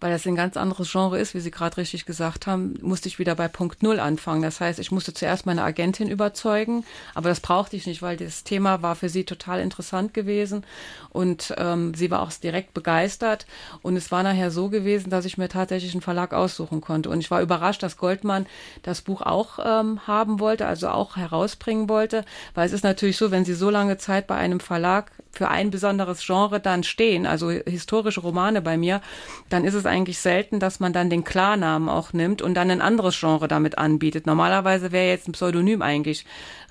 Weil 0.00 0.12
das 0.12 0.26
ein 0.26 0.36
ganz 0.36 0.56
anderes 0.56 0.90
Genre 0.90 1.18
ist, 1.18 1.34
wie 1.34 1.40
Sie 1.40 1.50
gerade 1.50 1.76
richtig 1.76 2.06
gesagt 2.06 2.46
haben, 2.46 2.78
musste 2.82 3.08
ich 3.08 3.18
wieder 3.18 3.34
bei 3.34 3.48
Punkt 3.48 3.82
Null 3.82 3.98
anfangen. 3.98 4.42
Das 4.42 4.60
heißt, 4.60 4.78
ich 4.78 4.92
musste 4.92 5.12
zuerst 5.12 5.46
meine 5.46 5.62
Agentin 5.62 6.08
überzeugen, 6.08 6.84
aber 7.14 7.28
das 7.28 7.40
brauchte 7.40 7.76
ich 7.76 7.86
nicht, 7.86 8.02
weil 8.02 8.16
das 8.16 8.44
Thema 8.44 8.82
war 8.82 8.94
für 8.94 9.08
sie 9.08 9.24
total 9.24 9.60
interessant 9.60 10.14
gewesen 10.14 10.64
und 11.10 11.54
ähm, 11.58 11.94
sie 11.94 12.10
war 12.10 12.22
auch 12.22 12.32
direkt 12.32 12.74
begeistert. 12.74 13.46
Und 13.82 13.96
es 13.96 14.12
war 14.12 14.22
nachher 14.22 14.50
so 14.50 14.68
gewesen, 14.68 15.10
dass 15.10 15.24
ich 15.24 15.38
mir 15.38 15.48
tatsächlich 15.48 15.92
einen 15.92 16.02
Verlag 16.02 16.32
aussuchen 16.32 16.80
konnte. 16.80 17.10
Und 17.10 17.20
ich 17.20 17.30
war 17.30 17.42
überrascht, 17.42 17.82
dass 17.82 17.96
Goldmann 17.96 18.46
das 18.82 19.02
Buch 19.02 19.22
auch 19.22 19.58
ähm, 19.64 20.06
haben 20.06 20.38
wollte, 20.38 20.66
also 20.66 20.88
auch 20.88 21.16
herausbringen 21.16 21.88
wollte, 21.88 22.24
weil 22.54 22.66
es 22.66 22.72
ist 22.72 22.84
natürlich 22.84 23.16
so, 23.16 23.30
wenn 23.30 23.44
Sie 23.44 23.54
so 23.54 23.70
lange 23.70 23.98
Zeit 23.98 24.26
bei 24.26 24.36
einem 24.36 24.60
Verlag 24.60 25.10
für 25.32 25.48
ein 25.48 25.70
besonderes 25.70 26.24
Genre 26.24 26.60
dann 26.60 26.82
stehen, 26.82 27.26
also 27.26 27.50
historische 27.50 28.20
Romane 28.20 28.60
bei 28.62 28.76
mir, 28.76 29.00
dann 29.48 29.64
ist 29.64 29.74
es 29.74 29.86
eigentlich 29.88 30.18
selten, 30.18 30.60
dass 30.60 30.80
man 30.80 30.92
dann 30.92 31.10
den 31.10 31.24
Klarnamen 31.24 31.88
auch 31.88 32.12
nimmt 32.12 32.42
und 32.42 32.54
dann 32.54 32.70
ein 32.70 32.80
anderes 32.80 33.18
Genre 33.18 33.48
damit 33.48 33.78
anbietet. 33.78 34.26
Normalerweise 34.26 34.92
wäre 34.92 35.08
jetzt 35.08 35.28
ein 35.28 35.32
Pseudonym 35.32 35.82
eigentlich 35.82 36.24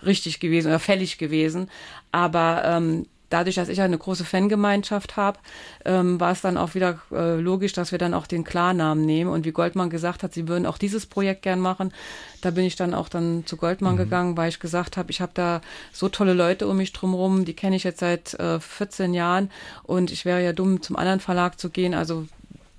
richtig 0.05 0.39
gewesen 0.39 0.67
oder 0.67 0.79
fällig 0.79 1.17
gewesen. 1.17 1.69
Aber 2.11 2.63
ähm, 2.65 3.05
dadurch, 3.29 3.55
dass 3.55 3.69
ich 3.69 3.81
eine 3.81 3.97
große 3.97 4.25
Fangemeinschaft 4.25 5.17
habe, 5.17 5.39
ähm, 5.85 6.19
war 6.19 6.31
es 6.31 6.41
dann 6.41 6.57
auch 6.57 6.75
wieder 6.75 6.99
äh, 7.11 7.39
logisch, 7.39 7.73
dass 7.73 7.91
wir 7.91 7.99
dann 7.99 8.13
auch 8.13 8.27
den 8.27 8.43
Klarnamen 8.43 9.05
nehmen. 9.05 9.31
Und 9.31 9.45
wie 9.45 9.51
Goldmann 9.51 9.89
gesagt 9.89 10.23
hat, 10.23 10.33
sie 10.33 10.47
würden 10.47 10.65
auch 10.65 10.77
dieses 10.77 11.05
Projekt 11.05 11.41
gern 11.41 11.59
machen. 11.59 11.93
Da 12.41 12.51
bin 12.51 12.65
ich 12.65 12.75
dann 12.75 12.93
auch 12.93 13.09
dann 13.09 13.45
zu 13.45 13.57
Goldmann 13.57 13.95
mhm. 13.95 13.99
gegangen, 13.99 14.37
weil 14.37 14.49
ich 14.49 14.59
gesagt 14.59 14.97
habe, 14.97 15.11
ich 15.11 15.21
habe 15.21 15.31
da 15.33 15.61
so 15.91 16.09
tolle 16.09 16.33
Leute 16.33 16.67
um 16.67 16.77
mich 16.77 16.93
drumherum, 16.93 17.45
die 17.45 17.55
kenne 17.55 17.75
ich 17.75 17.83
jetzt 17.83 17.99
seit 17.99 18.33
äh, 18.35 18.59
14 18.59 19.13
Jahren 19.13 19.51
und 19.83 20.11
ich 20.11 20.25
wäre 20.25 20.43
ja 20.43 20.53
dumm, 20.53 20.81
zum 20.81 20.95
anderen 20.95 21.19
Verlag 21.19 21.59
zu 21.59 21.69
gehen. 21.69 21.93
Also 21.93 22.27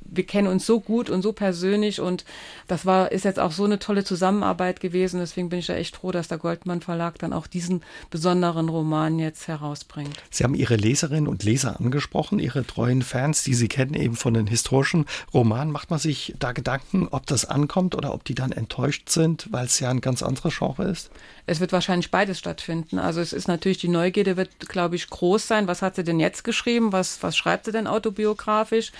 wir 0.08 0.24
kennen 0.24 0.48
uns 0.48 0.66
so 0.66 0.80
gut 0.80 1.10
und 1.10 1.22
so 1.22 1.32
persönlich 1.32 2.00
und 2.00 2.24
das 2.66 2.86
war, 2.86 3.12
ist 3.12 3.24
jetzt 3.24 3.38
auch 3.38 3.52
so 3.52 3.64
eine 3.64 3.78
tolle 3.78 4.04
Zusammenarbeit 4.04 4.80
gewesen. 4.80 5.20
Deswegen 5.20 5.48
bin 5.48 5.58
ich 5.58 5.66
da 5.66 5.74
echt 5.74 5.96
froh, 5.96 6.12
dass 6.12 6.28
der 6.28 6.38
Goldmann 6.38 6.80
Verlag 6.80 7.18
dann 7.18 7.32
auch 7.32 7.46
diesen 7.46 7.82
besonderen 8.10 8.68
Roman 8.68 9.18
jetzt 9.18 9.48
herausbringt. 9.48 10.16
Sie 10.30 10.44
haben 10.44 10.54
Ihre 10.54 10.76
Leserinnen 10.76 11.28
und 11.28 11.44
Leser 11.44 11.78
angesprochen, 11.78 12.38
Ihre 12.38 12.66
treuen 12.66 13.02
Fans, 13.02 13.42
die 13.44 13.54
Sie 13.54 13.68
kennen 13.68 13.94
eben 13.94 14.16
von 14.16 14.34
den 14.34 14.46
historischen 14.46 15.06
Romanen. 15.32 15.72
Macht 15.72 15.90
man 15.90 15.98
sich 15.98 16.34
da 16.38 16.52
Gedanken, 16.52 17.08
ob 17.10 17.26
das 17.26 17.44
ankommt 17.44 17.94
oder 17.94 18.12
ob 18.14 18.24
die 18.24 18.34
dann 18.34 18.52
enttäuscht 18.52 19.08
sind, 19.10 19.48
weil 19.50 19.66
es 19.66 19.80
ja 19.80 19.90
ein 19.90 20.00
ganz 20.00 20.22
anderes 20.22 20.58
Genre 20.58 20.84
ist? 20.84 21.10
Es 21.48 21.60
wird 21.60 21.72
wahrscheinlich 21.72 22.10
beides 22.10 22.38
stattfinden. 22.38 22.98
Also 22.98 23.22
es 23.22 23.32
ist 23.32 23.48
natürlich, 23.48 23.78
die 23.78 23.88
Neugierde 23.88 24.36
wird, 24.36 24.68
glaube 24.68 24.96
ich, 24.96 25.08
groß 25.08 25.48
sein. 25.48 25.66
Was 25.66 25.80
hat 25.80 25.96
sie 25.96 26.04
denn 26.04 26.20
jetzt 26.20 26.44
geschrieben? 26.44 26.92
Was, 26.92 27.22
was 27.22 27.38
schreibt 27.38 27.64
sie 27.64 27.72
denn 27.72 27.86
autobiografisch? 27.86 28.92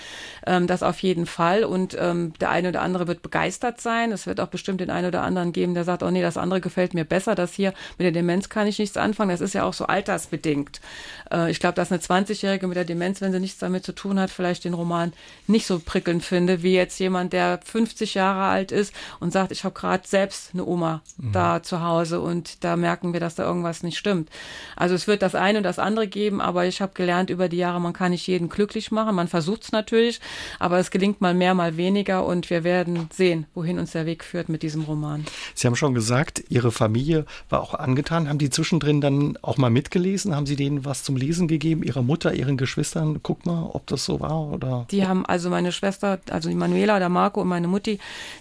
Ähm, 0.47 0.67
das 0.67 0.83
auf 0.83 0.99
jeden 1.01 1.27
Fall. 1.27 1.63
Und 1.65 1.95
ähm, 2.01 2.33
der 2.41 2.49
eine 2.49 2.71
oder 2.71 2.81
andere 2.81 3.07
wird 3.07 3.21
begeistert 3.21 3.83
sein. 3.83 4.13
Es 4.13 4.27
wird 4.27 4.41
auch 4.41 4.47
bestimmt 4.47 4.81
den 4.81 4.89
einen 4.89 5.09
oder 5.09 5.23
anderen 5.23 5.53
geben, 5.53 5.75
der 5.75 5.85
sagt, 5.85 6.03
oh 6.03 6.11
nee, 6.11 6.23
das 6.23 6.39
andere 6.39 6.63
gefällt 6.63 6.95
mir 6.95 7.05
besser. 7.05 7.35
Das 7.35 7.53
hier 7.53 7.75
mit 7.99 8.07
der 8.07 8.13
Demenz 8.13 8.49
kann 8.49 8.67
ich 8.67 8.79
nichts 8.79 8.97
anfangen. 8.97 9.31
Das 9.31 9.43
ist 9.43 9.53
ja 9.53 9.65
auch 9.65 9.75
so 9.75 9.85
altersbedingt. 9.85 10.81
Äh, 11.31 11.51
ich 11.51 11.61
glaube, 11.61 11.75
dass 11.75 11.93
eine 11.93 12.01
20-Jährige 12.01 12.67
mit 12.67 12.77
der 12.77 12.87
Demenz, 12.87 13.21
wenn 13.21 13.33
sie 13.33 13.41
nichts 13.41 13.59
damit 13.59 13.85
zu 13.85 13.93
tun 13.93 14.19
hat, 14.19 14.31
vielleicht 14.31 14.65
den 14.65 14.73
Roman 14.73 15.13
nicht 15.47 15.67
so 15.67 15.81
prickelnd 15.81 16.25
finde, 16.25 16.63
wie 16.63 16.75
jetzt 16.75 16.99
jemand, 16.99 17.35
der 17.35 17.61
50 17.63 18.15
Jahre 18.15 18.45
alt 18.45 18.73
ist 18.73 18.95
und 19.21 19.35
sagt, 19.35 19.53
ich 19.53 19.65
habe 19.65 19.75
gerade 19.75 20.09
selbst 20.09 20.51
eine 20.55 20.65
Oma 20.65 21.03
mhm. 21.19 21.33
da 21.33 21.63
zu 21.63 21.83
Hause 21.83 22.21
und 22.21 22.38
da 22.65 22.77
merken 22.77 23.13
wir, 23.13 23.21
dass 23.21 23.35
da 23.35 23.45
irgendwas 23.45 23.83
nicht 23.83 23.99
stimmt. 23.99 24.31
Also 24.77 24.95
es 24.95 25.07
wird 25.07 25.23
das 25.23 25.35
eine 25.35 25.59
und 25.59 25.65
das 25.65 25.79
andere 25.79 26.09
geben, 26.09 26.41
aber 26.41 26.67
ich 26.67 26.81
habe 26.81 26.93
gelernt 26.95 27.31
über 27.31 27.49
die 27.49 27.57
Jahre, 27.57 27.81
man 27.81 27.93
kann 27.93 28.13
nicht 28.13 28.27
jeden 28.27 28.49
glücklich 28.49 28.91
machen. 28.91 29.15
Man 29.15 29.29
versucht 29.29 29.65
es 29.65 29.73
natürlich, 29.73 30.21
aber 30.59 30.79
es 30.79 30.91
gelingt 30.91 31.21
mal 31.21 31.35
mehr, 31.35 31.55
mal 31.55 31.77
weniger 31.77 32.25
und 32.25 32.51
wir 32.51 32.65
werden 32.65 33.09
sehen, 33.13 33.47
wohin 33.55 33.79
uns 33.79 33.93
der 33.93 34.07
Weg 34.07 34.25
führt 34.25 34.49
mit 34.49 34.63
diesem 34.63 34.83
Roman. 34.83 35.25
Sie 35.55 35.67
haben 35.67 35.77
schon 35.77 35.95
gesagt, 35.95 36.43
Ihre 36.49 36.73
Familie 36.73 37.27
war 37.49 37.61
auch 37.61 37.75
angetan. 37.75 38.29
Haben 38.29 38.39
die 38.39 38.51
zwischendrin 38.51 39.01
dann 39.01 39.39
auch 39.43 39.57
mal 39.57 39.71
mitgelesen? 39.71 40.35
Haben 40.35 40.47
Sie 40.47 40.57
denen 40.57 40.85
was 40.85 41.05
zum 41.05 41.17
Lesen 41.17 41.49
gegeben? 41.49 41.83
Ihrer 41.83 42.03
Mutter, 42.03 42.35
Ihren 42.35 42.57
Geschwistern? 42.57 43.21
Guck 43.23 43.47
mal, 43.47 43.71
ob 43.73 43.87
das 43.87 44.05
so 44.05 44.21
war 44.21 44.49
oder. 44.53 44.87
Die 44.91 45.07
haben 45.07 45.27
also 45.27 45.51
meine 45.51 45.73
Schwester, 45.73 46.19
also 46.31 46.49
die 46.49 46.55
Manuela, 46.55 46.99
der 46.99 47.09
Marco 47.09 47.41
und 47.41 47.49
meine 47.49 47.69
Mutti, 47.69 47.99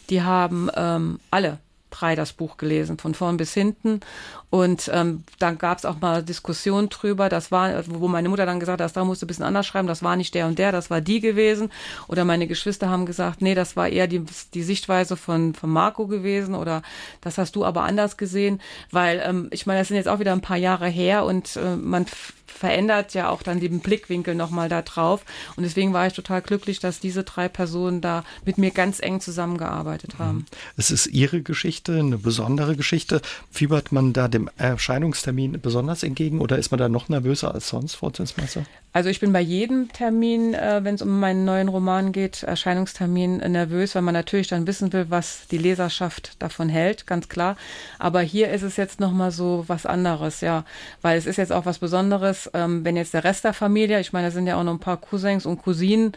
die 0.10 0.22
haben 0.22 0.70
ähm, 0.76 1.20
alle 1.32 1.60
drei 2.00 2.16
das 2.16 2.34
Buch 2.34 2.58
gelesen, 2.58 2.98
von 2.98 3.14
vorn 3.14 3.38
bis 3.38 3.54
hinten. 3.54 4.02
Und 4.50 4.90
ähm, 4.94 5.24
dann 5.40 5.58
gab 5.58 5.78
es 5.78 5.86
auch 5.86 6.00
mal 6.00 6.24
Diskussionen 6.24 6.88
drüber. 6.90 7.28
Das 7.28 7.52
war, 7.52 7.84
wo 7.88 8.08
meine 8.08 8.30
Mutter 8.30 8.46
dann 8.46 8.60
gesagt 8.60 8.82
hat, 8.82 8.96
da 8.96 9.04
musst 9.04 9.22
du 9.22 9.26
ein 9.26 9.28
bisschen 9.28 9.44
anders 9.44 9.68
schreiben, 9.68 9.88
das 9.88 10.04
war 10.04 10.16
nicht 10.16 10.34
der 10.34 10.48
und 10.48 10.58
der, 10.58 10.72
das 10.72 10.90
war 10.90 11.02
die 11.02 11.20
gewesen. 11.20 11.70
Oder 12.08 12.24
meine 12.24 12.48
Geschwister 12.48 12.90
haben 12.90 13.06
gesagt, 13.06 13.42
nee, 13.42 13.56
das 13.56 13.76
war 13.76 13.90
eher 13.90 14.08
die, 14.08 14.24
die 14.54 14.64
Sichtweise 14.64 15.18
von, 15.18 15.54
von 15.54 15.70
Marco 15.70 16.08
gewesen 16.08 16.56
oder 16.56 16.82
das 17.22 17.38
hast 17.38 17.56
du 17.56 17.66
aber 17.66 17.84
anders 17.84 18.16
gesehen. 18.16 18.62
Weil 18.92 19.22
ähm, 19.26 19.48
ich 19.52 19.66
meine, 19.66 19.80
das 19.80 19.90
sind 19.90 19.98
jetzt 19.98 20.08
auch 20.08 20.20
wieder 20.20 20.32
ein 20.32 20.42
paar 20.42 20.58
Jahre 20.58 20.88
her 20.88 21.26
und 21.26 21.58
äh, 21.58 21.76
man 21.76 22.06
verändert 22.48 23.14
ja 23.14 23.30
auch 23.30 23.44
dann 23.44 23.60
den 23.60 23.80
Blickwinkel 23.80 24.36
nochmal 24.36 24.70
da 24.70 24.82
drauf. 24.82 25.24
Und 25.56 25.64
deswegen 25.64 25.94
war 25.94 26.08
ich 26.08 26.14
total 26.14 26.42
glücklich, 26.42 26.80
dass 26.80 27.00
diese 27.00 27.24
drei 27.24 27.48
Personen 27.48 28.02
da 28.02 28.24
mit 28.46 28.58
mir 28.58 28.72
ganz 28.72 29.00
eng 29.00 29.20
zusammengearbeitet 29.20 30.16
mhm. 30.16 30.24
haben. 30.24 30.46
Es 30.76 30.92
ist 30.92 31.08
Ihre 31.08 31.42
Geschichte, 31.42 32.00
eine 32.00 32.18
besondere 32.18 32.76
Geschichte. 32.76 33.22
Fiebert 33.52 33.92
man 33.92 34.14
da 34.14 34.28
dem 34.28 34.50
Erscheinungstermin 34.58 35.60
besonders 35.62 36.04
entgegen 36.04 36.40
oder 36.42 36.58
ist 36.58 36.72
man 36.72 36.80
da 36.80 36.90
noch 36.90 37.10
nervöser 37.10 37.54
als 37.54 37.70
sonst, 37.70 37.96
Frau 37.96 38.10
Zinsmeister? 38.10 38.66
Also 38.94 39.10
ich 39.10 39.20
bin 39.20 39.32
bei 39.32 39.42
jedem 39.42 39.92
Termin, 39.94 40.56
äh, 40.56 40.80
wenn 40.84 40.96
es 40.96 41.04
um 41.04 41.20
meinen 41.20 41.46
neuen 41.46 41.68
Roman 41.68 42.12
geht, 42.12 42.42
Erscheinungstermin 42.42 43.38
nervös, 43.38 43.94
weil 43.94 44.02
man 44.02 44.16
natürlich 44.16 44.48
dann 44.48 44.66
wissen 44.66 44.92
will, 44.92 45.06
was 45.10 45.48
die 45.52 45.60
Leserschaft 45.60 46.42
davon 46.42 46.68
hält, 46.68 47.06
ganz 47.06 47.30
klar. 47.30 47.58
Aber 48.00 48.22
hier 48.22 48.50
ist 48.50 48.64
es 48.64 48.76
jetzt 48.76 49.00
nochmal 49.00 49.30
so 49.30 49.66
was 49.68 49.86
anderes, 49.86 50.42
ja, 50.42 50.66
weil 51.04 51.18
es 51.18 51.28
ist 51.28 51.38
jetzt 51.38 51.52
auch 51.52 51.68
was 51.68 51.78
Besonderes, 51.78 52.37
ähm, 52.54 52.86
wenn 52.86 52.96
jetzt 52.96 53.14
der 53.14 53.24
Rest 53.24 53.44
der 53.44 53.54
Familie, 53.54 54.00
ich 54.00 54.14
meine, 54.14 54.28
da 54.28 54.32
sind 54.32 54.48
ja 54.48 54.58
auch 54.60 54.64
noch 54.64 54.74
ein 54.74 54.80
paar 54.80 54.98
Cousins 54.98 55.46
und 55.46 55.62
Cousinen 55.62 56.14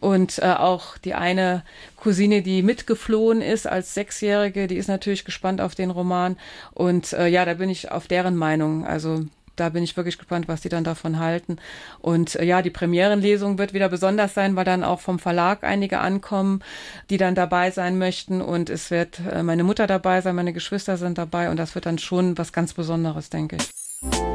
und 0.00 0.38
äh, 0.38 0.52
auch 0.52 0.98
die 0.98 1.14
eine 1.14 1.64
Cousine, 1.96 2.42
die 2.42 2.62
mitgeflohen 2.62 3.40
ist 3.40 3.66
als 3.66 3.94
Sechsjährige, 3.94 4.66
die 4.66 4.76
ist 4.76 4.88
natürlich 4.88 5.24
gespannt 5.24 5.60
auf 5.60 5.74
den 5.74 5.90
Roman 5.90 6.36
und 6.72 7.12
äh, 7.12 7.28
ja, 7.28 7.44
da 7.44 7.54
bin 7.54 7.70
ich 7.70 7.90
auf 7.90 8.08
deren 8.08 8.36
Meinung. 8.36 8.86
Also 8.86 9.24
da 9.56 9.68
bin 9.68 9.82
ich 9.82 9.96
wirklich 9.96 10.18
gespannt, 10.18 10.48
was 10.48 10.62
die 10.62 10.68
dann 10.68 10.84
davon 10.84 11.18
halten. 11.18 11.56
Und 12.00 12.36
äh, 12.36 12.44
ja, 12.44 12.62
die 12.62 12.70
Premierenlesung 12.70 13.58
wird 13.58 13.74
wieder 13.74 13.88
besonders 13.88 14.34
sein, 14.34 14.56
weil 14.56 14.64
dann 14.64 14.84
auch 14.84 15.00
vom 15.00 15.18
Verlag 15.18 15.62
einige 15.64 15.98
ankommen, 15.98 16.62
die 17.10 17.16
dann 17.16 17.34
dabei 17.34 17.70
sein 17.70 17.98
möchten. 17.98 18.40
Und 18.40 18.70
es 18.70 18.90
wird 18.90 19.20
äh, 19.30 19.42
meine 19.42 19.64
Mutter 19.64 19.86
dabei 19.86 20.20
sein, 20.20 20.36
meine 20.36 20.52
Geschwister 20.52 20.96
sind 20.96 21.18
dabei. 21.18 21.50
Und 21.50 21.58
das 21.58 21.74
wird 21.74 21.86
dann 21.86 21.98
schon 21.98 22.38
was 22.38 22.52
ganz 22.52 22.72
Besonderes, 22.72 23.30
denke 23.30 23.56
ich. 23.56 24.31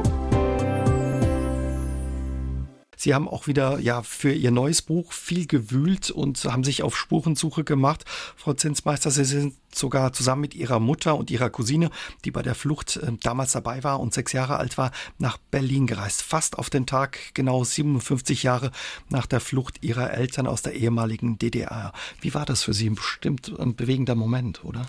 Sie 2.98 3.14
haben 3.14 3.28
auch 3.30 3.46
wieder 3.48 3.80
ja 3.80 4.02
für 4.02 4.34
Ihr 4.34 4.52
neues 4.52 4.82
Buch 4.82 5.14
viel 5.14 5.46
gewühlt 5.46 6.10
und 6.10 6.44
haben 6.44 6.64
sich 6.64 6.82
auf 6.82 6.98
Spurensuche 6.98 7.64
gemacht. 7.64 8.04
Frau 8.36 8.54
Zinsmeister, 8.54 9.12
Sie 9.12 9.24
sind 9.24 9.54
sogar 9.74 10.12
zusammen 10.14 10.42
mit 10.42 10.56
Ihrer 10.56 10.80
Mutter 10.80 11.16
und 11.16 11.30
Ihrer 11.30 11.52
Cousine, 11.52 11.92
die 12.26 12.32
bei 12.32 12.42
der 12.42 12.56
Flucht 12.56 12.98
äh, 12.98 13.12
damals 13.22 13.52
dabei 13.52 13.84
war 13.84 14.00
und 14.00 14.14
sechs 14.14 14.34
Jahre 14.34 14.58
alt 14.58 14.78
war, 14.80 14.92
nach 15.20 15.38
Berlin 15.38 15.86
gereist. 15.86 16.24
Fast 16.24 16.58
auf 16.58 16.72
den 16.72 16.88
Tag, 16.88 17.20
genau 17.36 17.64
57 17.64 18.42
Jahre 18.44 18.72
nach 19.10 19.28
der 19.28 19.40
Flucht 19.40 19.84
Ihrer 19.84 20.12
Eltern 20.12 20.48
aus 20.48 20.64
der 20.64 20.74
ehemaligen 20.74 21.38
DDR. 21.38 21.94
Wie 22.20 22.34
war 22.34 22.46
das 22.46 22.64
für 22.64 22.74
Sie? 22.74 22.90
Bestimmt 22.90 23.54
ein 23.60 23.76
bewegender 23.76 24.16
Moment, 24.16 24.66
oder? 24.66 24.88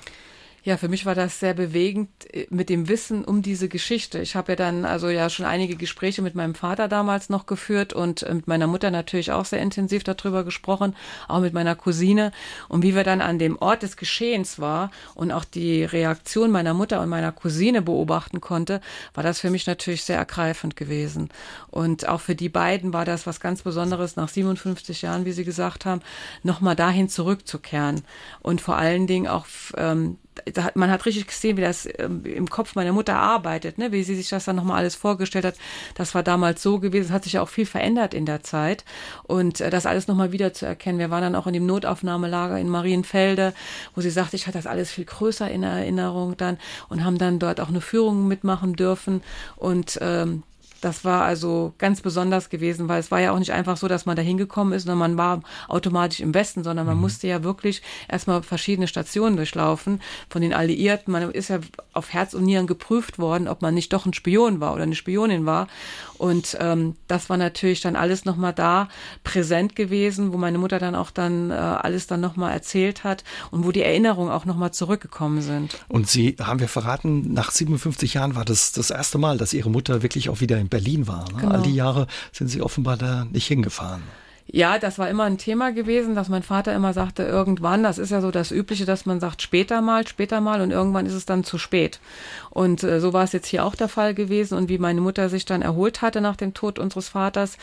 Ja, 0.68 0.76
für 0.76 0.90
mich 0.90 1.06
war 1.06 1.14
das 1.14 1.40
sehr 1.40 1.54
bewegend 1.54 2.10
äh, 2.30 2.46
mit 2.50 2.68
dem 2.68 2.88
Wissen 2.88 3.24
um 3.24 3.40
diese 3.40 3.70
Geschichte. 3.70 4.18
Ich 4.18 4.36
habe 4.36 4.52
ja 4.52 4.56
dann 4.56 4.84
also 4.84 5.08
ja 5.08 5.30
schon 5.30 5.46
einige 5.46 5.76
Gespräche 5.76 6.20
mit 6.20 6.34
meinem 6.34 6.54
Vater 6.54 6.88
damals 6.88 7.30
noch 7.30 7.46
geführt 7.46 7.94
und 7.94 8.22
äh, 8.22 8.34
mit 8.34 8.48
meiner 8.48 8.66
Mutter 8.66 8.90
natürlich 8.90 9.32
auch 9.32 9.46
sehr 9.46 9.62
intensiv 9.62 10.04
darüber 10.04 10.44
gesprochen, 10.44 10.94
auch 11.26 11.40
mit 11.40 11.54
meiner 11.54 11.74
Cousine. 11.74 12.32
Und 12.68 12.82
wie 12.82 12.94
wir 12.94 13.02
dann 13.02 13.22
an 13.22 13.38
dem 13.38 13.56
Ort 13.56 13.82
des 13.82 13.96
Geschehens 13.96 14.58
war 14.58 14.90
und 15.14 15.32
auch 15.32 15.46
die 15.46 15.84
Reaktion 15.84 16.50
meiner 16.50 16.74
Mutter 16.74 17.00
und 17.00 17.08
meiner 17.08 17.32
Cousine 17.32 17.80
beobachten 17.80 18.42
konnte, 18.42 18.82
war 19.14 19.24
das 19.24 19.40
für 19.40 19.48
mich 19.48 19.66
natürlich 19.66 20.04
sehr 20.04 20.18
ergreifend 20.18 20.76
gewesen. 20.76 21.30
Und 21.70 22.06
auch 22.06 22.20
für 22.20 22.34
die 22.34 22.50
beiden 22.50 22.92
war 22.92 23.06
das 23.06 23.26
was 23.26 23.40
ganz 23.40 23.62
Besonderes, 23.62 24.16
nach 24.16 24.28
57 24.28 25.00
Jahren, 25.00 25.24
wie 25.24 25.32
Sie 25.32 25.46
gesagt 25.46 25.86
haben, 25.86 26.02
nochmal 26.42 26.76
dahin 26.76 27.08
zurückzukehren. 27.08 28.02
Und 28.40 28.60
vor 28.60 28.76
allen 28.76 29.06
Dingen 29.06 29.28
auch 29.28 29.46
ähm, 29.74 30.18
hat, 30.56 30.76
man 30.76 30.90
hat 30.90 31.06
richtig 31.06 31.26
gesehen, 31.26 31.56
wie 31.56 31.62
das 31.62 31.88
ähm, 31.98 32.24
im 32.24 32.48
Kopf 32.48 32.74
meiner 32.74 32.92
Mutter 32.92 33.16
arbeitet, 33.16 33.78
ne? 33.78 33.92
wie 33.92 34.02
sie 34.02 34.14
sich 34.14 34.28
das 34.28 34.44
dann 34.44 34.56
nochmal 34.56 34.78
alles 34.78 34.94
vorgestellt 34.94 35.44
hat. 35.44 35.56
Das 35.94 36.14
war 36.14 36.22
damals 36.22 36.62
so 36.62 36.78
gewesen, 36.78 37.06
es 37.06 37.12
hat 37.12 37.24
sich 37.24 37.34
ja 37.34 37.42
auch 37.42 37.48
viel 37.48 37.66
verändert 37.66 38.14
in 38.14 38.26
der 38.26 38.42
Zeit. 38.42 38.84
Und 39.24 39.60
äh, 39.60 39.70
das 39.70 39.86
alles 39.86 40.08
nochmal 40.08 40.32
wieder 40.32 40.52
zu 40.52 40.66
erkennen. 40.66 40.98
Wir 40.98 41.10
waren 41.10 41.22
dann 41.22 41.34
auch 41.34 41.46
in 41.46 41.52
dem 41.52 41.66
Notaufnahmelager 41.66 42.58
in 42.58 42.68
Marienfelde, 42.68 43.54
wo 43.94 44.00
sie 44.00 44.10
sagte, 44.10 44.36
ich 44.36 44.46
hatte 44.46 44.58
das 44.58 44.66
alles 44.66 44.90
viel 44.90 45.04
größer 45.04 45.50
in 45.50 45.62
Erinnerung 45.62 46.36
dann 46.36 46.58
und 46.88 47.04
haben 47.04 47.18
dann 47.18 47.38
dort 47.38 47.60
auch 47.60 47.68
eine 47.68 47.80
Führung 47.80 48.28
mitmachen 48.28 48.74
dürfen. 48.74 49.22
Und 49.56 49.98
ähm, 50.00 50.42
das 50.80 51.04
war 51.04 51.24
also 51.24 51.74
ganz 51.78 52.00
besonders 52.00 52.50
gewesen, 52.50 52.88
weil 52.88 53.00
es 53.00 53.10
war 53.10 53.20
ja 53.20 53.32
auch 53.32 53.38
nicht 53.38 53.52
einfach 53.52 53.76
so, 53.76 53.88
dass 53.88 54.06
man 54.06 54.16
da 54.16 54.22
hingekommen 54.22 54.72
ist, 54.72 54.84
sondern 54.84 54.98
man 54.98 55.16
war 55.16 55.42
automatisch 55.68 56.20
im 56.20 56.34
Westen, 56.34 56.64
sondern 56.64 56.86
man 56.86 56.96
mhm. 56.96 57.02
musste 57.02 57.26
ja 57.26 57.42
wirklich 57.42 57.82
erstmal 58.08 58.42
verschiedene 58.42 58.86
Stationen 58.86 59.36
durchlaufen 59.36 60.00
von 60.28 60.42
den 60.42 60.54
Alliierten. 60.54 61.12
Man 61.12 61.30
ist 61.30 61.48
ja 61.48 61.60
auf 61.92 62.12
Herz 62.12 62.34
und 62.34 62.44
Nieren 62.44 62.66
geprüft 62.66 63.18
worden, 63.18 63.48
ob 63.48 63.62
man 63.62 63.74
nicht 63.74 63.92
doch 63.92 64.06
ein 64.06 64.14
Spion 64.14 64.60
war 64.60 64.74
oder 64.74 64.84
eine 64.84 64.94
Spionin 64.94 65.46
war. 65.46 65.68
Und 66.16 66.56
ähm, 66.60 66.96
das 67.06 67.30
war 67.30 67.36
natürlich 67.36 67.80
dann 67.80 67.96
alles 67.96 68.24
nochmal 68.24 68.52
da 68.52 68.88
präsent 69.24 69.76
gewesen, 69.76 70.32
wo 70.32 70.36
meine 70.36 70.58
Mutter 70.58 70.78
dann 70.78 70.94
auch 70.94 71.10
dann 71.10 71.50
äh, 71.50 71.54
alles 71.54 72.06
dann 72.06 72.20
nochmal 72.20 72.52
erzählt 72.52 73.04
hat 73.04 73.24
und 73.50 73.64
wo 73.64 73.72
die 73.72 73.82
Erinnerungen 73.82 74.30
auch 74.30 74.44
nochmal 74.44 74.72
zurückgekommen 74.72 75.42
sind. 75.42 75.78
Und 75.88 76.08
Sie 76.08 76.36
haben 76.40 76.60
wir 76.60 76.68
verraten, 76.68 77.32
nach 77.32 77.50
57 77.50 78.14
Jahren 78.14 78.34
war 78.34 78.44
das 78.44 78.72
das 78.72 78.90
erste 78.90 79.18
Mal, 79.18 79.38
dass 79.38 79.52
Ihre 79.52 79.70
Mutter 79.70 80.02
wirklich 80.02 80.28
auch 80.28 80.40
wieder 80.40 80.58
in 80.68 80.70
Berlin 80.70 81.08
war. 81.08 81.24
Ne? 81.32 81.40
Genau. 81.40 81.54
All 81.54 81.62
die 81.62 81.74
Jahre 81.74 82.06
sind 82.32 82.48
Sie 82.48 82.60
offenbar 82.62 82.96
da 82.96 83.26
nicht 83.32 83.46
hingefahren. 83.46 84.02
Ja, 84.50 84.78
das 84.78 84.98
war 84.98 85.10
immer 85.10 85.24
ein 85.24 85.36
Thema 85.36 85.72
gewesen, 85.72 86.14
dass 86.14 86.30
mein 86.30 86.42
Vater 86.42 86.74
immer 86.74 86.94
sagte, 86.94 87.22
irgendwann, 87.22 87.82
das 87.82 87.98
ist 87.98 88.10
ja 88.10 88.22
so 88.22 88.30
das 88.30 88.50
Übliche, 88.50 88.86
dass 88.86 89.04
man 89.04 89.20
sagt, 89.20 89.42
später 89.42 89.82
mal, 89.82 90.08
später 90.08 90.40
mal 90.40 90.62
und 90.62 90.70
irgendwann 90.70 91.04
ist 91.04 91.12
es 91.12 91.26
dann 91.26 91.44
zu 91.44 91.58
spät. 91.58 92.00
Und 92.48 92.82
äh, 92.82 92.98
so 92.98 93.12
war 93.12 93.24
es 93.24 93.32
jetzt 93.32 93.46
hier 93.46 93.64
auch 93.64 93.74
der 93.74 93.88
Fall 93.88 94.14
gewesen. 94.14 94.56
Und 94.56 94.70
wie 94.70 94.78
meine 94.78 95.02
Mutter 95.02 95.28
sich 95.28 95.44
dann 95.44 95.60
erholt 95.60 96.00
hatte 96.00 96.22
nach 96.22 96.36
dem 96.36 96.54
Tod 96.54 96.78
unseres 96.78 97.10
Vaters, 97.10 97.58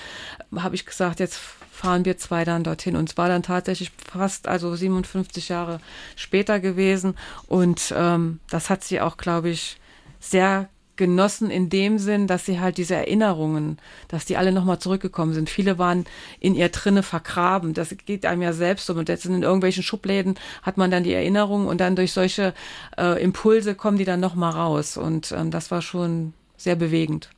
habe 0.55 0.75
ich 0.75 0.85
gesagt, 0.85 1.19
jetzt 1.19 1.39
fahren 1.71 2.05
wir 2.05 2.19
zwei 2.19 2.45
dann 2.45 2.63
dorthin. 2.63 2.95
Und 2.95 3.09
es 3.09 3.17
war 3.17 3.29
dann 3.29 3.41
tatsächlich 3.41 3.91
fast, 3.97 4.47
also 4.47 4.75
57 4.75 5.49
Jahre 5.49 5.79
später 6.15 6.59
gewesen. 6.59 7.15
Und 7.47 7.95
ähm, 7.97 8.39
das 8.51 8.69
hat 8.69 8.83
sie 8.83 9.01
auch, 9.01 9.17
glaube 9.17 9.49
ich, 9.49 9.77
sehr 10.19 10.69
genossen 10.97 11.49
in 11.49 11.69
dem 11.69 11.97
Sinn, 11.97 12.27
dass 12.27 12.45
sie 12.45 12.59
halt 12.59 12.77
diese 12.77 12.95
Erinnerungen, 12.95 13.77
dass 14.07 14.25
die 14.25 14.37
alle 14.37 14.51
nochmal 14.51 14.79
zurückgekommen 14.79 15.33
sind. 15.33 15.49
Viele 15.49 15.77
waren 15.77 16.05
in 16.39 16.55
ihr 16.55 16.69
drinne 16.69 17.03
vergraben. 17.03 17.73
Das 17.73 17.95
geht 18.05 18.25
einem 18.25 18.41
ja 18.41 18.53
selbst 18.53 18.85
so. 18.85 18.93
Und 18.93 19.09
jetzt 19.09 19.25
in 19.25 19.43
irgendwelchen 19.43 19.83
Schubläden 19.83 20.35
hat 20.61 20.77
man 20.77 20.91
dann 20.91 21.03
die 21.03 21.13
Erinnerungen 21.13 21.67
und 21.67 21.79
dann 21.81 21.95
durch 21.95 22.13
solche 22.13 22.53
äh, 22.97 23.21
Impulse 23.21 23.75
kommen 23.75 23.97
die 23.97 24.05
dann 24.05 24.19
nochmal 24.19 24.51
raus. 24.51 24.97
Und 24.97 25.31
ähm, 25.31 25.51
das 25.51 25.71
war 25.71 25.81
schon 25.81 26.33
sehr 26.57 26.75
bewegend. 26.75 27.29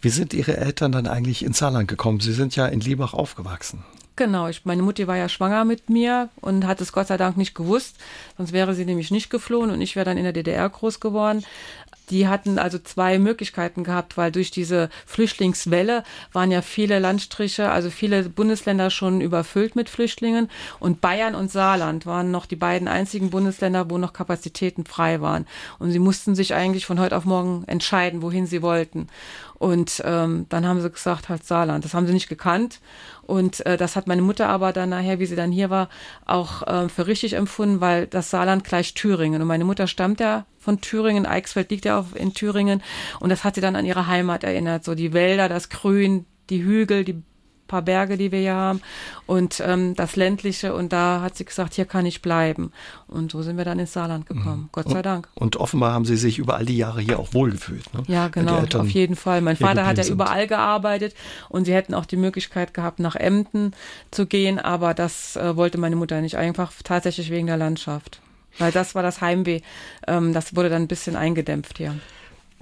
Wie 0.00 0.10
sind 0.10 0.34
Ihre 0.34 0.56
Eltern 0.56 0.92
dann 0.92 1.06
eigentlich 1.06 1.44
in 1.44 1.52
Saarland 1.52 1.88
gekommen? 1.88 2.20
Sie 2.20 2.32
sind 2.32 2.54
ja 2.56 2.66
in 2.66 2.80
Liebach 2.80 3.14
aufgewachsen. 3.14 3.84
Genau, 4.16 4.46
ich, 4.46 4.64
meine 4.64 4.82
Mutti 4.82 5.08
war 5.08 5.16
ja 5.16 5.28
schwanger 5.28 5.64
mit 5.64 5.90
mir 5.90 6.28
und 6.40 6.66
hat 6.66 6.80
es 6.80 6.92
Gott 6.92 7.08
sei 7.08 7.16
Dank 7.16 7.36
nicht 7.36 7.52
gewusst, 7.52 7.96
sonst 8.36 8.52
wäre 8.52 8.72
sie 8.72 8.84
nämlich 8.84 9.10
nicht 9.10 9.28
geflohen 9.28 9.72
und 9.72 9.80
ich 9.80 9.96
wäre 9.96 10.04
dann 10.04 10.18
in 10.18 10.22
der 10.22 10.32
DDR 10.32 10.68
groß 10.68 11.00
geworden. 11.00 11.44
Die 12.10 12.28
hatten 12.28 12.58
also 12.58 12.78
zwei 12.78 13.18
Möglichkeiten 13.18 13.84
gehabt, 13.84 14.16
weil 14.16 14.30
durch 14.30 14.50
diese 14.50 14.90
Flüchtlingswelle 15.06 16.04
waren 16.32 16.50
ja 16.50 16.60
viele 16.62 16.98
Landstriche, 16.98 17.70
also 17.70 17.90
viele 17.90 18.28
Bundesländer 18.28 18.90
schon 18.90 19.20
überfüllt 19.20 19.74
mit 19.74 19.88
Flüchtlingen 19.88 20.50
und 20.80 21.00
Bayern 21.00 21.34
und 21.34 21.50
Saarland 21.50 22.06
waren 22.06 22.30
noch 22.30 22.46
die 22.46 22.56
beiden 22.56 22.88
einzigen 22.88 23.30
Bundesländer, 23.30 23.90
wo 23.90 23.98
noch 23.98 24.12
Kapazitäten 24.12 24.84
frei 24.84 25.20
waren. 25.20 25.46
Und 25.78 25.92
sie 25.92 25.98
mussten 25.98 26.34
sich 26.34 26.54
eigentlich 26.54 26.86
von 26.86 27.00
heute 27.00 27.16
auf 27.16 27.24
morgen 27.24 27.64
entscheiden, 27.66 28.22
wohin 28.22 28.46
sie 28.46 28.62
wollten. 28.62 29.08
Und 29.64 30.02
ähm, 30.04 30.44
dann 30.50 30.66
haben 30.66 30.82
sie 30.82 30.90
gesagt, 30.90 31.30
halt 31.30 31.42
Saarland. 31.42 31.86
Das 31.86 31.94
haben 31.94 32.06
sie 32.06 32.12
nicht 32.12 32.28
gekannt. 32.28 32.80
Und 33.22 33.64
äh, 33.64 33.78
das 33.78 33.96
hat 33.96 34.06
meine 34.06 34.20
Mutter 34.20 34.46
aber 34.46 34.74
dann 34.74 34.90
nachher, 34.90 35.20
wie 35.20 35.24
sie 35.24 35.36
dann 35.36 35.50
hier 35.50 35.70
war, 35.70 35.88
auch 36.26 36.66
äh, 36.66 36.90
für 36.90 37.06
richtig 37.06 37.32
empfunden, 37.32 37.80
weil 37.80 38.06
das 38.06 38.28
Saarland 38.28 38.62
gleich 38.64 38.92
Thüringen. 38.92 39.40
Und 39.40 39.48
meine 39.48 39.64
Mutter 39.64 39.86
stammt 39.86 40.20
ja 40.20 40.44
von 40.58 40.82
Thüringen. 40.82 41.24
Eichsfeld 41.24 41.70
liegt 41.70 41.86
ja 41.86 41.98
auch 41.98 42.14
in 42.14 42.34
Thüringen. 42.34 42.82
Und 43.20 43.30
das 43.30 43.42
hat 43.42 43.54
sie 43.54 43.62
dann 43.62 43.74
an 43.74 43.86
ihre 43.86 44.06
Heimat 44.06 44.44
erinnert. 44.44 44.84
So 44.84 44.94
die 44.94 45.14
Wälder, 45.14 45.48
das 45.48 45.70
Grün, 45.70 46.26
die 46.50 46.62
Hügel, 46.62 47.04
die 47.04 47.22
paar 47.66 47.82
Berge, 47.82 48.16
die 48.16 48.32
wir 48.32 48.40
hier 48.40 48.54
haben 48.54 48.80
und 49.26 49.62
ähm, 49.64 49.94
das 49.96 50.16
ländliche 50.16 50.74
und 50.74 50.92
da 50.92 51.20
hat 51.22 51.36
sie 51.36 51.44
gesagt, 51.44 51.74
hier 51.74 51.84
kann 51.84 52.06
ich 52.06 52.22
bleiben 52.22 52.72
und 53.08 53.32
so 53.32 53.42
sind 53.42 53.56
wir 53.56 53.64
dann 53.64 53.78
ins 53.78 53.92
Saarland 53.92 54.26
gekommen, 54.26 54.62
mhm. 54.62 54.68
Gott 54.72 54.88
sei 54.88 55.02
Dank. 55.02 55.28
Und 55.34 55.56
offenbar 55.56 55.92
haben 55.92 56.04
Sie 56.04 56.16
sich 56.16 56.38
über 56.38 56.56
all 56.56 56.66
die 56.66 56.76
Jahre 56.76 57.00
hier 57.00 57.18
auch 57.18 57.32
wohlgefühlt. 57.34 57.92
Ne? 57.94 58.02
Ja, 58.06 58.28
genau, 58.28 58.62
auf 58.62 58.90
jeden 58.90 59.16
Fall. 59.16 59.40
Mein 59.40 59.56
Vater 59.56 59.86
hat 59.86 59.98
ja 59.98 60.04
sind. 60.04 60.14
überall 60.14 60.46
gearbeitet 60.46 61.14
und 61.48 61.64
sie 61.64 61.74
hätten 61.74 61.94
auch 61.94 62.06
die 62.06 62.16
Möglichkeit 62.16 62.74
gehabt, 62.74 62.98
nach 62.98 63.16
Emden 63.16 63.72
zu 64.10 64.26
gehen, 64.26 64.58
aber 64.58 64.94
das 64.94 65.36
äh, 65.36 65.56
wollte 65.56 65.78
meine 65.78 65.96
Mutter 65.96 66.20
nicht, 66.20 66.36
einfach 66.36 66.72
tatsächlich 66.82 67.30
wegen 67.30 67.46
der 67.46 67.56
Landschaft. 67.56 68.20
Weil 68.58 68.72
das 68.72 68.94
war 68.94 69.02
das 69.02 69.20
Heimweh. 69.20 69.60
Ähm, 70.06 70.32
das 70.32 70.54
wurde 70.54 70.68
dann 70.68 70.82
ein 70.82 70.88
bisschen 70.88 71.16
eingedämpft 71.16 71.78
hier. 71.78 71.94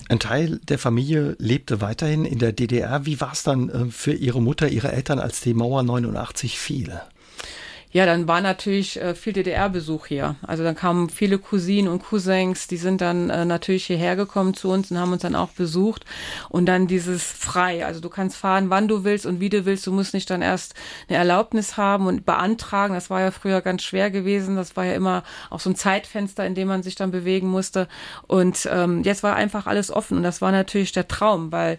Ein 0.08 0.18
Teil 0.18 0.58
der 0.68 0.78
Familie 0.78 1.36
lebte 1.38 1.80
weiterhin 1.80 2.24
in 2.24 2.38
der 2.38 2.52
DDR. 2.52 3.06
Wie 3.06 3.20
war 3.20 3.32
es 3.32 3.42
dann 3.42 3.68
äh, 3.68 3.84
für 3.90 4.12
Ihre 4.12 4.42
Mutter, 4.42 4.68
Ihre 4.68 4.92
Eltern, 4.92 5.18
als 5.18 5.40
die 5.40 5.54
Mauer 5.54 5.82
89 5.82 6.58
fiel? 6.58 7.00
Ja, 7.92 8.06
dann 8.06 8.26
war 8.26 8.40
natürlich 8.40 8.98
äh, 8.98 9.14
viel 9.14 9.34
DDR-Besuch 9.34 10.06
hier. 10.06 10.36
Also 10.40 10.64
dann 10.64 10.74
kamen 10.74 11.10
viele 11.10 11.38
Cousinen 11.38 11.92
und 11.92 12.02
Cousins, 12.02 12.66
die 12.66 12.78
sind 12.78 13.02
dann 13.02 13.28
äh, 13.28 13.44
natürlich 13.44 13.84
hierher 13.84 14.16
gekommen 14.16 14.54
zu 14.54 14.70
uns 14.70 14.90
und 14.90 14.98
haben 14.98 15.12
uns 15.12 15.20
dann 15.20 15.34
auch 15.34 15.50
besucht. 15.50 16.06
Und 16.48 16.64
dann 16.64 16.86
dieses 16.86 17.22
frei. 17.22 17.84
Also 17.84 18.00
du 18.00 18.08
kannst 18.08 18.38
fahren, 18.38 18.70
wann 18.70 18.88
du 18.88 19.04
willst 19.04 19.26
und 19.26 19.40
wie 19.40 19.50
du 19.50 19.66
willst. 19.66 19.86
Du 19.86 19.92
musst 19.92 20.14
nicht 20.14 20.30
dann 20.30 20.40
erst 20.40 20.74
eine 21.08 21.18
Erlaubnis 21.18 21.76
haben 21.76 22.06
und 22.06 22.24
beantragen. 22.24 22.94
Das 22.94 23.10
war 23.10 23.20
ja 23.20 23.30
früher 23.30 23.60
ganz 23.60 23.82
schwer 23.82 24.10
gewesen. 24.10 24.56
Das 24.56 24.74
war 24.74 24.86
ja 24.86 24.94
immer 24.94 25.22
auch 25.50 25.60
so 25.60 25.68
ein 25.68 25.76
Zeitfenster, 25.76 26.46
in 26.46 26.54
dem 26.54 26.68
man 26.68 26.82
sich 26.82 26.94
dann 26.94 27.10
bewegen 27.10 27.48
musste. 27.48 27.88
Und 28.26 28.66
ähm, 28.72 29.02
jetzt 29.02 29.22
war 29.22 29.36
einfach 29.36 29.66
alles 29.66 29.90
offen. 29.90 30.16
Und 30.16 30.22
das 30.22 30.40
war 30.40 30.50
natürlich 30.50 30.92
der 30.92 31.08
Traum, 31.08 31.52
weil 31.52 31.78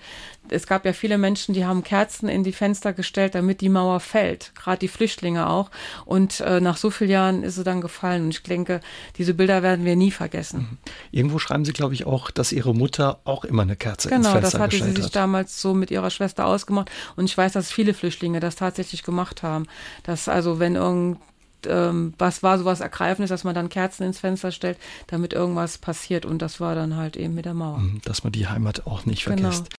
es 0.50 0.68
gab 0.68 0.86
ja 0.86 0.94
viele 0.94 1.18
Menschen, 1.18 1.54
die 1.54 1.66
haben 1.66 1.84
Kerzen 1.84 2.28
in 2.28 2.44
die 2.44 2.52
Fenster 2.52 2.94
gestellt, 2.94 3.36
damit 3.36 3.62
die 3.62 3.70
Mauer 3.70 4.00
fällt, 4.00 4.54
gerade 4.56 4.80
die 4.80 4.88
Flüchtlinge 4.88 5.50
auch. 5.50 5.72
Und 6.06 6.42
äh, 6.42 6.60
nach 6.60 6.78
so 6.78 6.90
vielen 6.90 7.10
Jahren 7.10 7.44
ist 7.44 7.56
sie 7.56 7.64
dann 7.64 7.82
gefallen. 7.82 8.26
Und 8.26 8.30
ich 8.30 8.44
denke, 8.44 8.82
diese 9.18 9.34
Bilder 9.34 9.64
werden 9.64 9.86
wir 9.86 9.96
nie 9.96 10.12
vergessen. 10.12 10.60
Mhm. 10.60 10.78
Irgendwo 11.12 11.40
schreiben 11.40 11.66
Sie, 11.66 11.74
glaube 11.74 11.94
ich, 11.94 12.06
auch, 12.06 12.32
dass 12.32 12.52
Ihre 12.52 12.74
Mutter 12.74 13.20
auch 13.26 13.46
immer 13.46 13.64
eine 13.64 13.76
Kerze 13.76 14.10
genau, 14.10 14.18
ins 14.18 14.28
Fenster 14.28 14.58
Genau, 14.58 14.66
das 14.66 14.76
hatte 14.76 14.86
sie 14.86 14.96
sich 14.96 15.06
hat. 15.06 15.16
damals 15.16 15.62
so 15.62 15.74
mit 15.74 15.92
ihrer 15.92 16.10
Schwester 16.10 16.46
ausgemacht. 16.46 16.92
Und 17.16 17.26
ich 17.26 17.38
weiß, 17.38 17.54
dass 17.54 17.72
viele 17.72 17.94
Flüchtlinge 17.94 18.40
das 18.40 18.56
tatsächlich 18.56 19.04
gemacht 19.04 19.44
haben. 19.44 19.68
Dass 20.04 20.28
also, 20.28 20.60
wenn 20.60 20.76
irgend 20.76 21.18
ähm, 21.66 22.14
was 22.18 22.44
war 22.44 22.58
sowas 22.58 22.82
Ergreifendes, 22.82 23.30
dass 23.30 23.44
man 23.44 23.56
dann 23.56 23.70
Kerzen 23.70 24.04
ins 24.04 24.20
Fenster 24.20 24.52
stellt, 24.52 24.78
damit 25.08 25.34
irgendwas 25.34 25.78
passiert. 25.78 26.26
Und 26.26 26.42
das 26.42 26.60
war 26.60 26.76
dann 26.76 26.96
halt 26.96 27.16
eben 27.16 27.36
mit 27.36 27.46
der 27.46 27.54
Mauer. 27.54 27.78
Mhm, 27.78 28.02
dass 28.04 28.24
man 28.24 28.34
die 28.34 28.48
Heimat 28.48 28.86
auch 28.86 29.06
nicht 29.06 29.26
genau. 29.26 29.52
vergisst. 29.52 29.70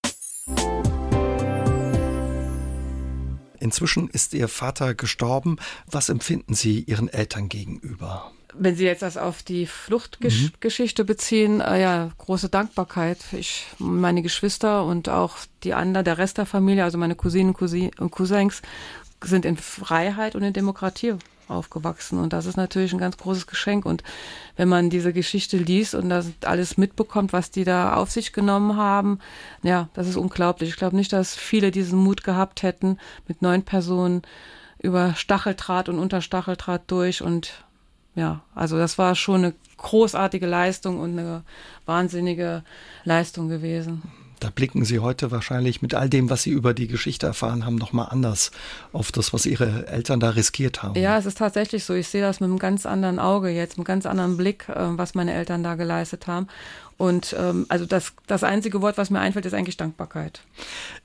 Inzwischen 3.65 4.09
ist 4.09 4.35
Ihr 4.35 4.47
Vater 4.47 4.93
gestorben. 4.93 5.57
Was 5.89 6.09
empfinden 6.09 6.53
Sie 6.53 6.81
Ihren 6.81 7.09
Eltern 7.09 7.49
gegenüber? 7.49 8.31
Wenn 8.53 8.75
Sie 8.75 8.85
jetzt 8.85 9.01
das 9.01 9.17
auf 9.17 9.41
die 9.41 9.65
Fluchtgeschichte 9.65 11.03
mhm. 11.03 11.07
beziehen, 11.07 11.61
äh, 11.61 11.81
ja, 11.81 12.11
große 12.19 12.49
Dankbarkeit. 12.49 13.17
Ich, 13.31 13.65
meine 13.79 14.21
Geschwister 14.21 14.85
und 14.85 15.09
auch 15.09 15.37
die 15.63 15.73
anderen, 15.73 16.05
der 16.05 16.19
Rest 16.19 16.37
der 16.37 16.45
Familie, 16.45 16.83
also 16.83 16.99
meine 16.99 17.15
Cousinen 17.15 17.55
und 17.97 18.11
Cousins, 18.11 18.61
sind 19.23 19.45
in 19.45 19.57
Freiheit 19.57 20.35
und 20.35 20.43
in 20.43 20.53
Demokratie 20.53 21.15
aufgewachsen. 21.47 22.19
Und 22.19 22.33
das 22.33 22.45
ist 22.45 22.57
natürlich 22.57 22.93
ein 22.93 22.99
ganz 22.99 23.17
großes 23.17 23.47
Geschenk. 23.47 23.85
Und 23.85 24.03
wenn 24.55 24.67
man 24.67 24.89
diese 24.89 25.13
Geschichte 25.13 25.57
liest 25.57 25.95
und 25.95 26.09
das 26.09 26.31
alles 26.43 26.77
mitbekommt, 26.77 27.33
was 27.33 27.51
die 27.51 27.63
da 27.63 27.95
auf 27.95 28.11
sich 28.11 28.33
genommen 28.33 28.77
haben, 28.77 29.19
ja, 29.63 29.89
das 29.93 30.07
ist 30.07 30.17
unglaublich. 30.17 30.69
Ich 30.69 30.77
glaube 30.77 30.95
nicht, 30.95 31.13
dass 31.13 31.35
viele 31.35 31.71
diesen 31.71 31.99
Mut 31.99 32.23
gehabt 32.23 32.63
hätten, 32.63 32.97
mit 33.27 33.41
neun 33.41 33.63
Personen 33.63 34.21
über 34.81 35.15
Stacheldraht 35.15 35.89
und 35.89 35.99
unter 35.99 36.21
Stacheldraht 36.21 36.83
durch. 36.87 37.21
Und 37.21 37.65
ja, 38.15 38.41
also 38.53 38.77
das 38.77 38.97
war 38.97 39.15
schon 39.15 39.43
eine 39.43 39.53
großartige 39.77 40.47
Leistung 40.47 40.99
und 40.99 41.17
eine 41.17 41.43
wahnsinnige 41.85 42.63
Leistung 43.03 43.49
gewesen. 43.49 44.01
Da 44.39 44.49
blicken 44.49 44.85
Sie 44.85 44.99
heute 44.99 45.31
wahrscheinlich 45.31 45.81
mit 45.81 45.93
all 45.93 46.09
dem, 46.09 46.29
was 46.29 46.43
Sie 46.43 46.51
über 46.51 46.73
die 46.73 46.87
Geschichte 46.87 47.25
erfahren 47.25 47.65
haben, 47.65 47.75
nochmal 47.75 48.07
anders 48.09 48.51
auf 48.93 49.11
das, 49.11 49.33
was 49.33 49.45
Ihre 49.45 49.87
Eltern 49.87 50.19
da 50.19 50.31
riskiert 50.31 50.83
haben. 50.83 50.99
Ja, 50.99 51.17
es 51.17 51.25
ist 51.25 51.37
tatsächlich 51.37 51.83
so. 51.83 51.93
Ich 51.93 52.07
sehe 52.07 52.21
das 52.21 52.39
mit 52.39 52.49
einem 52.49 52.59
ganz 52.59 52.85
anderen 52.85 53.19
Auge 53.19 53.49
jetzt, 53.49 53.77
mit 53.77 53.87
einem 53.87 53.95
ganz 53.95 54.05
anderen 54.05 54.37
Blick, 54.37 54.67
äh, 54.69 54.73
was 54.75 55.15
meine 55.15 55.33
Eltern 55.33 55.63
da 55.63 55.75
geleistet 55.75 56.27
haben. 56.27 56.47
Und 56.97 57.35
ähm, 57.37 57.65
also 57.67 57.85
das, 57.85 58.13
das 58.27 58.43
einzige 58.43 58.81
Wort, 58.81 58.97
was 58.97 59.09
mir 59.09 59.19
einfällt, 59.19 59.45
ist 59.45 59.53
eigentlich 59.53 59.77
Dankbarkeit. 59.77 60.41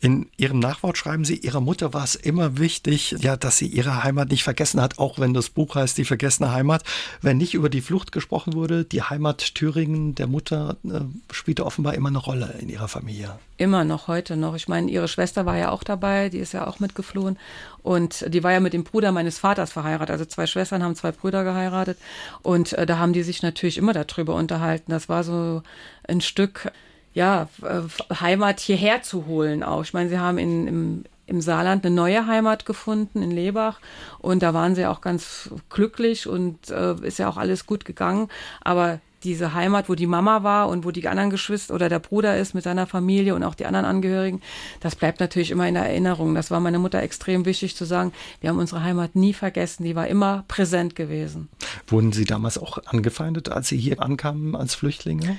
In 0.00 0.28
Ihrem 0.36 0.60
Nachwort 0.60 0.96
schreiben 0.96 1.24
Sie, 1.24 1.36
Ihrer 1.36 1.60
Mutter 1.60 1.92
war 1.92 2.04
es 2.04 2.14
immer 2.14 2.58
wichtig, 2.58 3.16
ja, 3.18 3.36
dass 3.36 3.58
sie 3.58 3.66
ihre 3.66 4.04
Heimat 4.04 4.30
nicht 4.30 4.44
vergessen 4.44 4.80
hat, 4.80 4.98
auch 4.98 5.18
wenn 5.18 5.34
das 5.34 5.50
Buch 5.50 5.74
heißt 5.74 5.98
Die 5.98 6.04
vergessene 6.04 6.52
Heimat. 6.52 6.84
Wenn 7.22 7.38
nicht 7.38 7.54
über 7.54 7.68
die 7.68 7.80
Flucht 7.80 8.12
gesprochen 8.12 8.54
wurde, 8.54 8.84
die 8.84 9.02
Heimat 9.02 9.54
Thüringen 9.54 10.14
der 10.14 10.26
Mutter 10.26 10.76
äh, 10.84 11.00
spielte 11.32 11.66
offenbar 11.66 11.94
immer 11.94 12.08
eine 12.08 12.18
Rolle 12.18 12.54
in 12.60 12.68
ihrer 12.68 12.88
Familie. 12.88 13.38
Immer 13.56 13.84
noch, 13.84 14.08
heute 14.08 14.36
noch. 14.36 14.54
Ich 14.54 14.68
meine, 14.68 14.90
ihre 14.90 15.08
Schwester 15.08 15.44
war 15.44 15.58
ja 15.58 15.70
auch 15.70 15.84
dabei, 15.84 16.30
die 16.30 16.38
ist 16.38 16.52
ja 16.52 16.66
auch 16.66 16.80
mitgeflohen. 16.80 17.38
Und 17.82 18.24
die 18.32 18.42
war 18.42 18.52
ja 18.52 18.60
mit 18.60 18.72
dem 18.72 18.84
Bruder 18.84 19.12
meines 19.12 19.38
Vaters 19.38 19.72
verheiratet. 19.72 20.10
Also 20.10 20.24
zwei 20.24 20.46
Schwestern 20.46 20.82
haben 20.82 20.96
zwei 20.96 21.12
Brüder 21.12 21.44
geheiratet. 21.44 21.98
Und 22.42 22.72
äh, 22.74 22.86
da 22.86 22.98
haben 22.98 23.12
die 23.12 23.22
sich 23.22 23.42
natürlich 23.42 23.76
immer 23.76 23.92
darüber 23.92 24.34
unterhalten. 24.34 24.90
Das 24.92 25.08
war 25.08 25.24
so 25.24 25.62
ein 26.06 26.20
Stück, 26.20 26.70
ja, 27.12 27.48
äh, 27.62 28.14
Heimat 28.20 28.60
hierher 28.60 29.02
zu 29.02 29.26
holen 29.26 29.62
auch. 29.62 29.82
Ich 29.82 29.92
meine, 29.92 30.08
sie 30.08 30.18
haben 30.18 30.38
in, 30.38 30.66
im, 30.66 31.04
im 31.26 31.40
Saarland 31.40 31.84
eine 31.84 31.94
neue 31.94 32.26
Heimat 32.26 32.66
gefunden 32.66 33.22
in 33.22 33.30
Lebach 33.30 33.80
und 34.18 34.42
da 34.42 34.54
waren 34.54 34.74
sie 34.74 34.86
auch 34.86 35.00
ganz 35.00 35.50
glücklich 35.68 36.26
und 36.26 36.70
äh, 36.70 36.94
ist 37.02 37.18
ja 37.18 37.28
auch 37.28 37.36
alles 37.36 37.66
gut 37.66 37.84
gegangen. 37.84 38.28
Aber 38.60 39.00
diese 39.22 39.54
Heimat, 39.54 39.88
wo 39.88 39.94
die 39.94 40.06
Mama 40.06 40.42
war 40.42 40.68
und 40.68 40.84
wo 40.84 40.90
die 40.90 41.06
anderen 41.06 41.30
Geschwister 41.30 41.74
oder 41.74 41.88
der 41.88 41.98
Bruder 41.98 42.36
ist 42.36 42.54
mit 42.54 42.64
seiner 42.64 42.86
Familie 42.86 43.34
und 43.34 43.44
auch 43.44 43.54
die 43.54 43.66
anderen 43.66 43.86
Angehörigen, 43.86 44.40
das 44.80 44.96
bleibt 44.96 45.20
natürlich 45.20 45.50
immer 45.50 45.68
in 45.68 45.74
der 45.74 45.84
Erinnerung. 45.84 46.34
Das 46.34 46.50
war 46.50 46.60
meiner 46.60 46.78
Mutter 46.78 47.02
extrem 47.02 47.44
wichtig 47.44 47.76
zu 47.76 47.84
sagen, 47.84 48.12
wir 48.40 48.50
haben 48.50 48.58
unsere 48.58 48.82
Heimat 48.82 49.16
nie 49.16 49.32
vergessen, 49.32 49.84
die 49.84 49.94
war 49.94 50.08
immer 50.08 50.44
präsent 50.48 50.94
gewesen. 50.94 51.48
Wurden 51.86 52.12
Sie 52.12 52.24
damals 52.24 52.58
auch 52.58 52.78
angefeindet, 52.86 53.50
als 53.50 53.68
Sie 53.68 53.76
hier 53.76 54.02
ankamen 54.02 54.56
als 54.56 54.74
Flüchtlinge? 54.74 55.36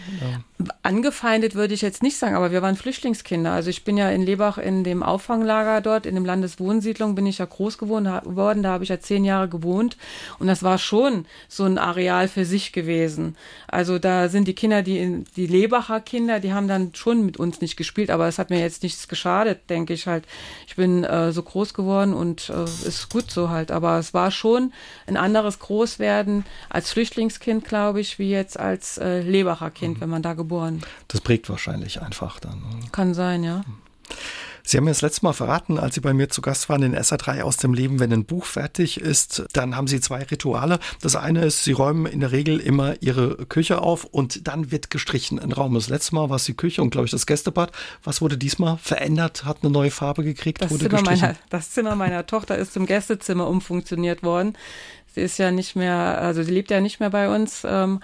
Angefeindet 0.84 1.56
würde 1.56 1.74
ich 1.74 1.82
jetzt 1.82 2.04
nicht 2.04 2.18
sagen, 2.18 2.36
aber 2.36 2.52
wir 2.52 2.62
waren 2.62 2.76
Flüchtlingskinder. 2.76 3.52
Also 3.52 3.70
ich 3.70 3.84
bin 3.84 3.98
ja 3.98 4.10
in 4.10 4.22
Lebach 4.22 4.58
in 4.58 4.84
dem 4.84 5.04
Auffanglager 5.04 5.82
dort, 5.82 6.06
in 6.06 6.16
dem 6.16 6.26
Landeswohnsiedlung 6.26 7.16
bin 7.16 7.26
ich 7.26 7.40
ja 7.40 7.46
groß 7.46 7.78
geworden, 7.78 8.64
da 8.64 8.70
habe 8.70 8.84
ich 8.84 8.90
ja 8.90 9.00
zehn 9.00 9.26
Jahre 9.26 9.48
gewohnt 9.48 9.98
und 10.40 10.48
das 10.48 10.64
war 10.64 10.78
schon 10.78 11.26
so 11.48 11.64
ein 11.64 11.78
Areal 11.78 12.28
für 12.28 12.46
sich 12.46 12.72
gewesen. 12.74 13.36
Also 13.72 14.00
da 14.00 14.28
sind 14.28 14.50
die 14.50 14.54
Kinder, 14.54 14.84
die, 14.84 15.24
die 15.38 15.48
Lebacher 15.48 16.02
Kinder, 16.02 16.42
die 16.42 16.52
haben 16.52 16.68
dann 16.68 16.94
schon 16.94 17.26
mit 17.26 17.38
uns 17.38 17.62
nicht 17.62 17.78
gespielt, 17.78 18.12
aber 18.12 18.28
es 18.28 18.38
hat 18.38 18.50
mir 18.50 18.60
jetzt 18.60 18.84
nichts 18.84 19.08
geschadet, 19.08 19.70
denke 19.70 19.94
ich 19.94 20.08
halt. 20.08 20.26
Ich 20.68 20.76
bin 20.76 21.06
äh, 21.06 21.32
so 21.32 21.42
groß 21.42 21.74
geworden 21.74 22.14
und 22.14 22.50
äh, 22.50 22.66
ist 22.66 23.10
gut 23.10 23.32
so 23.32 23.50
halt. 23.50 23.72
Aber 23.72 23.98
es 23.98 24.14
war 24.14 24.30
schon 24.30 24.74
ein 25.08 25.16
anderes 25.16 25.60
Großwerden 25.60 26.46
als 26.70 26.92
Flüchtlingskind, 26.92 27.64
glaube 27.64 28.02
ich, 28.02 28.20
wie 28.20 28.30
jetzt 28.30 28.60
als 28.60 28.98
äh, 28.98 29.22
Lebacher 29.22 29.72
Kind, 29.72 29.98
mhm. 29.98 30.02
wenn 30.02 30.10
man 30.10 30.22
da 30.22 30.34
geboren. 30.34 30.82
Das 31.08 31.22
prägt 31.22 31.50
wahrscheinlich 31.50 32.02
einfach 32.02 32.42
dann. 32.42 32.62
Kann 32.92 33.14
sein, 33.14 33.44
ja. 33.44 33.64
Sie 34.64 34.78
haben 34.78 34.86
mir 34.86 34.92
das 34.92 35.02
letzte 35.02 35.26
Mal 35.26 35.34
verraten, 35.34 35.78
als 35.78 35.96
Sie 35.96 36.02
bei 36.02 36.14
mir 36.14 36.30
zu 36.30 36.42
Gast 36.42 36.70
waren 36.70 36.84
in 36.84 36.96
SA3 36.96 37.42
aus 37.42 37.58
dem 37.58 37.74
Leben, 37.74 38.00
wenn 38.00 38.14
ein 38.14 38.26
Buch 38.26 38.46
fertig 38.46 39.00
ist, 39.00 39.44
dann 39.54 39.76
haben 39.76 39.88
Sie 39.88 40.00
zwei 40.00 40.24
Rituale. 40.24 40.80
Das 41.02 41.16
eine 41.16 41.46
ist, 41.46 41.64
Sie 41.64 41.72
räumen 41.72 42.06
in 42.06 42.20
der 42.20 42.32
Regel 42.32 42.60
immer 42.60 42.96
Ihre 43.02 43.46
Küche 43.46 43.82
auf 43.82 44.06
und 44.06 44.48
dann 44.48 44.72
wird 44.72 44.90
gestrichen 44.90 45.40
ein 45.40 45.52
Raum. 45.52 45.74
Das 45.74 45.90
letzte 45.90 46.16
Mal 46.16 46.30
war 46.30 46.38
es 46.38 46.46
die 46.46 46.54
Küche 46.54 46.82
und 46.82 46.92
glaube 46.92 47.06
ich 47.06 47.12
das 47.12 47.26
Gästebad. 47.26 47.72
Was 48.04 48.22
wurde 48.22 48.38
diesmal 48.38 48.78
verändert? 48.78 49.46
Hat 49.46 49.58
eine 49.62 49.72
neue 49.72 49.92
Farbe 49.92 50.24
gekriegt? 50.24 50.62
Das, 50.62 50.72
wurde 50.72 50.90
Zimmer 50.90 51.02
meiner, 51.02 51.36
das 51.50 51.72
Zimmer 51.72 51.96
meiner 51.96 52.26
Tochter 52.26 52.58
ist 52.58 52.74
zum 52.74 52.86
Gästezimmer 52.86 53.48
umfunktioniert 53.48 54.24
worden. 54.24 54.58
Sie 55.14 55.22
ist 55.22 55.38
ja 55.38 55.52
nicht 55.52 55.76
mehr, 55.76 56.22
also 56.22 56.42
sie 56.42 56.52
lebt 56.52 56.72
ja 56.72 56.80
nicht 56.80 57.02
mehr 57.02 57.10
bei 57.10 57.34
uns. 57.34 57.64
Ähm, 57.66 58.00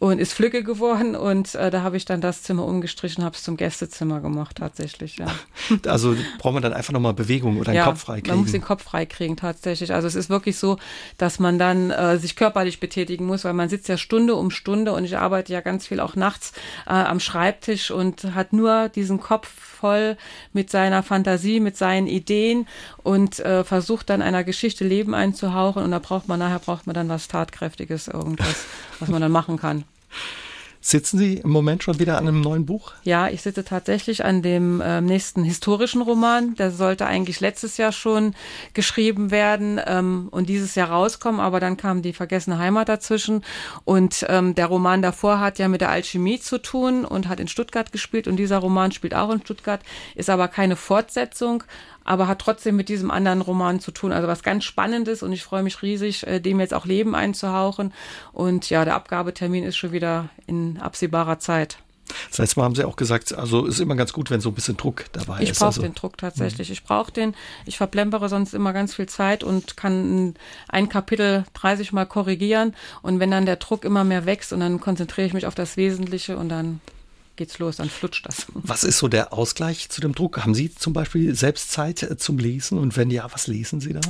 und 0.00 0.20
ist 0.20 0.32
Flügge 0.32 0.62
geworden 0.62 1.16
und 1.16 1.56
äh, 1.56 1.70
da 1.70 1.82
habe 1.82 1.96
ich 1.96 2.04
dann 2.04 2.20
das 2.20 2.42
Zimmer 2.42 2.64
umgestrichen, 2.64 3.24
habe 3.24 3.34
es 3.34 3.42
zum 3.42 3.56
Gästezimmer 3.56 4.20
gemacht 4.20 4.56
tatsächlich. 4.56 5.16
Ja. 5.16 5.26
Also 5.86 6.16
braucht 6.38 6.54
man 6.54 6.62
dann 6.62 6.72
einfach 6.72 6.92
nochmal 6.92 7.14
Bewegung 7.14 7.58
oder 7.58 7.72
den 7.72 7.76
ja, 7.76 7.84
Kopf 7.84 8.02
freikriegen? 8.02 8.36
man 8.36 8.44
muss 8.44 8.52
den 8.52 8.62
Kopf 8.62 8.84
freikriegen 8.84 9.36
tatsächlich. 9.36 9.92
Also 9.92 10.06
es 10.06 10.14
ist 10.14 10.30
wirklich 10.30 10.56
so, 10.56 10.78
dass 11.18 11.38
man 11.38 11.58
dann 11.58 11.90
äh, 11.90 12.18
sich 12.18 12.36
körperlich 12.36 12.80
betätigen 12.80 13.26
muss, 13.26 13.44
weil 13.44 13.54
man 13.54 13.68
sitzt 13.68 13.88
ja 13.88 13.96
Stunde 13.96 14.34
um 14.34 14.50
Stunde 14.50 14.92
und 14.92 15.04
ich 15.04 15.16
arbeite 15.18 15.52
ja 15.52 15.60
ganz 15.60 15.86
viel 15.86 16.00
auch 16.00 16.14
nachts 16.14 16.52
äh, 16.86 16.90
am 16.90 17.20
Schreibtisch 17.20 17.90
und 17.90 18.34
hat 18.34 18.52
nur 18.52 18.88
diesen 18.88 19.20
Kopf 19.20 19.48
voll 19.48 20.16
mit 20.52 20.70
seiner 20.70 21.02
Fantasie, 21.02 21.60
mit 21.60 21.76
seinen 21.76 22.06
Ideen 22.06 22.66
und 23.02 23.40
äh, 23.40 23.64
versucht 23.64 24.10
dann 24.10 24.22
einer 24.22 24.44
Geschichte 24.44 24.84
Leben 24.84 25.14
einzuhauchen 25.14 25.82
und 25.82 25.90
da 25.90 25.98
braucht 25.98 26.28
man 26.28 26.38
nachher 26.38 26.58
braucht 26.58 26.86
man 26.86 26.94
dann 26.94 27.08
was 27.08 27.28
tatkräftiges 27.28 28.08
irgendwas, 28.08 28.66
was 29.00 29.08
man 29.08 29.20
dann 29.20 29.32
machen 29.32 29.56
kann. 29.56 29.84
Sitzen 30.80 31.18
Sie 31.18 31.34
im 31.38 31.50
Moment 31.50 31.82
schon 31.82 31.98
wieder 31.98 32.16
an 32.16 32.28
einem 32.28 32.40
neuen 32.40 32.64
Buch? 32.64 32.92
Ja, 33.02 33.28
ich 33.28 33.42
sitze 33.42 33.64
tatsächlich 33.64 34.24
an 34.24 34.42
dem 34.42 34.80
äh, 34.80 35.00
nächsten 35.00 35.42
historischen 35.42 36.00
Roman. 36.00 36.54
Der 36.54 36.70
sollte 36.70 37.04
eigentlich 37.04 37.40
letztes 37.40 37.76
Jahr 37.76 37.90
schon 37.90 38.34
geschrieben 38.74 39.30
werden 39.32 39.80
ähm, 39.84 40.28
und 40.30 40.48
dieses 40.48 40.76
Jahr 40.76 40.90
rauskommen, 40.90 41.40
aber 41.40 41.58
dann 41.58 41.76
kam 41.76 42.00
die 42.00 42.12
vergessene 42.12 42.58
Heimat 42.58 42.88
dazwischen. 42.88 43.44
Und 43.84 44.24
ähm, 44.28 44.54
der 44.54 44.66
Roman 44.66 45.02
davor 45.02 45.40
hat 45.40 45.58
ja 45.58 45.66
mit 45.66 45.80
der 45.80 45.90
Alchemie 45.90 46.38
zu 46.38 46.58
tun 46.58 47.04
und 47.04 47.28
hat 47.28 47.40
in 47.40 47.48
Stuttgart 47.48 47.90
gespielt 47.90 48.28
und 48.28 48.36
dieser 48.36 48.58
Roman 48.58 48.92
spielt 48.92 49.14
auch 49.14 49.30
in 49.30 49.40
Stuttgart, 49.40 49.80
ist 50.14 50.30
aber 50.30 50.46
keine 50.46 50.76
Fortsetzung, 50.76 51.64
aber 52.08 52.26
hat 52.26 52.38
trotzdem 52.38 52.74
mit 52.74 52.88
diesem 52.88 53.10
anderen 53.10 53.42
Roman 53.42 53.80
zu 53.80 53.90
tun. 53.90 54.12
Also 54.12 54.28
was 54.28 54.42
ganz 54.42 54.64
Spannendes 54.64 55.22
und 55.22 55.30
ich 55.32 55.42
freue 55.42 55.62
mich 55.62 55.82
riesig, 55.82 56.26
äh, 56.26 56.40
dem 56.40 56.58
jetzt 56.58 56.72
auch 56.72 56.86
Leben 56.86 57.14
einzuhauchen. 57.14 57.92
Und 58.32 58.70
ja, 58.70 58.86
der 58.86 58.94
Abgabetermin 58.94 59.62
ist 59.62 59.76
schon 59.76 59.92
wieder 59.92 60.30
in 60.46 60.78
absehbarer 60.78 61.38
Zeit. 61.38 61.76
Das 62.30 62.38
letzte 62.38 62.58
Mal 62.58 62.64
haben 62.64 62.74
Sie 62.74 62.84
auch 62.84 62.96
gesagt, 62.96 63.34
also 63.34 63.66
ist 63.66 63.78
immer 63.78 63.94
ganz 63.94 64.14
gut, 64.14 64.30
wenn 64.30 64.40
so 64.40 64.48
ein 64.48 64.54
bisschen 64.54 64.78
Druck 64.78 65.04
dabei 65.12 65.42
ich 65.42 65.50
ist. 65.50 65.56
Ich 65.56 65.58
brauche 65.58 65.66
also, 65.66 65.82
den 65.82 65.94
Druck 65.94 66.16
tatsächlich. 66.16 66.70
Ich 66.70 66.82
brauche 66.82 67.12
den. 67.12 67.34
Ich 67.66 67.76
verplempere 67.76 68.30
sonst 68.30 68.54
immer 68.54 68.72
ganz 68.72 68.94
viel 68.94 69.06
Zeit 69.06 69.44
und 69.44 69.76
kann 69.76 70.32
ein 70.68 70.88
Kapitel 70.88 71.44
30 71.52 71.92
Mal 71.92 72.06
korrigieren. 72.06 72.74
Und 73.02 73.20
wenn 73.20 73.30
dann 73.30 73.44
der 73.44 73.56
Druck 73.56 73.84
immer 73.84 74.04
mehr 74.04 74.24
wächst 74.24 74.54
und 74.54 74.60
dann 74.60 74.80
konzentriere 74.80 75.26
ich 75.26 75.34
mich 75.34 75.46
auf 75.46 75.54
das 75.54 75.76
Wesentliche 75.76 76.38
und 76.38 76.48
dann 76.48 76.80
geht's 77.38 77.58
los, 77.58 77.76
dann 77.76 77.88
flutscht 77.88 78.26
das. 78.26 78.46
Was 78.52 78.84
ist 78.84 78.98
so 78.98 79.08
der 79.08 79.32
Ausgleich 79.32 79.88
zu 79.88 80.02
dem 80.02 80.14
Druck? 80.14 80.38
Haben 80.38 80.54
Sie 80.54 80.74
zum 80.74 80.92
Beispiel 80.92 81.34
selbst 81.34 81.72
Zeit 81.72 82.02
äh, 82.02 82.18
zum 82.18 82.36
Lesen? 82.38 82.78
Und 82.78 82.96
wenn 82.96 83.10
ja, 83.10 83.26
was 83.32 83.46
lesen 83.46 83.80
Sie 83.80 83.94
da? 83.94 84.00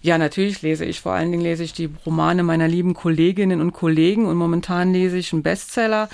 Ja, 0.00 0.16
natürlich 0.16 0.62
lese 0.62 0.84
ich. 0.84 1.00
Vor 1.00 1.12
allen 1.12 1.32
Dingen 1.32 1.42
lese 1.42 1.64
ich 1.64 1.72
die 1.72 1.90
Romane 2.06 2.44
meiner 2.44 2.68
lieben 2.68 2.94
Kolleginnen 2.94 3.60
und 3.60 3.72
Kollegen 3.72 4.26
und 4.26 4.36
momentan 4.36 4.92
lese 4.92 5.18
ich 5.18 5.32
einen 5.32 5.42
Bestseller 5.42 6.08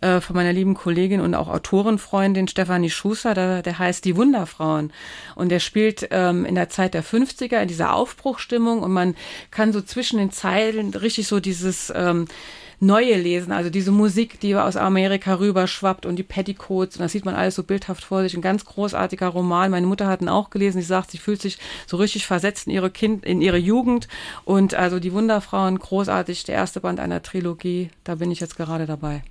äh, 0.00 0.20
von 0.20 0.36
meiner 0.36 0.54
lieben 0.54 0.74
Kollegin 0.74 1.20
und 1.20 1.34
auch 1.34 1.48
Autorenfreundin 1.48 2.48
Stefanie 2.48 2.88
Schuster, 2.88 3.34
der, 3.34 3.62
der 3.62 3.78
heißt 3.78 4.04
Die 4.06 4.16
Wunderfrauen. 4.16 4.90
Und 5.34 5.50
der 5.50 5.60
spielt 5.60 6.08
ähm, 6.12 6.46
in 6.46 6.54
der 6.54 6.70
Zeit 6.70 6.94
der 6.94 7.04
50er 7.04 7.60
in 7.60 7.68
dieser 7.68 7.94
Aufbruchstimmung 7.94 8.82
und 8.82 8.92
man 8.92 9.14
kann 9.50 9.72
so 9.72 9.82
zwischen 9.82 10.18
den 10.18 10.32
Zeilen 10.32 10.94
richtig 10.94 11.28
so 11.28 11.38
dieses 11.38 11.92
ähm, 11.94 12.26
neue 12.80 13.16
lesen, 13.16 13.52
also 13.52 13.70
diese 13.70 13.90
Musik, 13.90 14.40
die 14.40 14.54
aus 14.56 14.76
Amerika 14.76 15.34
rüberschwappt 15.34 16.06
und 16.06 16.16
die 16.16 16.22
Petticoats 16.22 16.96
und 16.96 17.02
das 17.02 17.12
sieht 17.12 17.24
man 17.24 17.34
alles 17.34 17.54
so 17.54 17.62
bildhaft 17.62 18.04
vor 18.04 18.22
sich. 18.22 18.34
Ein 18.34 18.42
ganz 18.42 18.64
großartiger 18.64 19.28
Roman. 19.28 19.70
Meine 19.70 19.86
Mutter 19.86 20.06
hat 20.06 20.20
ihn 20.20 20.28
auch 20.28 20.50
gelesen. 20.50 20.80
Sie 20.80 20.86
sagt, 20.86 21.10
sie 21.10 21.18
fühlt 21.18 21.40
sich 21.40 21.58
so 21.86 21.96
richtig 21.96 22.26
versetzt 22.26 22.66
in 22.66 22.72
ihre 22.72 22.90
Kind, 22.90 23.24
in 23.24 23.40
ihre 23.40 23.58
Jugend 23.58 24.08
und 24.44 24.74
also 24.74 25.00
die 25.00 25.12
Wunderfrauen 25.12 25.78
großartig. 25.78 26.44
Der 26.44 26.56
erste 26.56 26.80
Band 26.80 27.00
einer 27.00 27.22
Trilogie. 27.22 27.90
Da 28.04 28.16
bin 28.16 28.30
ich 28.30 28.40
jetzt 28.40 28.56
gerade 28.56 28.86
dabei. 28.86 29.22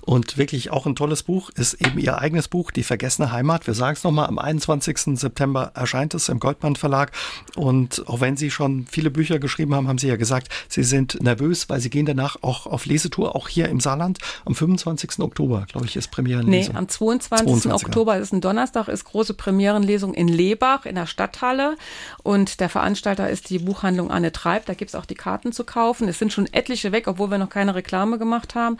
Und 0.00 0.38
wirklich 0.38 0.70
auch 0.70 0.86
ein 0.86 0.96
tolles 0.96 1.22
Buch 1.22 1.50
ist 1.50 1.74
eben 1.74 1.98
Ihr 1.98 2.18
eigenes 2.18 2.48
Buch, 2.48 2.70
Die 2.70 2.82
vergessene 2.82 3.32
Heimat. 3.32 3.66
Wir 3.66 3.74
sagen 3.74 3.96
es 3.96 4.04
nochmal, 4.04 4.28
am 4.28 4.38
21. 4.38 5.18
September 5.18 5.72
erscheint 5.74 6.14
es 6.14 6.28
im 6.28 6.40
Goldband 6.40 6.78
Verlag. 6.78 7.12
Und 7.56 8.06
auch 8.06 8.20
wenn 8.20 8.36
Sie 8.36 8.50
schon 8.50 8.86
viele 8.90 9.10
Bücher 9.10 9.38
geschrieben 9.38 9.74
haben, 9.74 9.88
haben 9.88 9.98
Sie 9.98 10.08
ja 10.08 10.16
gesagt, 10.16 10.48
Sie 10.68 10.84
sind 10.84 11.22
nervös, 11.22 11.68
weil 11.68 11.80
Sie 11.80 11.90
gehen 11.90 12.06
danach 12.06 12.36
auch 12.42 12.66
auf 12.66 12.86
Lesetour, 12.86 13.36
auch 13.36 13.48
hier 13.48 13.68
im 13.68 13.80
Saarland. 13.80 14.18
Am 14.44 14.54
25. 14.54 15.20
Oktober, 15.20 15.66
glaube 15.70 15.86
ich, 15.86 15.96
ist 15.96 16.10
Premierenlesung. 16.10 16.72
Nee, 16.72 16.78
am 16.78 16.88
22. 16.88 17.30
22. 17.46 17.86
Oktober 17.86 18.16
ist 18.18 18.32
ein 18.32 18.40
Donnerstag, 18.40 18.88
ist 18.88 19.04
große 19.04 19.34
Premierenlesung 19.34 20.14
in 20.14 20.28
Lebach 20.28 20.86
in 20.86 20.94
der 20.94 21.06
Stadthalle. 21.06 21.76
Und 22.22 22.60
der 22.60 22.68
Veranstalter 22.68 23.30
ist 23.30 23.50
die 23.50 23.58
Buchhandlung 23.58 24.10
Anne 24.10 24.32
Treib. 24.32 24.66
Da 24.66 24.74
gibt 24.74 24.90
es 24.90 24.94
auch 24.94 25.06
die 25.06 25.14
Karten 25.14 25.52
zu 25.52 25.64
kaufen. 25.64 26.08
Es 26.08 26.18
sind 26.18 26.32
schon 26.32 26.46
etliche 26.52 26.92
weg, 26.92 27.08
obwohl 27.08 27.30
wir 27.30 27.38
noch 27.38 27.48
keine 27.48 27.74
Reklame 27.74 28.18
gemacht 28.18 28.54
haben. 28.54 28.78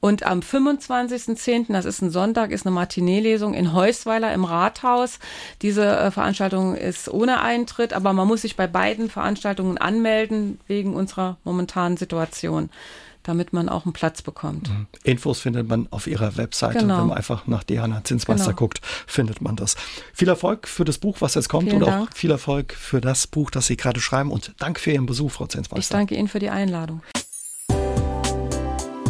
Und 0.00 0.24
am 0.32 0.40
25.10., 0.40 1.72
das 1.72 1.84
ist 1.84 2.02
ein 2.02 2.10
Sonntag, 2.10 2.50
ist 2.50 2.66
eine 2.66 2.74
Matinee-Lesung 2.74 3.54
in 3.54 3.72
Heusweiler 3.72 4.32
im 4.32 4.44
Rathaus. 4.44 5.18
Diese 5.60 5.84
äh, 5.84 6.10
Veranstaltung 6.10 6.74
ist 6.74 7.08
ohne 7.08 7.40
Eintritt, 7.40 7.92
aber 7.92 8.12
man 8.12 8.26
muss 8.26 8.42
sich 8.42 8.56
bei 8.56 8.66
beiden 8.66 9.10
Veranstaltungen 9.10 9.78
anmelden 9.78 10.58
wegen 10.66 10.94
unserer 10.94 11.36
momentanen 11.44 11.96
Situation 11.96 12.70
damit 13.22 13.52
man 13.52 13.68
auch 13.68 13.84
einen 13.84 13.92
Platz 13.92 14.22
bekommt. 14.22 14.68
Mhm. 14.68 14.86
Infos 15.04 15.40
findet 15.40 15.68
man 15.68 15.86
auf 15.90 16.06
ihrer 16.06 16.36
Webseite. 16.36 16.80
Genau. 16.80 16.98
Wenn 16.98 17.06
man 17.08 17.16
einfach 17.16 17.46
nach 17.46 17.62
Diana 17.62 18.02
Zinsmeister 18.02 18.46
genau. 18.46 18.56
guckt, 18.56 18.80
findet 19.06 19.40
man 19.40 19.56
das. 19.56 19.76
Viel 20.12 20.28
Erfolg 20.28 20.66
für 20.66 20.84
das 20.84 20.98
Buch, 20.98 21.18
was 21.20 21.34
jetzt 21.34 21.48
kommt 21.48 21.68
Vielen 21.68 21.82
und 21.82 21.88
Dank. 21.88 22.10
auch 22.10 22.16
viel 22.16 22.30
Erfolg 22.30 22.72
für 22.74 23.00
das 23.00 23.26
Buch, 23.26 23.50
das 23.50 23.66
Sie 23.66 23.76
gerade 23.76 24.00
schreiben. 24.00 24.30
Und 24.30 24.54
danke 24.58 24.80
für 24.80 24.90
Ihren 24.90 25.06
Besuch, 25.06 25.30
Frau 25.30 25.46
Zinsmeister. 25.46 25.78
Ich 25.78 25.88
danke 25.88 26.16
Ihnen 26.16 26.28
für 26.28 26.40
die 26.40 26.50
Einladung. 26.50 27.02